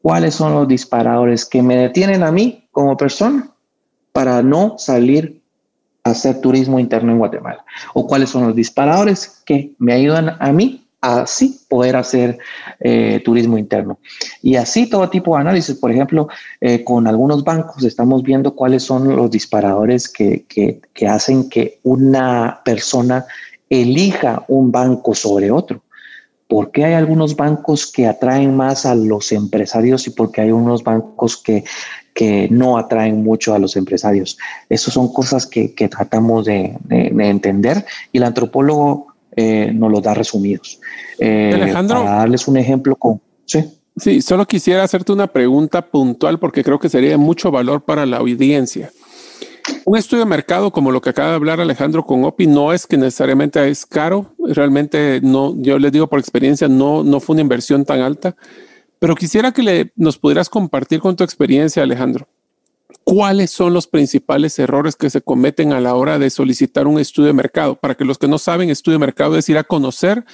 cuáles 0.00 0.34
son 0.34 0.54
los 0.54 0.68
disparadores 0.68 1.44
que 1.44 1.62
me 1.62 1.76
detienen 1.76 2.22
a 2.22 2.30
mí 2.30 2.68
como 2.70 2.96
persona 2.96 3.48
para 4.12 4.42
no 4.42 4.76
salir 4.78 5.42
hacer 6.04 6.40
turismo 6.40 6.78
interno 6.78 7.12
en 7.12 7.18
Guatemala 7.18 7.64
o 7.94 8.06
cuáles 8.06 8.28
son 8.28 8.46
los 8.46 8.54
disparadores 8.54 9.42
que 9.46 9.72
me 9.78 9.94
ayudan 9.94 10.36
a 10.38 10.52
mí 10.52 10.83
así 11.04 11.60
poder 11.68 11.96
hacer 11.96 12.38
eh, 12.80 13.20
turismo 13.24 13.58
interno. 13.58 13.98
Y 14.42 14.56
así 14.56 14.88
todo 14.88 15.10
tipo 15.10 15.34
de 15.34 15.42
análisis, 15.42 15.76
por 15.76 15.92
ejemplo, 15.92 16.28
eh, 16.60 16.82
con 16.82 17.06
algunos 17.06 17.44
bancos 17.44 17.84
estamos 17.84 18.22
viendo 18.22 18.54
cuáles 18.54 18.84
son 18.84 19.14
los 19.14 19.30
disparadores 19.30 20.08
que, 20.08 20.46
que, 20.46 21.06
hacen 21.06 21.50
que 21.50 21.78
una 21.82 22.62
persona 22.64 23.26
elija 23.68 24.44
un 24.48 24.72
banco 24.72 25.14
sobre 25.14 25.50
otro. 25.50 25.82
¿Por 26.48 26.70
qué 26.70 26.86
hay 26.86 26.94
algunos 26.94 27.36
bancos 27.36 27.90
que 27.90 28.06
atraen 28.06 28.56
más 28.56 28.86
a 28.86 28.94
los 28.94 29.30
empresarios 29.32 30.06
y 30.06 30.10
por 30.10 30.32
qué 30.32 30.42
hay 30.42 30.52
unos 30.52 30.82
bancos 30.82 31.36
que, 31.36 31.64
que 32.14 32.48
no 32.50 32.78
atraen 32.78 33.22
mucho 33.22 33.54
a 33.54 33.58
los 33.58 33.76
empresarios? 33.76 34.38
Esas 34.70 34.94
son 34.94 35.12
cosas 35.12 35.46
que, 35.46 35.74
que 35.74 35.88
tratamos 35.88 36.46
de, 36.46 36.78
de, 36.84 37.10
de 37.12 37.28
entender 37.28 37.84
y 38.12 38.18
el 38.18 38.24
antropólogo 38.24 39.13
eh, 39.36 39.70
nos 39.72 39.90
los 39.90 40.02
da 40.02 40.14
resumidos. 40.14 40.80
Eh, 41.18 41.52
Alejandro, 41.54 42.04
para 42.04 42.16
darles 42.16 42.46
un 42.48 42.56
ejemplo 42.56 42.96
con... 42.96 43.20
Sí. 43.44 43.64
Sí, 43.96 44.22
solo 44.22 44.46
quisiera 44.46 44.82
hacerte 44.82 45.12
una 45.12 45.28
pregunta 45.28 45.82
puntual 45.82 46.40
porque 46.40 46.64
creo 46.64 46.80
que 46.80 46.88
sería 46.88 47.10
de 47.10 47.16
mucho 47.16 47.52
valor 47.52 47.84
para 47.84 48.06
la 48.06 48.16
audiencia. 48.16 48.90
Un 49.84 49.96
estudio 49.96 50.24
de 50.24 50.30
mercado 50.30 50.72
como 50.72 50.90
lo 50.90 51.00
que 51.00 51.10
acaba 51.10 51.30
de 51.30 51.34
hablar 51.36 51.60
Alejandro 51.60 52.04
con 52.04 52.24
OPI 52.24 52.48
no 52.48 52.72
es 52.72 52.86
que 52.86 52.96
necesariamente 52.96 53.66
es 53.68 53.86
caro, 53.86 54.34
realmente 54.38 55.20
no, 55.22 55.54
yo 55.56 55.78
les 55.78 55.92
digo 55.92 56.08
por 56.08 56.18
experiencia, 56.18 56.68
no, 56.68 57.04
no 57.04 57.20
fue 57.20 57.34
una 57.34 57.42
inversión 57.42 57.84
tan 57.84 58.00
alta, 58.00 58.34
pero 58.98 59.14
quisiera 59.14 59.52
que 59.52 59.62
le, 59.62 59.92
nos 59.96 60.18
pudieras 60.18 60.48
compartir 60.48 61.00
con 61.00 61.14
tu 61.14 61.22
experiencia, 61.22 61.82
Alejandro 61.82 62.26
cuáles 63.04 63.50
son 63.50 63.72
los 63.74 63.86
principales 63.86 64.58
errores 64.58 64.96
que 64.96 65.10
se 65.10 65.20
cometen 65.20 65.72
a 65.72 65.80
la 65.80 65.94
hora 65.94 66.18
de 66.18 66.30
solicitar 66.30 66.86
un 66.86 66.98
estudio 66.98 67.28
de 67.28 67.34
mercado. 67.34 67.76
Para 67.76 67.94
que 67.94 68.04
los 68.04 68.18
que 68.18 68.28
no 68.28 68.38
saben, 68.38 68.70
estudio 68.70 68.98
de 68.98 69.06
mercado 69.06 69.36
es 69.36 69.48
ir 69.48 69.58
a 69.58 69.64
conocer 69.64 70.24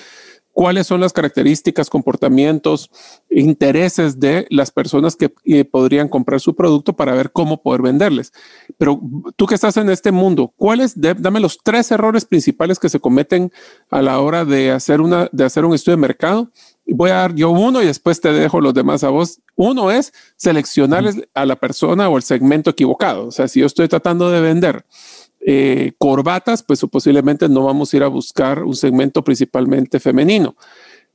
cuáles 0.61 0.87
son 0.87 1.01
las 1.01 1.15
características, 1.15 1.89
comportamientos, 1.89 2.91
intereses 3.31 4.21
de 4.21 4.47
las 4.51 4.71
personas 4.71 5.17
que 5.17 5.33
eh, 5.47 5.65
podrían 5.65 6.07
comprar 6.07 6.39
su 6.39 6.55
producto 6.55 6.93
para 6.95 7.15
ver 7.15 7.33
cómo 7.33 7.63
poder 7.63 7.81
venderles. 7.81 8.31
Pero 8.77 9.01
tú 9.37 9.47
que 9.47 9.55
estás 9.55 9.79
en 9.79 9.89
este 9.89 10.13
mundo, 10.13 10.53
¿cuáles? 10.59 11.01
Dame 11.01 11.41
los 11.41 11.61
tres 11.65 11.91
errores 11.93 12.27
principales 12.27 12.79
que 12.79 12.91
se 12.91 13.01
cometen 13.01 13.51
a 13.89 14.03
la 14.03 14.21
hora 14.21 14.45
de 14.45 14.71
hacer, 14.71 15.01
una, 15.01 15.31
de 15.33 15.45
hacer 15.45 15.65
un 15.65 15.75
estudio 15.75 15.97
de 15.97 16.03
mercado 16.03 16.51
voy 16.93 17.11
a 17.11 17.15
dar 17.15 17.35
yo 17.35 17.51
uno 17.51 17.81
y 17.83 17.87
después 17.87 18.21
te 18.21 18.33
dejo 18.33 18.61
los 18.61 18.75
demás 18.75 19.05
a 19.05 19.11
vos. 19.11 19.41
Uno 19.55 19.93
es 19.93 20.13
seleccionar 20.37 21.05
a 21.35 21.47
la 21.47 21.57
persona 21.57 22.09
o 22.09 22.17
el 22.17 22.23
segmento 22.25 22.71
equivocado. 22.71 23.29
O 23.29 23.31
sea, 23.31 23.47
si 23.47 23.61
yo 23.61 23.67
estoy 23.67 23.87
tratando 23.87 24.29
de 24.29 24.41
vender 24.41 24.85
eh, 25.41 25.93
corbatas, 25.99 26.62
pues 26.62 26.80
posiblemente 26.91 27.49
no 27.49 27.64
vamos 27.64 27.93
a 27.93 27.97
ir 27.97 28.03
a 28.03 28.09
buscar 28.09 28.62
un 28.62 28.76
segmento 28.76 29.24
principalmente 29.24 29.99
femenino. 29.99 30.55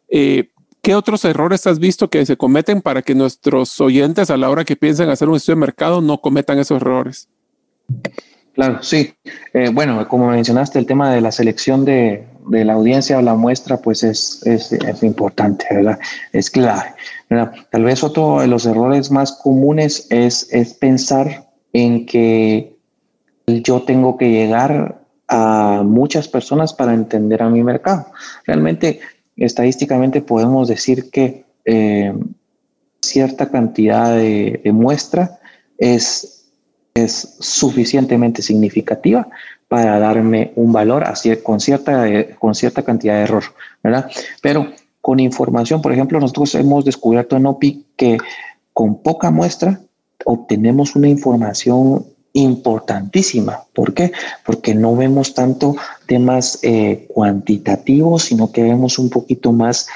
Eh, 0.09 0.49
¿Qué 0.81 0.95
otros 0.95 1.25
errores 1.25 1.65
has 1.67 1.79
visto 1.79 2.09
que 2.09 2.25
se 2.25 2.37
cometen 2.37 2.81
para 2.81 3.01
que 3.01 3.15
nuestros 3.15 3.79
oyentes 3.81 4.29
a 4.29 4.37
la 4.37 4.49
hora 4.49 4.65
que 4.65 4.75
piensen 4.75 5.09
hacer 5.09 5.29
un 5.29 5.35
estudio 5.35 5.55
de 5.55 5.61
mercado 5.61 6.01
no 6.01 6.21
cometan 6.21 6.59
esos 6.59 6.77
errores? 6.77 7.27
Claro, 8.53 8.81
sí. 8.81 9.13
Eh, 9.53 9.69
bueno, 9.73 10.07
como 10.07 10.29
mencionaste, 10.29 10.79
el 10.79 10.85
tema 10.85 11.11
de 11.11 11.21
la 11.21 11.31
selección 11.31 11.85
de, 11.85 12.27
la 12.49 12.73
audiencia 12.73 13.17
o 13.17 13.21
la 13.21 13.35
muestra, 13.35 13.77
pues 13.77 14.03
es, 14.03 14.41
importante, 15.01 15.65
¿verdad? 15.71 15.99
Es 16.31 16.49
clave. 16.49 16.93
Tal 17.71 17.83
vez 17.83 18.03
otro 18.03 18.39
de 18.39 18.47
los 18.47 18.65
errores 18.65 19.11
más 19.11 19.33
comunes 19.33 20.07
es, 20.09 20.47
es 20.51 20.73
pensar 20.75 21.47
en 21.73 22.05
que 22.05 22.74
yo 23.47 23.83
tengo 23.83 24.17
que 24.17 24.29
llegar 24.29 25.01
a 25.27 25.81
muchas 25.83 26.27
personas 26.27 26.73
para 26.73 26.93
entender 26.93 27.41
a 27.41 27.49
mi 27.49 27.63
mercado. 27.63 28.07
Realmente, 28.45 28.99
estadísticamente 29.35 30.21
podemos 30.21 30.67
decir 30.67 31.09
que 31.09 31.45
eh, 31.65 32.13
cierta 33.01 33.49
cantidad 33.49 34.15
de, 34.15 34.61
muestra 34.73 35.39
es 35.77 36.31
es 36.93 37.35
suficientemente 37.41 38.41
significativa 38.41 39.27
para 39.67 39.99
darme 39.99 40.53
un 40.55 40.71
valor 40.71 41.03
con, 41.43 41.59
cierta, 41.59 42.05
con 42.39 42.55
cierta 42.55 42.83
cantidad 42.83 43.15
de 43.15 43.23
error, 43.23 43.43
¿verdad? 43.83 44.09
Pero 44.41 44.71
con 45.01 45.19
información, 45.19 45.81
por 45.81 45.91
ejemplo, 45.91 46.21
nosotros 46.21 46.55
hemos 46.55 46.85
descubierto 46.85 47.35
en 47.35 47.47
OPI 47.47 47.85
que 47.97 48.17
con 48.71 49.03
poca 49.03 49.29
muestra 49.29 49.81
obtenemos 50.23 50.95
una 50.95 51.09
información 51.09 52.05
importantísima. 52.35 53.63
¿Por 53.73 53.93
qué? 53.93 54.11
Porque 54.45 54.75
no 54.75 54.95
vemos 54.95 55.33
tanto 55.33 55.75
temas 56.05 56.59
eh, 56.61 57.07
cuantitativos, 57.13 58.23
sino 58.23 58.51
que 58.51 58.61
vemos 58.61 58.99
un 58.99 59.09
poquito 59.09 59.51
más 59.51 59.87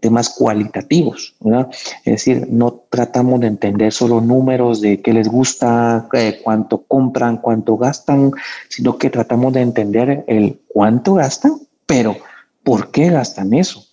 temas 0.00 0.30
cualitativos, 0.30 1.36
¿verdad? 1.40 1.68
Es 2.04 2.14
decir, 2.14 2.48
no 2.50 2.82
tratamos 2.90 3.40
de 3.40 3.46
entender 3.46 3.92
solo 3.92 4.20
números 4.20 4.80
de 4.80 5.00
qué 5.00 5.12
les 5.12 5.28
gusta, 5.28 6.08
eh, 6.14 6.40
cuánto 6.42 6.82
compran, 6.82 7.36
cuánto 7.36 7.76
gastan, 7.76 8.32
sino 8.68 8.98
que 8.98 9.10
tratamos 9.10 9.52
de 9.52 9.60
entender 9.60 10.24
el 10.26 10.60
cuánto 10.66 11.14
gastan, 11.14 11.60
pero 11.86 12.16
¿por 12.64 12.90
qué 12.90 13.10
gastan 13.10 13.54
eso? 13.54 13.86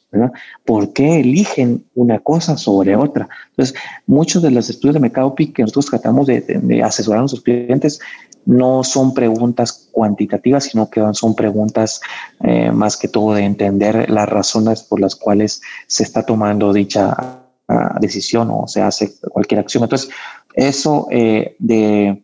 ¿Por 0.66 0.94
qué 0.94 1.22
eligen 1.22 1.86
una 1.96 2.20
cosa 2.20 2.58
sobre 2.58 2.96
otra? 2.96 3.30
Entonces, 3.52 3.76
muchos 4.08 4.42
de 4.42 4.52
los 4.52 4.70
estudios 4.70 4.96
de 4.96 5.00
mercado 5.00 5.34
PIC 5.34 5.56
que 5.56 5.62
nosotros 5.62 5.86
tratamos 5.88 6.28
de, 6.28 6.42
de 6.42 6.84
asesorar 6.84 7.20
a 7.20 7.22
nuestros 7.22 7.44
clientes 7.44 8.00
no 8.46 8.84
son 8.84 9.14
preguntas 9.14 9.90
cuantitativas, 9.92 10.66
sino 10.66 10.90
que 10.90 11.02
son 11.14 11.36
preguntas 11.36 12.02
eh, 12.42 12.72
más 12.72 12.98
que 12.98 13.08
todo 13.08 13.34
de 13.34 13.44
entender 13.44 14.10
las 14.10 14.28
razones 14.28 14.84
por 14.84 15.00
las 15.00 15.16
cuales 15.16 15.62
se 15.88 16.04
está 16.04 16.26
tomando 16.26 16.74
dicha 16.74 17.16
ah, 17.68 17.98
decisión 18.00 18.50
o 18.52 18.68
se 18.68 18.82
hace 18.82 19.14
cualquier 19.20 19.60
acción. 19.60 19.84
Entonces, 19.84 20.10
eso 20.56 21.08
eh, 21.12 21.56
de, 21.60 22.24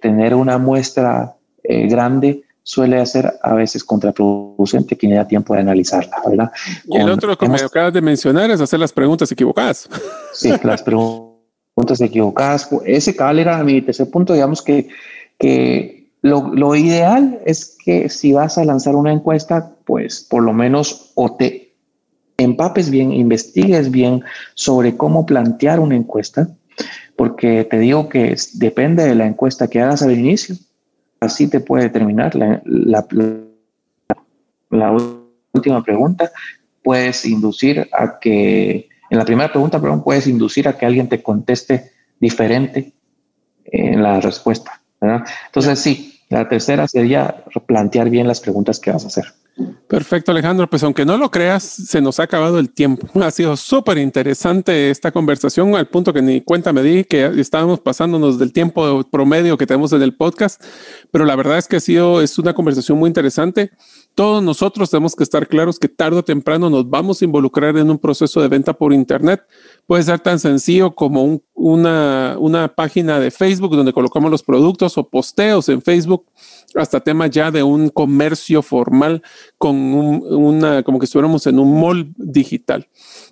tener 0.00 0.34
una 0.34 0.58
muestra 0.58 1.36
eh, 1.62 1.86
grande 1.86 2.42
suele 2.70 3.04
ser 3.06 3.34
a 3.42 3.54
veces 3.54 3.82
contraproducente 3.82 4.96
que 4.96 5.08
no 5.08 5.16
da 5.16 5.26
tiempo 5.26 5.54
de 5.54 5.60
analizarla, 5.60 6.16
¿verdad? 6.26 6.52
Y 6.86 6.96
el 6.96 7.10
otro 7.10 7.36
que 7.36 7.48
me 7.48 7.56
acabas 7.56 7.92
de 7.92 8.00
mencionar 8.00 8.50
es 8.50 8.60
hacer 8.60 8.78
las 8.78 8.92
preguntas 8.92 9.30
equivocadas. 9.32 9.88
Sí, 10.32 10.52
las 10.62 10.82
preguntas 10.82 12.00
equivocadas. 12.00 12.68
Ese 12.86 13.16
cabal 13.16 13.40
era 13.40 13.62
mi 13.64 13.82
tercer 13.82 14.08
punto, 14.08 14.32
digamos 14.32 14.62
que 14.62 14.88
que 15.40 16.12
lo, 16.22 16.76
ideal 16.76 17.40
es 17.46 17.76
que 17.82 18.08
si 18.10 18.32
vas 18.34 18.58
a 18.58 18.64
lanzar 18.64 18.94
una 18.94 19.10
encuesta, 19.10 19.74
pues 19.86 20.20
por 20.20 20.42
lo 20.42 20.52
menos 20.52 21.12
o 21.14 21.34
te 21.34 21.72
empapes 22.36 22.90
bien, 22.90 23.10
investigues 23.10 23.90
bien 23.90 24.22
sobre 24.54 24.96
cómo 24.96 25.24
plantear 25.24 25.80
una 25.80 25.96
encuesta, 25.96 26.48
porque 27.16 27.64
te 27.64 27.78
digo 27.78 28.08
que 28.08 28.36
depende 28.54 29.04
de 29.04 29.14
la 29.14 29.26
encuesta 29.26 29.68
que 29.68 29.80
hagas 29.80 30.02
al 30.02 30.12
inicio, 30.12 30.56
así 31.20 31.48
te 31.48 31.60
puede 31.60 31.84
determinar 31.84 32.34
la, 32.34 32.62
la, 32.64 33.06
la 34.70 34.96
última 35.52 35.82
pregunta, 35.82 36.30
puedes 36.82 37.24
inducir 37.26 37.88
a 37.92 38.18
que, 38.18 38.88
en 39.10 39.18
la 39.18 39.24
primera 39.24 39.50
pregunta, 39.50 39.80
perdón, 39.80 40.02
puedes 40.02 40.26
inducir 40.26 40.66
a 40.66 40.76
que 40.76 40.86
alguien 40.86 41.08
te 41.08 41.22
conteste 41.22 41.92
diferente 42.18 42.92
en 43.64 44.02
la 44.02 44.20
respuesta. 44.20 44.82
Entonces, 45.00 45.78
sí, 45.78 46.20
la 46.28 46.48
tercera 46.48 46.86
sería 46.88 47.44
plantear 47.66 48.10
bien 48.10 48.26
las 48.26 48.40
preguntas 48.40 48.78
que 48.78 48.92
vas 48.92 49.04
a 49.04 49.08
hacer. 49.08 49.24
Perfecto, 49.88 50.30
Alejandro. 50.30 50.68
Pues 50.68 50.82
aunque 50.84 51.04
no 51.04 51.16
lo 51.16 51.30
creas, 51.30 51.62
se 51.62 52.00
nos 52.00 52.20
ha 52.20 52.24
acabado 52.24 52.58
el 52.58 52.70
tiempo. 52.70 53.08
Ha 53.20 53.30
sido 53.30 53.56
súper 53.56 53.98
interesante 53.98 54.90
esta 54.90 55.12
conversación 55.12 55.74
al 55.74 55.88
punto 55.88 56.12
que 56.12 56.22
ni 56.22 56.40
cuenta 56.40 56.72
me 56.72 56.82
di 56.82 57.04
que 57.04 57.26
estábamos 57.40 57.80
pasándonos 57.80 58.38
del 58.38 58.52
tiempo 58.52 59.04
promedio 59.10 59.56
que 59.58 59.66
tenemos 59.66 59.92
en 59.92 60.02
el 60.02 60.16
podcast, 60.16 60.62
pero 61.10 61.24
la 61.24 61.36
verdad 61.36 61.58
es 61.58 61.68
que 61.68 61.76
ha 61.76 61.80
sido, 61.80 62.22
es 62.22 62.38
una 62.38 62.54
conversación 62.54 62.98
muy 62.98 63.08
interesante. 63.08 63.70
Todos 64.20 64.42
nosotros 64.42 64.90
tenemos 64.90 65.16
que 65.16 65.22
estar 65.24 65.48
claros 65.48 65.78
que 65.78 65.88
tarde 65.88 66.18
o 66.18 66.22
temprano 66.22 66.68
nos 66.68 66.90
vamos 66.90 67.22
a 67.22 67.24
involucrar 67.24 67.78
en 67.78 67.90
un 67.90 67.98
proceso 67.98 68.42
de 68.42 68.48
venta 68.48 68.74
por 68.74 68.92
Internet. 68.92 69.40
Puede 69.86 70.02
ser 70.02 70.20
tan 70.20 70.38
sencillo 70.38 70.94
como 70.94 71.40
una, 71.54 72.36
una 72.38 72.68
página 72.68 73.18
de 73.18 73.30
Facebook 73.30 73.74
donde 73.74 73.94
colocamos 73.94 74.30
los 74.30 74.42
productos 74.42 74.98
o 74.98 75.08
posteos 75.08 75.70
en 75.70 75.80
Facebook 75.80 76.26
hasta 76.74 77.00
temas 77.00 77.30
ya 77.30 77.50
de 77.50 77.62
un 77.62 77.88
comercio 77.88 78.60
formal 78.60 79.22
con 79.56 79.74
una, 79.74 80.82
como 80.82 80.98
que 80.98 81.06
estuviéramos 81.06 81.46
en 81.46 81.58
un 81.58 81.80
mall 81.80 82.12
digital. 82.18 82.86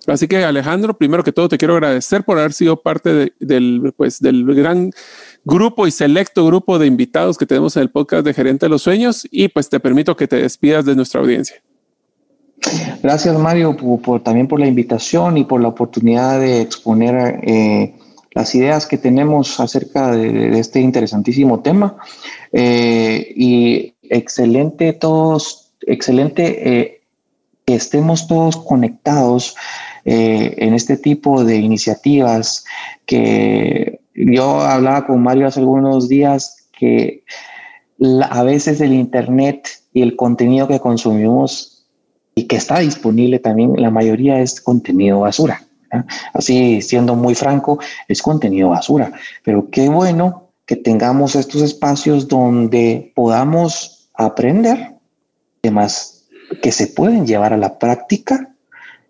Así 0.07 0.27
que 0.27 0.43
Alejandro, 0.43 0.97
primero 0.97 1.23
que 1.23 1.31
todo 1.31 1.49
te 1.49 1.59
quiero 1.59 1.75
agradecer 1.75 2.23
por 2.23 2.39
haber 2.39 2.53
sido 2.53 2.81
parte 2.81 3.33
del, 3.39 3.93
pues, 3.95 4.19
del 4.19 4.43
gran 4.55 4.91
grupo 5.45 5.87
y 5.87 5.91
selecto 5.91 6.45
grupo 6.45 6.79
de 6.79 6.87
invitados 6.87 7.37
que 7.37 7.45
tenemos 7.45 7.75
en 7.75 7.83
el 7.83 7.89
podcast 7.89 8.25
de 8.25 8.33
Gerente 8.33 8.65
de 8.65 8.69
los 8.69 8.81
Sueños 8.81 9.27
y 9.31 9.47
pues 9.47 9.69
te 9.69 9.79
permito 9.79 10.15
que 10.15 10.27
te 10.27 10.37
despidas 10.37 10.85
de 10.85 10.95
nuestra 10.95 11.21
audiencia. 11.21 11.61
Gracias 13.01 13.37
Mario 13.37 13.75
por, 13.77 14.21
también 14.21 14.47
por 14.47 14.59
la 14.59 14.67
invitación 14.67 15.37
y 15.37 15.45
por 15.45 15.61
la 15.61 15.69
oportunidad 15.69 16.39
de 16.39 16.61
exponer 16.61 17.39
eh, 17.43 17.95
las 18.31 18.53
ideas 18.53 18.85
que 18.85 18.97
tenemos 18.97 19.59
acerca 19.59 20.11
de, 20.11 20.59
este 20.59 20.81
interesantísimo 20.81 21.61
tema. 21.61 21.97
Eh, 22.51 23.33
y 23.35 23.93
excelente 24.03 24.93
todos, 24.93 25.71
excelente 25.81 26.69
eh, 26.69 27.01
que 27.65 27.75
estemos 27.75 28.27
todos 28.27 28.57
conectados 28.57 29.55
en 30.05 30.73
este 30.73 30.97
tipo 30.97 31.43
de 31.43 31.57
iniciativas 31.57 32.65
que 33.05 33.98
yo 34.19 34.61
hablaba 34.61 35.07
con 35.07 35.21
Mario 35.23 35.47
hace 35.47 35.61
algunos 35.61 36.09
días 36.09 36.67
que 36.77 37.23
a 38.29 38.43
veces 38.43 38.81
el 38.81 38.93
Internet 38.93 39.67
y 39.93 40.01
el 40.01 40.15
contenido 40.15 40.67
que 40.67 40.79
consumimos 40.79 41.87
y 42.35 42.43
que 42.43 42.57
está 42.57 42.79
disponible 42.79 43.39
también, 43.39 43.73
la 43.77 43.91
mayoría 43.91 44.39
es 44.39 44.61
contenido 44.61 45.21
basura. 45.21 45.63
Así, 46.33 46.81
siendo 46.81 47.15
muy 47.15 47.35
franco, 47.35 47.79
es 48.07 48.21
contenido 48.21 48.69
basura. 48.69 49.11
Pero 49.43 49.69
qué 49.69 49.89
bueno 49.89 50.49
que 50.65 50.75
tengamos 50.75 51.35
estos 51.35 51.61
espacios 51.61 52.27
donde 52.27 53.11
podamos 53.15 54.09
aprender 54.13 54.95
temas 55.61 56.27
que 56.61 56.71
se 56.71 56.87
pueden 56.87 57.25
llevar 57.25 57.53
a 57.53 57.57
la 57.57 57.79
práctica 57.79 58.55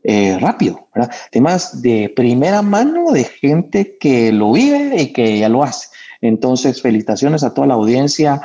eh, 0.03 0.37
rápido, 0.39 0.87
temas 1.31 1.81
de 1.81 2.11
primera 2.15 2.61
mano 2.61 3.11
de 3.11 3.25
gente 3.25 3.97
que 3.99 4.31
lo 4.31 4.53
vive 4.53 5.01
y 5.01 5.13
que 5.13 5.39
ya 5.39 5.49
lo 5.49 5.63
hace. 5.63 5.89
Entonces, 6.21 6.81
felicitaciones 6.81 7.43
a 7.43 7.53
toda 7.53 7.67
la 7.67 7.73
audiencia 7.75 8.41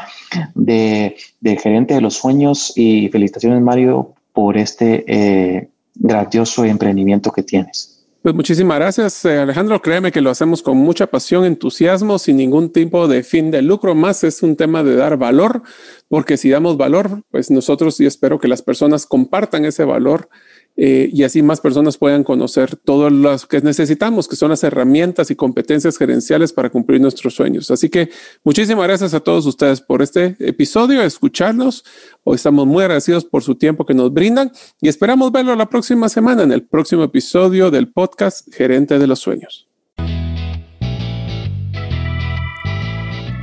de, 0.54 1.16
Gerente 1.42 1.94
de 1.94 2.00
los 2.00 2.14
Sueños 2.14 2.72
y 2.76 3.08
felicitaciones, 3.08 3.60
Mario, 3.62 4.14
por 4.32 4.56
este 4.56 5.04
eh, 5.06 5.68
grandioso 5.94 6.64
emprendimiento 6.64 7.30
que 7.32 7.42
tienes. 7.42 7.94
Pues 8.24 8.34
muchísimas 8.34 8.78
gracias, 8.78 9.22
eh, 9.26 9.38
Alejandro. 9.38 9.82
Créeme 9.82 10.10
que 10.10 10.22
lo 10.22 10.30
hacemos 10.30 10.62
con 10.62 10.78
mucha 10.78 11.06
pasión, 11.08 11.44
entusiasmo, 11.44 12.18
sin 12.18 12.38
ningún 12.38 12.72
tipo 12.72 13.06
de 13.06 13.22
fin 13.22 13.50
de 13.50 13.60
lucro. 13.60 13.94
Más 13.94 14.24
es 14.24 14.42
un 14.42 14.56
tema 14.56 14.82
de 14.82 14.96
dar 14.96 15.18
valor, 15.18 15.62
porque 16.08 16.38
si 16.38 16.48
damos 16.48 16.78
valor, 16.78 17.22
pues 17.30 17.50
nosotros 17.50 18.00
y 18.00 18.06
espero 18.06 18.38
que 18.38 18.48
las 18.48 18.62
personas 18.62 19.04
compartan 19.04 19.66
ese 19.66 19.84
valor 19.84 20.30
eh, 20.76 21.08
y 21.12 21.22
así 21.22 21.42
más 21.42 21.60
personas 21.60 21.96
puedan 21.96 22.24
conocer 22.24 22.76
todo 22.76 23.08
lo 23.08 23.36
que 23.48 23.60
necesitamos, 23.60 24.26
que 24.26 24.36
son 24.36 24.50
las 24.50 24.64
herramientas 24.64 25.30
y 25.30 25.36
competencias 25.36 25.96
gerenciales 25.96 26.52
para 26.52 26.70
cumplir 26.70 27.00
nuestros 27.00 27.34
sueños. 27.34 27.70
Así 27.70 27.88
que 27.88 28.10
muchísimas 28.42 28.86
gracias 28.86 29.14
a 29.14 29.20
todos 29.20 29.46
ustedes 29.46 29.80
por 29.80 30.02
este 30.02 30.36
episodio, 30.40 31.02
escucharnos. 31.02 31.84
Hoy 32.24 32.36
estamos 32.36 32.66
muy 32.66 32.82
agradecidos 32.82 33.24
por 33.24 33.42
su 33.42 33.54
tiempo 33.54 33.86
que 33.86 33.94
nos 33.94 34.12
brindan 34.12 34.50
y 34.80 34.88
esperamos 34.88 35.30
verlo 35.30 35.54
la 35.54 35.68
próxima 35.68 36.08
semana 36.08 36.42
en 36.42 36.52
el 36.52 36.64
próximo 36.64 37.04
episodio 37.04 37.70
del 37.70 37.92
podcast 37.92 38.52
Gerente 38.52 38.98
de 38.98 39.06
los 39.06 39.20
Sueños. 39.20 39.68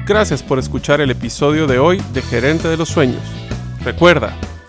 Gracias 0.05 0.43
por 0.43 0.59
escuchar 0.59 0.99
el 0.99 1.11
episodio 1.11 1.67
de 1.67 1.79
hoy 1.79 2.01
de 2.13 2.21
Gerente 2.21 2.67
de 2.67 2.75
los 2.75 2.89
Sueños. 2.89 3.21
Recuerda, 3.84 4.36